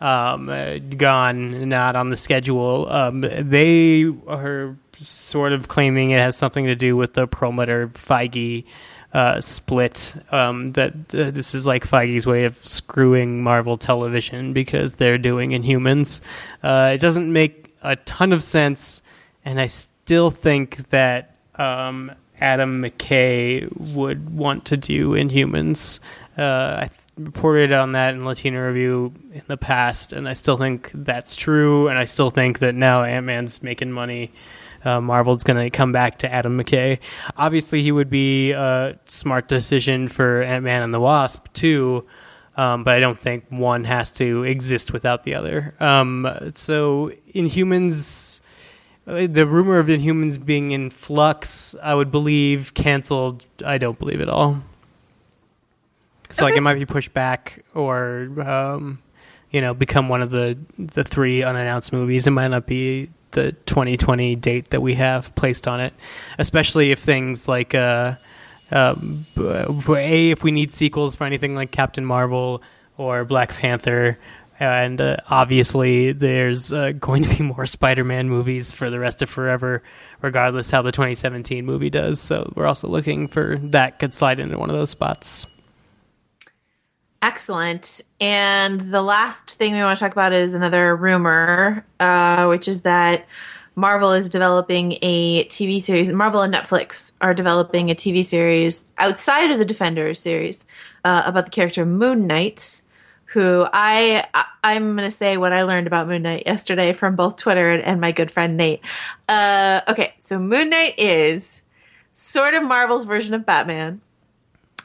um, 0.00 0.48
uh, 0.48 0.78
gone, 0.78 1.68
not 1.68 1.96
on 1.96 2.08
the 2.08 2.16
schedule. 2.16 2.88
Um, 2.90 3.20
they 3.20 4.06
are 4.26 4.76
sort 4.96 5.52
of 5.52 5.68
claiming 5.68 6.10
it 6.10 6.18
has 6.18 6.36
something 6.36 6.66
to 6.66 6.74
do 6.74 6.96
with 6.96 7.14
the 7.14 7.26
Perlmutter 7.26 7.88
Feige 7.88 8.64
uh, 9.12 9.40
split. 9.40 10.14
Um, 10.30 10.72
that 10.72 10.92
uh, 11.14 11.30
this 11.30 11.54
is 11.54 11.66
like 11.66 11.86
Feige's 11.86 12.26
way 12.26 12.44
of 12.44 12.56
screwing 12.66 13.42
Marvel 13.42 13.76
Television 13.76 14.52
because 14.52 14.94
they're 14.94 15.18
doing 15.18 15.50
Inhumans. 15.50 16.20
Uh, 16.62 16.92
it 16.94 17.00
doesn't 17.00 17.32
make 17.32 17.74
a 17.82 17.96
ton 17.96 18.32
of 18.32 18.42
sense, 18.42 19.02
and 19.44 19.60
I 19.60 19.66
still 19.66 20.30
think 20.30 20.88
that 20.88 21.36
um, 21.56 22.12
Adam 22.40 22.82
McKay 22.82 23.94
would 23.94 24.30
want 24.30 24.64
to 24.66 24.76
do 24.76 25.10
Inhumans. 25.10 26.00
Uh, 26.38 26.84
I 26.84 26.90
reported 27.16 27.72
on 27.72 27.92
that 27.92 28.14
in 28.14 28.24
Latino 28.24 28.66
Review 28.66 29.12
in 29.32 29.42
the 29.46 29.56
past, 29.56 30.12
and 30.12 30.28
I 30.28 30.32
still 30.32 30.56
think 30.56 30.90
that's 30.94 31.36
true. 31.36 31.88
And 31.88 31.98
I 31.98 32.04
still 32.04 32.30
think 32.30 32.60
that 32.60 32.74
now 32.74 33.02
Ant 33.02 33.26
Man's 33.26 33.62
making 33.62 33.92
money. 33.92 34.32
Uh, 34.82 35.00
Marvel's 35.00 35.44
going 35.44 35.62
to 35.62 35.68
come 35.68 35.92
back 35.92 36.18
to 36.18 36.32
Adam 36.32 36.58
McKay. 36.58 36.98
Obviously, 37.36 37.82
he 37.82 37.92
would 37.92 38.08
be 38.08 38.52
a 38.52 38.98
smart 39.04 39.46
decision 39.46 40.08
for 40.08 40.42
Ant 40.42 40.64
Man 40.64 40.82
and 40.82 40.94
the 40.94 41.00
Wasp 41.00 41.52
too, 41.52 42.06
um, 42.56 42.82
but 42.84 42.94
I 42.94 43.00
don't 43.00 43.20
think 43.20 43.44
one 43.50 43.84
has 43.84 44.10
to 44.12 44.44
exist 44.44 44.92
without 44.92 45.24
the 45.24 45.34
other. 45.34 45.74
Um, 45.80 46.52
so, 46.54 47.12
Inhumans, 47.34 48.40
uh, 49.06 49.26
the 49.26 49.46
rumor 49.46 49.78
of 49.78 49.88
Inhumans 49.88 50.42
being 50.42 50.70
in 50.70 50.88
flux, 50.88 51.76
I 51.82 51.94
would 51.94 52.10
believe 52.10 52.72
canceled. 52.72 53.44
I 53.64 53.76
don't 53.76 53.98
believe 53.98 54.22
it 54.22 54.30
all. 54.30 54.62
So, 56.32 56.44
like, 56.44 56.54
it 56.54 56.60
might 56.60 56.74
be 56.74 56.86
pushed 56.86 57.12
back 57.12 57.64
or. 57.74 58.28
Um, 58.40 59.02
you 59.50 59.60
know, 59.60 59.74
become 59.74 60.08
one 60.08 60.22
of 60.22 60.30
the 60.30 60.58
the 60.78 61.04
three 61.04 61.42
unannounced 61.42 61.92
movies. 61.92 62.26
It 62.26 62.30
might 62.30 62.48
not 62.48 62.66
be 62.66 63.10
the 63.32 63.52
2020 63.52 64.36
date 64.36 64.70
that 64.70 64.80
we 64.80 64.94
have 64.94 65.34
placed 65.34 65.68
on 65.68 65.80
it, 65.80 65.94
especially 66.38 66.90
if 66.90 67.00
things 67.00 67.48
like 67.48 67.74
uh, 67.74 68.14
um, 68.70 69.26
a 69.36 70.30
if 70.30 70.42
we 70.42 70.50
need 70.50 70.72
sequels 70.72 71.14
for 71.14 71.24
anything 71.24 71.54
like 71.54 71.70
Captain 71.70 72.04
Marvel 72.04 72.62
or 72.96 73.24
Black 73.24 73.54
Panther. 73.54 74.18
And 74.58 75.00
uh, 75.00 75.16
obviously, 75.30 76.12
there's 76.12 76.70
uh, 76.70 76.92
going 76.92 77.22
to 77.22 77.34
be 77.34 77.42
more 77.42 77.64
Spider-Man 77.64 78.28
movies 78.28 78.72
for 78.72 78.90
the 78.90 78.98
rest 78.98 79.22
of 79.22 79.30
forever, 79.30 79.82
regardless 80.20 80.70
how 80.70 80.82
the 80.82 80.92
2017 80.92 81.64
movie 81.64 81.88
does. 81.88 82.20
So 82.20 82.52
we're 82.54 82.66
also 82.66 82.86
looking 82.86 83.26
for 83.26 83.56
that 83.70 83.98
could 83.98 84.12
slide 84.12 84.38
into 84.38 84.58
one 84.58 84.68
of 84.68 84.76
those 84.76 84.90
spots. 84.90 85.46
Excellent. 87.22 88.00
And 88.20 88.80
the 88.80 89.02
last 89.02 89.50
thing 89.50 89.74
we 89.74 89.80
want 89.80 89.98
to 89.98 90.04
talk 90.04 90.12
about 90.12 90.32
is 90.32 90.54
another 90.54 90.96
rumor, 90.96 91.84
uh, 91.98 92.46
which 92.46 92.66
is 92.66 92.82
that 92.82 93.26
Marvel 93.76 94.12
is 94.12 94.30
developing 94.30 94.96
a 95.02 95.44
TV 95.44 95.80
series. 95.80 96.10
Marvel 96.10 96.40
and 96.40 96.52
Netflix 96.52 97.12
are 97.20 97.34
developing 97.34 97.90
a 97.90 97.94
TV 97.94 98.24
series 98.24 98.90
outside 98.98 99.50
of 99.50 99.58
the 99.58 99.64
Defenders 99.64 100.18
series 100.18 100.64
uh, 101.04 101.22
about 101.26 101.44
the 101.44 101.50
character 101.50 101.84
Moon 101.84 102.26
Knight, 102.26 102.80
who 103.26 103.66
I, 103.72 104.26
I 104.34 104.44
I'm 104.64 104.96
going 104.96 105.08
to 105.08 105.14
say 105.14 105.36
what 105.36 105.52
I 105.52 105.62
learned 105.62 105.86
about 105.86 106.08
Moon 106.08 106.22
Knight 106.22 106.44
yesterday 106.46 106.92
from 106.92 107.16
both 107.16 107.36
Twitter 107.36 107.70
and, 107.70 107.82
and 107.82 108.00
my 108.00 108.12
good 108.12 108.30
friend 108.30 108.56
Nate. 108.56 108.80
Uh, 109.28 109.82
okay, 109.88 110.14
so 110.18 110.38
Moon 110.38 110.70
Knight 110.70 110.94
is 110.98 111.62
sort 112.12 112.54
of 112.54 112.62
Marvel's 112.62 113.04
version 113.04 113.34
of 113.34 113.46
Batman 113.46 114.00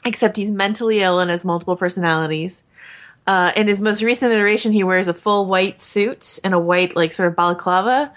except 0.06 0.36
he's 0.36 0.50
mentally 0.50 1.00
ill 1.02 1.18
and 1.18 1.30
has 1.30 1.44
multiple 1.44 1.76
personalities. 1.76 2.62
Uh, 3.26 3.50
in 3.56 3.66
his 3.66 3.82
most 3.82 4.02
recent 4.02 4.32
iteration, 4.32 4.72
he 4.72 4.84
wears 4.84 5.08
a 5.08 5.14
full 5.14 5.46
white 5.46 5.80
suit 5.80 6.38
and 6.44 6.54
a 6.54 6.58
white, 6.58 6.94
like, 6.94 7.12
sort 7.12 7.28
of 7.28 7.34
balaclava, 7.34 8.12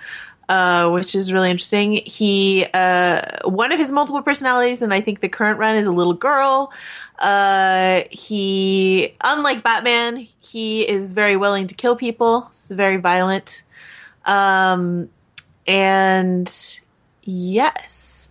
uh, 0.47 0.89
which 0.91 1.15
is 1.15 1.33
really 1.33 1.49
interesting. 1.49 1.93
He, 1.93 2.65
uh, 2.73 3.21
one 3.45 3.71
of 3.71 3.79
his 3.79 3.91
multiple 3.91 4.21
personalities, 4.21 4.83
and 4.83 4.93
I 4.93 5.01
think 5.01 5.19
the 5.19 5.29
current 5.29 5.57
run 5.57 5.75
is 5.75 5.87
a 5.87 5.91
little 5.91 6.13
girl. 6.13 6.71
Uh, 7.17 8.03
he, 8.11 9.15
unlike 9.23 9.63
Batman, 9.63 10.27
he 10.41 10.87
is 10.87 11.13
very 11.13 11.35
willing 11.35 11.65
to 11.67 11.75
kill 11.75 11.95
people. 11.95 12.47
He's 12.49 12.71
very 12.71 12.97
violent. 12.97 13.63
Um, 14.25 15.09
and 15.65 16.47
yes 17.23 18.29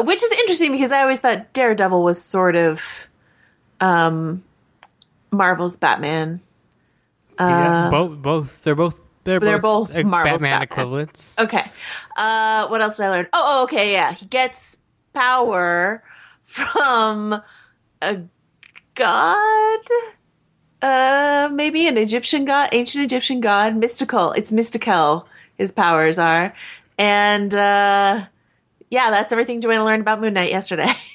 which 0.00 0.22
is 0.22 0.32
interesting 0.32 0.72
because 0.72 0.92
I 0.92 1.02
always 1.02 1.20
thought 1.20 1.52
Daredevil 1.52 2.02
was 2.02 2.22
sort 2.22 2.56
of 2.56 3.08
um, 3.80 4.42
Marvel's 5.30 5.76
Batman. 5.76 6.40
yeah, 7.38 7.88
both, 7.90 8.22
both, 8.22 8.62
they're 8.64 8.74
both, 8.74 9.00
they're, 9.24 9.38
They're 9.40 9.58
both 9.58 9.94
uh, 9.94 10.02
Marvel's 10.02 10.42
Batman, 10.42 10.60
Batman. 10.60 10.62
equivalents. 10.62 11.36
Okay. 11.38 11.70
Uh, 12.16 12.66
what 12.68 12.80
else 12.82 12.96
did 12.96 13.06
I 13.06 13.10
learn? 13.10 13.26
Oh, 13.32 13.42
oh, 13.60 13.62
okay, 13.64 13.92
yeah. 13.92 14.12
He 14.12 14.26
gets 14.26 14.78
power 15.12 16.02
from 16.44 17.40
a 18.02 18.20
god. 18.94 19.80
Uh, 20.80 21.48
maybe 21.52 21.86
an 21.86 21.96
Egyptian 21.96 22.44
god, 22.44 22.68
ancient 22.72 23.04
Egyptian 23.04 23.40
god, 23.40 23.76
mystical. 23.76 24.32
It's 24.32 24.50
mystical. 24.50 25.28
His 25.56 25.70
powers 25.70 26.18
are, 26.18 26.52
and 26.98 27.54
uh, 27.54 28.26
yeah, 28.92 29.10
that's 29.10 29.32
everything 29.32 29.60
Joanna 29.62 29.84
learned 29.86 30.02
about 30.02 30.20
Moon 30.20 30.34
Knight 30.34 30.50
yesterday. 30.50 30.92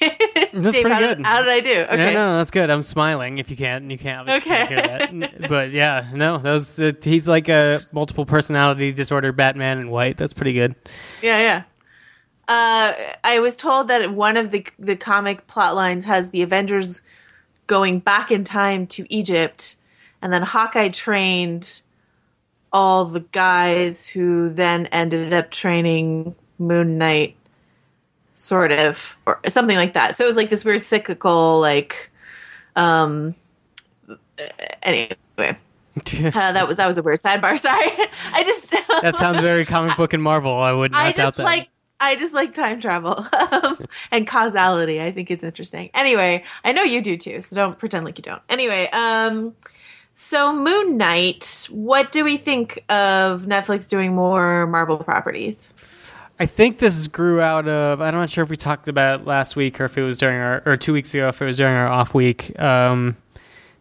That's 0.52 0.74
Dave, 0.74 0.82
pretty 0.82 0.88
how 0.94 0.98
did- 1.00 1.16
good. 1.18 1.26
how 1.26 1.42
did 1.42 1.50
I 1.50 1.60
do? 1.60 1.80
Okay. 1.92 2.06
Yeah, 2.08 2.14
no, 2.14 2.36
that's 2.38 2.50
good. 2.50 2.68
I'm 2.70 2.82
smiling. 2.82 3.38
If 3.38 3.50
you 3.50 3.56
can't, 3.56 3.88
you 3.90 3.98
can't 3.98 4.28
obviously 4.28 4.50
Okay. 4.52 4.66
hear 4.66 4.76
that. 5.20 5.48
But 5.48 5.70
yeah, 5.70 6.10
no, 6.12 6.38
that 6.38 6.50
was, 6.50 6.80
uh, 6.80 6.92
he's 7.02 7.28
like 7.28 7.48
a 7.48 7.80
multiple 7.92 8.24
personality 8.26 8.90
disorder 8.90 9.30
Batman 9.30 9.78
in 9.78 9.90
white. 9.90 10.16
That's 10.16 10.32
pretty 10.32 10.54
good. 10.54 10.74
Yeah, 11.22 11.38
yeah. 11.38 11.62
Uh, 12.48 12.94
I 13.22 13.38
was 13.40 13.54
told 13.56 13.88
that 13.88 14.12
one 14.12 14.36
of 14.38 14.50
the 14.50 14.66
the 14.78 14.96
comic 14.96 15.46
plot 15.46 15.74
lines 15.76 16.06
has 16.06 16.30
the 16.30 16.42
Avengers 16.42 17.02
going 17.68 18.00
back 18.00 18.30
in 18.32 18.42
time 18.42 18.86
to 18.88 19.06
Egypt 19.14 19.76
and 20.22 20.32
then 20.32 20.42
Hawkeye 20.42 20.88
trained 20.88 21.82
all 22.72 23.04
the 23.04 23.20
guys 23.20 24.08
who 24.08 24.48
then 24.48 24.86
ended 24.86 25.32
up 25.32 25.50
training 25.50 26.34
Moon 26.58 26.98
Knight, 26.98 27.36
sort 28.38 28.72
of, 28.72 29.16
or 29.26 29.40
something 29.48 29.76
like 29.76 29.94
that. 29.94 30.16
So 30.16 30.24
it 30.24 30.26
was 30.26 30.36
like 30.36 30.50
this 30.50 30.64
weird 30.64 30.80
cyclical, 30.80 31.60
like, 31.60 32.10
um. 32.76 33.34
Anyway, 34.82 35.16
uh, 36.16 36.52
that 36.52 36.68
was 36.68 36.76
that 36.76 36.86
was 36.86 36.98
a 36.98 37.02
weird 37.02 37.18
sidebar. 37.18 37.58
Sorry, 37.58 37.90
I 38.32 38.42
just 38.44 38.70
that 39.02 39.16
sounds 39.16 39.40
very 39.40 39.64
comic 39.64 39.96
book 39.96 40.12
and 40.12 40.22
Marvel. 40.22 40.54
I 40.54 40.72
would 40.72 40.92
not 40.92 41.06
I 41.06 41.12
doubt 41.12 41.16
just 41.16 41.36
that. 41.38 41.42
like 41.44 41.68
I 42.00 42.16
just 42.16 42.34
like 42.34 42.54
time 42.54 42.80
travel 42.80 43.26
um, 43.52 43.86
and 44.10 44.26
causality. 44.26 45.00
I 45.00 45.10
think 45.10 45.30
it's 45.30 45.42
interesting. 45.42 45.90
Anyway, 45.94 46.44
I 46.64 46.72
know 46.72 46.82
you 46.82 47.02
do 47.02 47.16
too, 47.16 47.42
so 47.42 47.56
don't 47.56 47.78
pretend 47.78 48.04
like 48.04 48.18
you 48.18 48.22
don't. 48.22 48.42
Anyway, 48.48 48.88
um, 48.92 49.54
so 50.14 50.52
Moon 50.52 50.96
Knight. 50.96 51.68
What 51.70 52.12
do 52.12 52.24
we 52.24 52.36
think 52.36 52.84
of 52.88 53.42
Netflix 53.42 53.88
doing 53.88 54.14
more 54.14 54.66
Marvel 54.66 54.98
properties? 54.98 55.74
I 56.40 56.46
think 56.46 56.78
this 56.78 57.08
grew 57.08 57.40
out 57.40 57.66
of. 57.68 58.00
I'm 58.00 58.14
not 58.14 58.30
sure 58.30 58.44
if 58.44 58.50
we 58.50 58.56
talked 58.56 58.88
about 58.88 59.20
it 59.20 59.26
last 59.26 59.56
week 59.56 59.80
or 59.80 59.84
if 59.86 59.98
it 59.98 60.02
was 60.02 60.18
during 60.18 60.38
our 60.38 60.62
or 60.66 60.76
two 60.76 60.92
weeks 60.92 61.12
ago 61.14 61.28
if 61.28 61.42
it 61.42 61.44
was 61.44 61.56
during 61.56 61.74
our 61.76 61.88
off 61.88 62.14
week. 62.14 62.58
Um, 62.60 63.16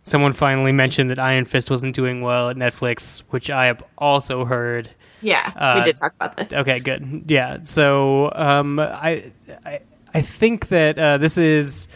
someone 0.03 0.34
finally 0.34 0.72
mentioned 0.72 1.12
that 1.12 1.20
Iron 1.20 1.45
Fist 1.45 1.70
wasn't 1.70 1.93
doing 1.95 2.22
well 2.22 2.49
at 2.49 2.55
Netflix, 2.55 3.20
which 3.30 3.49
I 3.49 3.66
have 3.68 3.84
also 3.97 4.45
heard. 4.45 4.89
Yeah, 5.22 5.51
Uh, 5.55 5.76
we 5.80 5.84
did 5.84 5.95
talk 5.95 6.14
about 6.16 6.38
this. 6.38 6.53
Okay, 6.53 6.80
good. 6.80 7.24
Yeah. 7.28 7.58
So 7.64 8.32
um, 8.36 8.80
I, 8.80 9.32
I 9.66 9.80
I 10.14 10.22
think 10.22 10.68
that 10.70 10.97
uh, 10.97 11.18
this 11.18 11.38
is 11.38 11.88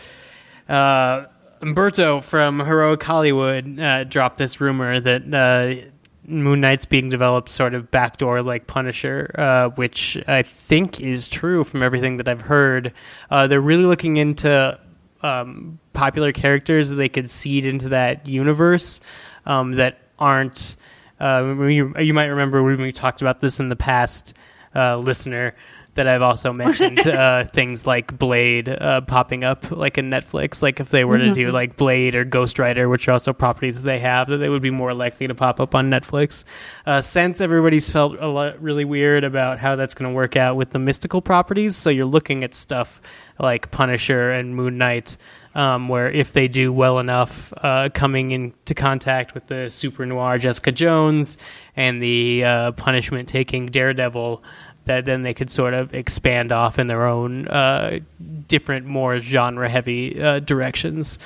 uh, 0.70 1.26
Umberto 1.62 2.22
from 2.22 2.60
Heroic 2.60 3.02
Hollywood 3.02 3.80
uh, 3.80 4.04
dropped 4.06 4.38
this 4.38 4.60
rumor 4.60 5.00
that 5.00 5.24
uh, 5.34 5.91
Moon 6.26 6.62
Knight's 6.62 6.86
being 6.86 7.10
developed 7.10 7.50
sort 7.50 7.74
of 7.74 7.90
backdoor 7.90 8.44
like 8.44 8.68
Punisher, 8.68 9.34
uh, 9.38 9.70
which 9.70 10.22
I 10.28 10.44
think 10.44 11.02
is 11.02 11.28
true 11.28 11.64
from 11.64 11.82
everything 11.82 12.18
that 12.18 12.28
I've 12.28 12.42
heard. 12.42 12.94
Uh, 13.30 13.48
they're 13.48 13.62
really 13.62 13.86
looking 13.86 14.18
into 14.18 14.80
um, 15.24 15.80
popular 15.94 16.32
characters 16.32 16.90
that 16.90 16.96
they 16.96 17.10
could 17.10 17.30
seed 17.30 17.66
into 17.66 17.90
that 17.90 18.28
universe 18.28 19.02
um, 19.46 19.74
that 19.74 20.00
aren't. 20.20 20.76
Uh, 21.20 21.56
you, 21.62 21.94
you 22.00 22.14
might 22.14 22.26
remember 22.26 22.64
when 22.64 22.82
we 22.82 22.92
talked 22.92 23.22
about 23.22 23.40
this 23.40 23.60
in 23.60 23.70
the 23.70 23.76
past, 23.76 24.36
uh, 24.76 24.98
listener, 24.98 25.56
that 25.96 26.08
I've 26.08 26.22
also 26.22 26.54
mentioned 26.62 27.00
uh, 27.00 27.46
things 27.46 27.86
like 27.86 28.18
Blade 28.18 28.70
uh, 28.70 29.02
popping 29.02 29.44
up 29.44 29.72
like 29.72 29.98
in 29.98 30.10
Netflix. 30.10 30.62
Like 30.62 30.80
if 30.80 30.90
they 30.90 31.06
were 31.06 31.18
to 31.18 31.32
do 31.32 31.52
like 31.52 31.76
Blade 31.76 32.16
or 32.16 32.24
Ghost 32.24 32.60
Rider, 32.60 32.90
which 32.90 33.08
are 33.08 33.12
also 33.12 33.34
properties 33.34 33.82
that 33.82 33.86
they 33.86 34.00
have, 34.00 34.28
that 34.28 34.38
they 34.38 34.50
would 34.50 34.62
be 34.62 34.72
more 34.72 34.94
likely 34.94 35.28
to 35.28 35.36
pop 35.36 35.60
up 35.60 35.76
on 35.76 35.90
Netflix. 35.90 36.44
Uh, 36.86 37.02
since 37.02 37.42
everybody's 37.42 37.90
felt 37.90 38.18
a 38.20 38.28
lot 38.28 38.62
really 38.62 38.86
weird 38.86 39.24
about 39.24 39.60
how 39.60 39.76
that's 39.76 39.94
going 39.94 40.10
to 40.10 40.16
work 40.16 40.36
out 40.36 40.56
with 40.56 40.72
the 40.72 40.80
mystical 40.80 41.22
properties, 41.22 41.76
so 41.76 41.90
you're 41.90 42.06
looking 42.06 42.44
at 42.44 42.54
stuff 42.54 43.02
like 43.40 43.72
Punisher 43.72 44.32
and 44.32 44.56
Moon 44.56 44.78
Knight 44.78 45.18
um, 45.56 45.90
where 45.90 46.10
if 46.10 46.34
they 46.34 46.48
do 46.48 46.72
well 46.72 47.00
enough 47.00 47.54
uh, 47.58 47.90
coming 47.94 48.32
into 48.32 48.74
contact 48.74 49.34
with 49.34 49.48
the 49.48 49.70
super 49.70 50.06
noir 50.06 50.38
Jessica 50.38 50.72
Jones 50.72 51.38
and 51.76 52.02
the 52.02 52.44
uh, 52.44 52.72
punishment 52.74 53.28
taking 53.28 53.68
Daredevil, 53.68 54.44
that 54.86 55.06
then 55.06 55.22
they 55.24 55.34
could 55.34 55.50
sort 55.50 55.74
of 55.74 55.94
expand 55.94 56.52
off 56.52 56.80
in 56.80 56.88
their 56.88 57.06
own 57.06 57.48
uh, 57.48 58.00
different, 58.48 58.86
more 58.86 59.20
genre 59.20 59.70
heavy 59.70 60.22
uh, 60.22 60.40
directions. 60.40 61.20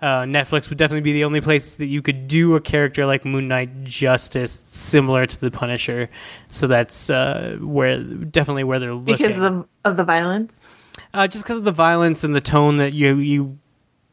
Uh, 0.00 0.22
Netflix 0.22 0.68
would 0.68 0.78
definitely 0.78 1.00
be 1.00 1.12
the 1.12 1.24
only 1.24 1.40
place 1.40 1.74
that 1.76 1.86
you 1.86 2.02
could 2.02 2.28
do 2.28 2.54
a 2.54 2.60
character 2.60 3.04
like 3.04 3.24
Moon 3.24 3.48
Knight 3.48 3.82
justice, 3.82 4.52
similar 4.52 5.26
to 5.26 5.40
the 5.40 5.50
Punisher. 5.50 6.08
So 6.50 6.68
that's 6.68 7.10
uh, 7.10 7.58
where 7.60 7.98
definitely 8.00 8.62
where 8.62 8.78
they're 8.78 8.94
looking 8.94 9.16
because 9.16 9.34
of 9.34 9.42
the 9.42 9.68
of 9.84 9.96
the 9.96 10.04
violence. 10.04 10.68
uh, 11.14 11.26
just 11.26 11.44
because 11.44 11.58
of 11.58 11.64
the 11.64 11.72
violence 11.72 12.22
and 12.22 12.34
the 12.34 12.40
tone 12.40 12.76
that 12.76 12.92
you 12.92 13.16
you 13.16 13.58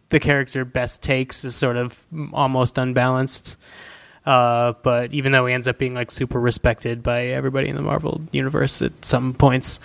the 0.09 0.19
character 0.19 0.65
best 0.65 1.03
takes 1.03 1.45
is 1.45 1.55
sort 1.55 1.77
of 1.77 2.03
almost 2.33 2.77
unbalanced. 2.77 3.57
Uh, 4.25 4.73
but 4.81 5.13
even 5.13 5.31
though 5.31 5.45
he 5.45 5.53
ends 5.53 5.67
up 5.67 5.77
being 5.77 5.93
like 5.93 6.09
super 6.09 6.39
respected 6.39 7.03
by 7.03 7.27
everybody 7.27 7.69
in 7.69 7.75
the 7.75 7.81
Marvel 7.81 8.21
universe 8.31 8.81
at 8.81 8.91
some 9.05 9.33
points, 9.33 9.79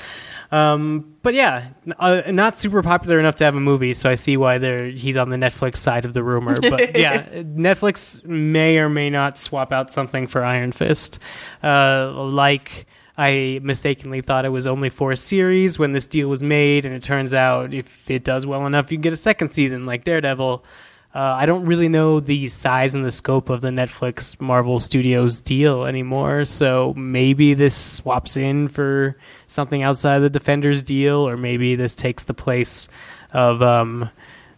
um, 0.52 1.14
but 1.22 1.34
yeah, 1.34 1.68
uh, 1.98 2.22
not 2.28 2.56
super 2.56 2.82
popular 2.82 3.20
enough 3.20 3.36
to 3.36 3.44
have 3.44 3.54
a 3.54 3.60
movie. 3.60 3.94
So 3.94 4.10
I 4.10 4.14
see 4.14 4.36
why 4.36 4.58
he's 4.90 5.16
on 5.16 5.30
the 5.30 5.36
Netflix 5.36 5.76
side 5.76 6.04
of 6.04 6.14
the 6.14 6.22
rumor. 6.22 6.54
But 6.70 6.96
yeah, 6.96 7.26
Netflix 7.42 8.24
may 8.24 8.78
or 8.78 8.88
may 8.88 9.10
not 9.10 9.38
swap 9.38 9.72
out 9.72 9.90
something 9.90 10.26
for 10.26 10.44
Iron 10.44 10.72
Fist, 10.72 11.18
uh, 11.62 12.12
like. 12.12 12.86
I 13.18 13.60
mistakenly 13.62 14.22
thought 14.22 14.46
it 14.46 14.50
was 14.50 14.66
only 14.66 14.88
for 14.88 15.12
a 15.12 15.16
series 15.16 15.78
when 15.78 15.92
this 15.92 16.06
deal 16.06 16.28
was 16.28 16.42
made, 16.42 16.86
and 16.86 16.94
it 16.94 17.02
turns 17.02 17.34
out 17.34 17.74
if 17.74 18.10
it 18.10 18.24
does 18.24 18.46
well 18.46 18.66
enough, 18.66 18.90
you 18.90 18.96
can 18.96 19.02
get 19.02 19.12
a 19.12 19.16
second 19.16 19.50
season 19.50 19.84
like 19.84 20.04
Daredevil. 20.04 20.64
Uh, 21.12 21.18
I 21.18 21.44
don't 21.46 21.64
really 21.64 21.88
know 21.88 22.20
the 22.20 22.46
size 22.48 22.94
and 22.94 23.04
the 23.04 23.10
scope 23.10 23.50
of 23.50 23.62
the 23.62 23.70
Netflix 23.70 24.40
Marvel 24.40 24.78
Studios 24.78 25.40
deal 25.40 25.84
anymore, 25.84 26.44
so 26.44 26.94
maybe 26.96 27.52
this 27.54 27.74
swaps 27.74 28.36
in 28.36 28.68
for 28.68 29.16
something 29.48 29.82
outside 29.82 30.20
the 30.20 30.30
Defenders 30.30 30.84
deal, 30.84 31.28
or 31.28 31.36
maybe 31.36 31.74
this 31.74 31.96
takes 31.96 32.24
the 32.24 32.34
place 32.34 32.86
of 33.32 33.60
um, 33.60 34.08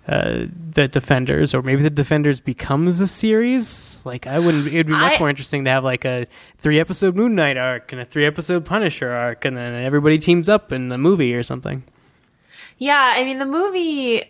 uh, 0.07 0.45
the 0.73 0.89
Defenders, 0.89 1.55
or 1.55 1.63
maybe 1.63 1.83
the 1.83 1.89
Defenders 1.89 2.39
becomes 2.41 3.01
a 3.01 3.07
series. 3.07 4.03
Like 4.05 4.27
I 4.27 4.39
wouldn't. 4.39 4.67
It 4.67 4.77
would 4.77 4.87
be 4.89 4.93
much 4.93 5.15
I- 5.15 5.19
more 5.21 5.31
interesting 5.31 5.65
to 5.65 5.71
have 5.71 5.85
like 5.85 6.05
a 6.05 6.27
three 6.59 6.79
episode 6.79 7.17
Moon 7.17 7.35
Knight 7.35 7.57
arc 7.57 7.93
and 7.93 8.01
a 8.03 8.05
three 8.05 8.27
episode 8.27 8.67
Punisher 8.67 9.11
arc, 9.11 9.47
and 9.47 9.57
then 9.57 9.83
everybody 9.83 10.19
teams 10.19 10.51
up 10.51 10.71
in 10.71 10.91
the 10.91 10.99
movie 10.99 11.35
or 11.35 11.43
something. 11.43 11.83
Yeah, 12.77 13.15
I 13.17 13.25
mean 13.25 13.39
the 13.39 13.47
movie 13.47 14.25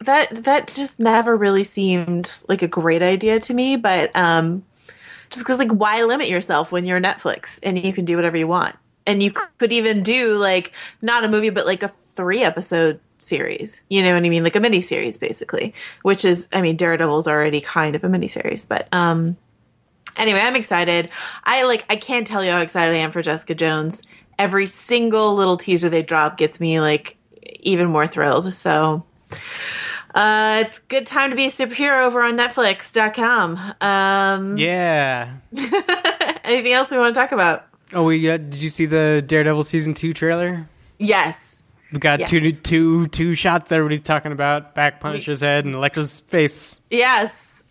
that 0.00 0.44
that 0.44 0.72
just 0.74 0.98
never 0.98 1.36
really 1.36 1.64
seemed 1.64 2.38
like 2.48 2.62
a 2.62 2.68
great 2.68 3.02
idea 3.02 3.40
to 3.40 3.54
me, 3.54 3.76
but 3.76 4.14
um 4.14 4.64
just 5.30 5.46
cuz 5.46 5.58
like 5.58 5.70
why 5.70 6.02
limit 6.02 6.28
yourself 6.28 6.72
when 6.72 6.84
you're 6.84 7.00
Netflix 7.00 7.58
and 7.62 7.82
you 7.84 7.92
can 7.92 8.04
do 8.04 8.16
whatever 8.16 8.36
you 8.36 8.46
want. 8.46 8.76
And 9.06 9.22
you 9.22 9.32
could 9.32 9.72
even 9.72 10.02
do 10.02 10.36
like 10.36 10.72
not 11.02 11.24
a 11.24 11.28
movie 11.28 11.50
but 11.50 11.66
like 11.66 11.82
a 11.82 11.88
3 11.88 12.42
episode 12.42 13.00
series. 13.18 13.82
You 13.88 14.02
know 14.02 14.14
what 14.14 14.24
I 14.24 14.28
mean? 14.28 14.44
Like 14.44 14.56
a 14.56 14.60
mini 14.60 14.80
series 14.80 15.18
basically, 15.18 15.74
which 16.02 16.24
is 16.24 16.48
I 16.52 16.60
mean 16.60 16.76
Daredevil's 16.76 17.28
already 17.28 17.60
kind 17.60 17.94
of 17.94 18.04
a 18.04 18.08
mini 18.08 18.28
series, 18.28 18.64
but 18.64 18.88
um 18.92 19.36
anyway, 20.16 20.40
I'm 20.40 20.56
excited. 20.56 21.10
I 21.44 21.64
like 21.64 21.84
I 21.88 21.96
can't 21.96 22.26
tell 22.26 22.44
you 22.44 22.50
how 22.50 22.60
excited 22.60 22.94
I 22.94 22.98
am 22.98 23.12
for 23.12 23.22
Jessica 23.22 23.54
Jones. 23.54 24.02
Every 24.38 24.66
single 24.66 25.34
little 25.34 25.56
teaser 25.56 25.88
they 25.88 26.02
drop 26.02 26.36
gets 26.36 26.60
me 26.60 26.80
like 26.80 27.16
even 27.60 27.90
more 27.90 28.06
thrilled. 28.06 28.52
So 28.52 29.04
uh 30.14 30.62
it's 30.64 30.78
good 30.78 31.06
time 31.06 31.30
to 31.30 31.36
be 31.36 31.44
a 31.46 31.48
superhero 31.48 32.06
over 32.06 32.22
on 32.22 32.36
netflix.com. 32.36 33.74
Um 33.80 34.56
Yeah. 34.56 35.30
anything 36.44 36.72
else 36.72 36.90
we 36.90 36.98
want 36.98 37.14
to 37.14 37.20
talk 37.20 37.32
about? 37.32 37.66
Oh, 37.92 38.04
we 38.04 38.22
got, 38.22 38.50
did 38.50 38.62
you 38.62 38.70
see 38.70 38.86
the 38.86 39.22
Daredevil 39.26 39.62
season 39.64 39.94
two 39.94 40.12
trailer? 40.12 40.66
Yes. 40.98 41.62
We 41.92 41.98
got 41.98 42.26
two 42.26 42.38
Yes. 42.38 42.60
two 42.60 43.06
two 43.08 43.34
shots 43.34 43.70
everybody's 43.70 44.02
talking 44.02 44.32
about 44.32 44.74
back 44.74 45.00
Punisher's 45.00 45.40
head 45.40 45.64
and 45.64 45.74
Elektra's 45.74 46.20
face. 46.20 46.80
Yes. 46.90 47.62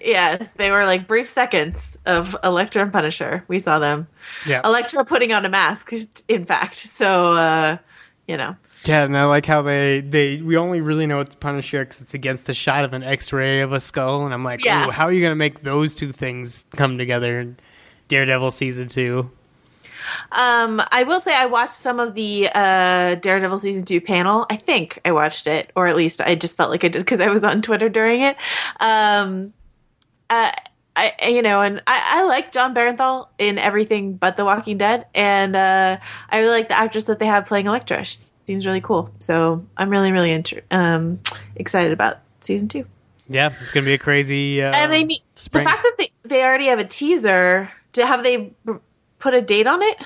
Yes, 0.00 0.52
they 0.52 0.70
were 0.70 0.84
like 0.84 1.08
brief 1.08 1.26
seconds 1.28 1.98
of 2.06 2.36
Elektra 2.44 2.82
and 2.82 2.92
Punisher. 2.92 3.44
We 3.48 3.58
saw 3.58 3.78
them. 3.78 4.06
Yeah. 4.46 4.60
Elektra 4.64 5.04
putting 5.04 5.32
on 5.32 5.44
a 5.46 5.48
mask, 5.48 5.90
in 6.28 6.44
fact. 6.44 6.76
So, 6.76 7.32
uh, 7.34 7.78
you 8.28 8.36
know. 8.36 8.56
Yeah, 8.86 9.02
and 9.02 9.16
I 9.16 9.24
like 9.24 9.46
how 9.46 9.62
they 9.62 10.00
they 10.00 10.40
we 10.40 10.56
only 10.56 10.80
really 10.80 11.06
know 11.06 11.18
it's 11.20 11.34
Punisher 11.34 11.84
because 11.84 12.00
it's 12.00 12.14
against 12.14 12.48
a 12.48 12.54
shot 12.54 12.84
of 12.84 12.92
an 12.92 13.02
X-ray 13.02 13.60
of 13.60 13.72
a 13.72 13.80
skull, 13.80 14.24
and 14.24 14.32
I'm 14.32 14.44
like, 14.44 14.64
Yeah. 14.64 14.86
ooh, 14.86 14.90
how 14.90 15.06
are 15.06 15.12
you 15.12 15.20
gonna 15.20 15.34
make 15.34 15.62
those 15.62 15.94
two 15.94 16.12
things 16.12 16.64
come 16.76 16.96
together 16.96 17.40
in 17.40 17.56
Daredevil 18.08 18.52
season 18.52 18.86
two? 18.86 19.30
Um, 20.30 20.80
I 20.92 21.02
will 21.02 21.18
say 21.18 21.34
I 21.34 21.46
watched 21.46 21.74
some 21.74 21.98
of 21.98 22.14
the 22.14 22.48
uh, 22.54 23.16
Daredevil 23.16 23.58
season 23.58 23.84
two 23.84 24.00
panel. 24.00 24.46
I 24.48 24.54
think 24.56 25.00
I 25.04 25.10
watched 25.10 25.48
it, 25.48 25.72
or 25.74 25.88
at 25.88 25.96
least 25.96 26.20
I 26.20 26.36
just 26.36 26.56
felt 26.56 26.70
like 26.70 26.84
I 26.84 26.88
did 26.88 27.00
because 27.00 27.18
I 27.18 27.28
was 27.28 27.42
on 27.42 27.62
Twitter 27.62 27.88
during 27.88 28.20
it. 28.20 28.36
Um, 28.78 29.52
uh, 30.30 30.52
I 30.94 31.12
you 31.28 31.42
know, 31.42 31.60
and 31.60 31.82
I, 31.88 32.20
I 32.20 32.24
like 32.24 32.52
Jon 32.52 32.72
Bernthal 32.72 33.28
in 33.38 33.58
everything 33.58 34.14
but 34.14 34.36
The 34.36 34.44
Walking 34.44 34.78
Dead, 34.78 35.06
and 35.12 35.56
uh, 35.56 35.98
I 36.30 36.38
really 36.38 36.52
like 36.52 36.68
the 36.68 36.78
actress 36.78 37.04
that 37.04 37.18
they 37.18 37.26
have 37.26 37.46
playing 37.46 37.66
Elektra. 37.66 38.04
Seems 38.46 38.66
really 38.66 38.80
cool, 38.80 39.10
so 39.18 39.64
I'm 39.76 39.90
really 39.90 40.12
really 40.12 40.32
inter- 40.32 40.62
um, 40.70 41.20
excited 41.56 41.92
about 41.92 42.18
season 42.40 42.68
two. 42.68 42.86
Yeah, 43.28 43.52
it's 43.60 43.72
gonna 43.72 43.86
be 43.86 43.94
a 43.94 43.98
crazy. 43.98 44.62
Uh, 44.62 44.72
And 44.72 44.92
I 44.92 45.04
mean, 45.04 45.18
spring. 45.34 45.64
the 45.64 45.70
fact 45.70 45.82
that 45.82 45.94
they 45.98 46.10
they 46.22 46.42
already 46.44 46.66
have 46.66 46.78
a 46.78 46.84
teaser. 46.84 47.70
To 47.94 48.04
have 48.04 48.22
they 48.22 48.52
put 49.18 49.32
a 49.32 49.40
date 49.40 49.66
on 49.66 49.82
it? 49.82 49.96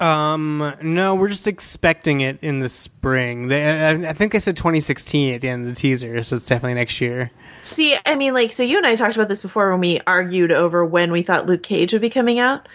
Um, 0.00 0.74
no, 0.82 1.14
we're 1.14 1.28
just 1.28 1.46
expecting 1.48 2.20
it 2.20 2.38
in 2.42 2.58
the 2.58 2.68
spring. 2.68 3.48
They, 3.48 3.64
I, 3.64 4.10
I 4.10 4.12
think 4.12 4.32
they 4.32 4.40
said 4.40 4.56
2016 4.56 5.34
at 5.34 5.40
the 5.40 5.48
end 5.48 5.62
of 5.62 5.68
the 5.70 5.76
teaser, 5.76 6.22
so 6.22 6.36
it's 6.36 6.46
definitely 6.46 6.74
next 6.74 7.00
year. 7.00 7.30
See, 7.62 7.96
I 8.04 8.16
mean, 8.16 8.34
like, 8.34 8.50
so 8.50 8.64
you 8.64 8.76
and 8.76 8.86
I 8.86 8.96
talked 8.96 9.14
about 9.14 9.28
this 9.28 9.42
before 9.42 9.70
when 9.70 9.80
we 9.80 10.00
argued 10.04 10.50
over 10.50 10.84
when 10.84 11.12
we 11.12 11.22
thought 11.22 11.46
Luke 11.46 11.62
Cage 11.62 11.92
would 11.92 12.02
be 12.02 12.10
coming 12.10 12.40
out. 12.40 12.68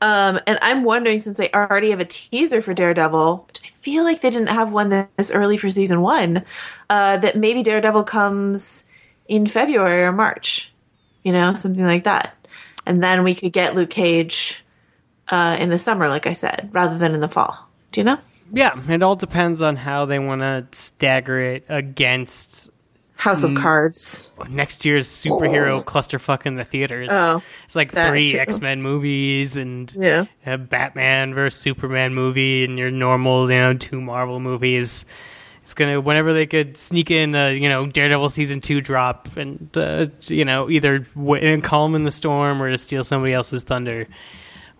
Um, 0.00 0.40
and 0.48 0.58
I'm 0.60 0.82
wondering, 0.82 1.20
since 1.20 1.36
they 1.36 1.48
already 1.52 1.90
have 1.90 2.00
a 2.00 2.04
teaser 2.04 2.60
for 2.60 2.74
Daredevil, 2.74 3.44
which 3.46 3.60
I 3.64 3.68
feel 3.68 4.02
like 4.02 4.20
they 4.20 4.30
didn't 4.30 4.48
have 4.48 4.72
one 4.72 5.08
this 5.16 5.30
early 5.30 5.56
for 5.56 5.70
season 5.70 6.00
one, 6.00 6.44
uh, 6.90 7.18
that 7.18 7.36
maybe 7.36 7.62
Daredevil 7.62 8.02
comes 8.02 8.84
in 9.28 9.46
February 9.46 10.02
or 10.02 10.12
March, 10.12 10.72
you 11.22 11.30
know, 11.30 11.54
something 11.54 11.84
like 11.84 12.04
that. 12.04 12.34
And 12.84 13.00
then 13.00 13.22
we 13.22 13.36
could 13.36 13.52
get 13.52 13.76
Luke 13.76 13.90
Cage 13.90 14.64
uh, 15.28 15.56
in 15.60 15.70
the 15.70 15.78
summer, 15.78 16.08
like 16.08 16.26
I 16.26 16.32
said, 16.32 16.70
rather 16.72 16.98
than 16.98 17.14
in 17.14 17.20
the 17.20 17.28
fall. 17.28 17.68
Do 17.92 18.00
you 18.00 18.04
know? 18.04 18.18
Yeah, 18.52 18.76
it 18.88 19.02
all 19.02 19.14
depends 19.14 19.62
on 19.62 19.76
how 19.76 20.04
they 20.04 20.18
want 20.18 20.40
to 20.40 20.66
stagger 20.72 21.38
it 21.38 21.64
against 21.68 22.70
House 23.16 23.42
of 23.44 23.54
Cards. 23.54 24.32
next 24.48 24.84
year's 24.84 25.06
superhero 25.08 25.84
clusterfuck 25.84 26.44
in 26.44 26.56
the 26.56 26.64
theaters. 26.64 27.08
Oh, 27.12 27.42
it's 27.64 27.76
like 27.76 27.92
three. 27.92 28.32
X 28.34 28.60
Men 28.60 28.82
movies 28.82 29.56
and 29.56 29.92
Yeah. 29.94 30.24
a 30.44 30.58
Batman 30.58 31.32
versus 31.34 31.60
Superman 31.60 32.14
movie 32.14 32.64
and 32.64 32.78
your 32.78 32.90
normal, 32.90 33.50
you 33.50 33.58
know, 33.58 33.74
two 33.74 34.00
Marvel 34.00 34.40
movies. 34.40 35.04
It's 35.62 35.74
gonna 35.74 36.00
whenever 36.00 36.32
they 36.32 36.46
could 36.46 36.76
sneak 36.76 37.12
in, 37.12 37.36
a, 37.36 37.52
you 37.56 37.68
know, 37.68 37.86
Daredevil 37.86 38.30
season 38.30 38.60
two 38.60 38.80
drop 38.80 39.36
and 39.36 39.70
uh, 39.76 40.06
you 40.22 40.44
know 40.44 40.68
either 40.68 41.00
w- 41.14 41.60
calm 41.60 41.94
in 41.94 42.02
the 42.02 42.10
storm 42.10 42.60
or 42.60 42.68
to 42.70 42.78
steal 42.78 43.04
somebody 43.04 43.32
else's 43.32 43.62
thunder. 43.62 44.08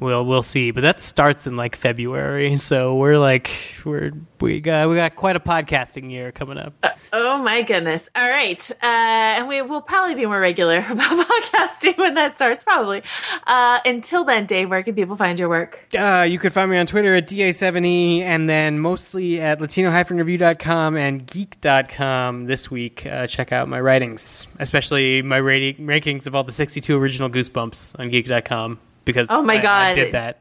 We'll 0.00 0.24
we'll 0.24 0.42
see, 0.42 0.70
but 0.70 0.82
that 0.82 1.00
starts 1.00 1.46
in 1.46 1.56
like 1.56 1.76
February, 1.76 2.56
so 2.56 2.96
we're 2.96 3.18
like 3.18 3.50
we're 3.84 4.12
we 4.40 4.60
got 4.60 4.88
we 4.88 4.96
got 4.96 5.16
quite 5.16 5.36
a 5.36 5.40
podcasting 5.40 6.10
year 6.10 6.32
coming 6.32 6.58
up. 6.58 6.74
Oh 7.14 7.36
my 7.36 7.60
goodness. 7.60 8.08
All 8.16 8.28
right. 8.28 8.70
Uh, 8.82 8.86
and 8.86 9.46
we 9.46 9.60
will 9.60 9.82
probably 9.82 10.14
be 10.14 10.24
more 10.24 10.40
regular 10.40 10.78
about 10.90 11.26
podcasting 11.26 11.98
when 11.98 12.14
that 12.14 12.34
starts, 12.34 12.64
probably. 12.64 13.02
Uh, 13.46 13.80
until 13.84 14.24
then, 14.24 14.46
Dave, 14.46 14.70
where 14.70 14.82
can 14.82 14.94
people 14.94 15.14
find 15.14 15.38
your 15.38 15.50
work? 15.50 15.86
Uh, 15.94 16.26
you 16.28 16.38
can 16.38 16.50
find 16.50 16.70
me 16.70 16.78
on 16.78 16.86
Twitter 16.86 17.14
at 17.14 17.28
DA7E 17.28 18.20
and 18.20 18.48
then 18.48 18.78
mostly 18.78 19.40
at 19.42 19.60
latino-review.com 19.60 20.96
and 20.96 21.26
geek.com 21.26 22.46
this 22.46 22.70
week. 22.70 23.04
Uh, 23.04 23.26
check 23.26 23.52
out 23.52 23.68
my 23.68 23.80
writings, 23.80 24.46
especially 24.58 25.20
my 25.20 25.36
rating, 25.36 25.86
rankings 25.86 26.26
of 26.26 26.34
all 26.34 26.44
the 26.44 26.52
62 26.52 26.98
original 26.98 27.28
Goosebumps 27.28 28.00
on 28.00 28.08
geek.com 28.08 28.78
because 29.04 29.30
Oh 29.30 29.42
my 29.42 29.54
I- 29.54 29.58
I 29.58 29.62
God. 29.62 29.94
did 29.94 30.12
that. 30.12 30.38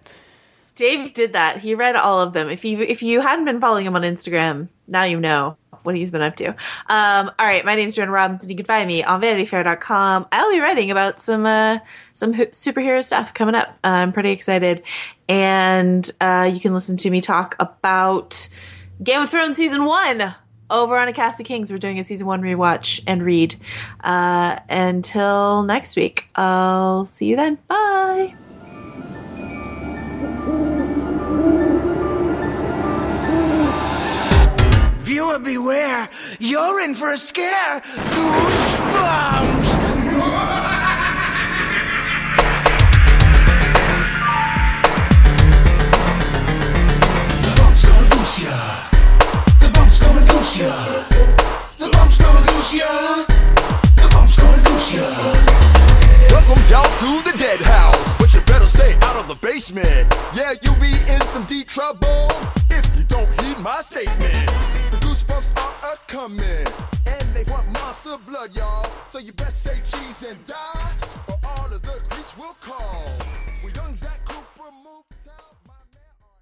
Dave 0.76 1.14
did 1.14 1.34
that. 1.34 1.57
He 1.57 1.76
read 1.76 1.95
all 1.95 2.20
of 2.22 2.34
them. 2.34 2.49
If 2.49 2.64
you 2.66 2.80
if 2.80 3.03
you 3.03 3.20
hadn't 3.22 3.45
been 3.45 3.59
following 3.59 3.86
him 3.86 3.95
on 3.95 4.03
Instagram, 4.03 4.70
now 4.88 5.03
you 5.03 5.20
know 5.20 5.57
what 5.84 5.95
he's 5.95 6.12
been 6.12 6.22
up 6.22 6.36
to. 6.38 6.47
Um, 6.88 7.30
all 7.39 7.45
right, 7.45 7.66
my 7.66 7.76
name's 7.76 7.95
Joanna 7.95 8.12
Robinson. 8.12 8.49
You 8.49 8.55
can 8.55 8.66
find 8.66 8.88
me 8.88 9.03
on 9.03 9.22
VanityFair.com. 9.22 10.28
I'll 10.32 10.49
be 10.51 10.59
writing 10.59 10.89
about 10.89 11.20
some 11.22 11.45
uh, 11.45 11.80
some 12.14 12.34
superhero 12.34 13.03
stuff 13.03 13.34
coming 13.34 13.53
up. 13.53 13.68
Uh, 13.84 13.88
I'm 13.89 14.14
pretty 14.14 14.32
excited, 14.32 14.82
and 15.28 16.09
uh, 16.22 16.49
you 16.51 16.59
can 16.62 16.74
listen 16.74 16.97
to 16.97 17.09
me 17.09 17.20
talk 17.20 17.55
about 17.59 18.47
Game 19.03 19.22
of 19.22 19.30
Thrones 19.30 19.57
season 19.57 19.84
one 19.86 20.34
over 20.70 20.97
on 20.97 21.09
a 21.09 21.14
Cast 21.14 21.39
of 21.41 21.45
Kings. 21.45 21.70
We're 21.72 21.80
doing 21.80 21.99
a 21.99 22.03
season 22.03 22.28
one 22.28 22.41
rewatch 22.41 23.03
and 23.05 23.22
read. 23.22 23.55
Uh, 24.03 24.57
until 24.70 25.64
next 25.64 25.97
week, 25.97 26.28
I'll 26.36 27.03
see 27.05 27.26
you 27.26 27.36
then. 27.36 27.57
Bye. 27.68 28.36
Viewer 35.12 35.39
beware, 35.39 36.07
you're 36.39 36.80
in 36.80 36.95
for 36.95 37.12
a 37.12 37.18
scare. 37.18 37.82
Goosebumps! 38.16 39.72
The 47.43 47.51
bump's 47.57 47.84
gonna 47.84 48.07
goose 48.07 48.39
ya. 48.41 48.55
The 49.59 49.70
bump's 49.74 49.99
gonna 49.99 50.22
goose 50.22 50.57
ya. 50.62 50.72
The 51.78 51.89
bump's 51.91 52.18
gonna 52.18 52.39
goose 52.47 52.74
ya. 52.74 53.26
The 53.97 54.07
bump's 54.14 54.38
gonna 54.39 54.64
goose 54.64 54.95
ya. 54.95 55.07
Welcome 56.32 56.64
y'all 56.70 56.88
to 56.99 57.22
the 57.30 57.38
dead 57.38 57.59
house, 57.59 58.18
but 58.18 58.34
you 58.34 58.39
better 58.47 58.66
stay 58.66 58.93
out 59.01 59.18
of 59.18 59.28
the 59.28 59.36
basement. 59.45 60.16
Yeah, 60.34 60.53
you'll 60.62 60.80
be 60.80 60.93
in 61.12 61.20
some 61.28 61.43
deep 61.43 61.68
trouble 61.68 62.30
if 62.70 62.86
you 62.95 63.03
don't 63.09 63.28
heed 63.41 63.59
my 63.59 63.82
statement. 63.82 64.81
Goosebumps 65.32 65.58
are 65.58 65.94
a 65.94 65.98
coming, 66.08 66.66
and 67.06 67.22
they 67.34 67.44
want 67.50 67.66
monster 67.68 68.18
blood, 68.28 68.56
y'all. 68.56 68.86
So 69.10 69.20
you 69.20 69.32
best 69.34 69.64
say 69.64 69.76
cheese 69.76 70.24
and 70.28 70.44
die, 70.46 70.92
or 71.28 71.36
all 71.44 71.74
of 71.74 71.82
the 71.82 72.00
creeps 72.10 72.38
will 72.38 72.56
call. 72.60 73.06
Well, 73.64 73.72
young 73.74 73.96
Zach 73.96 74.20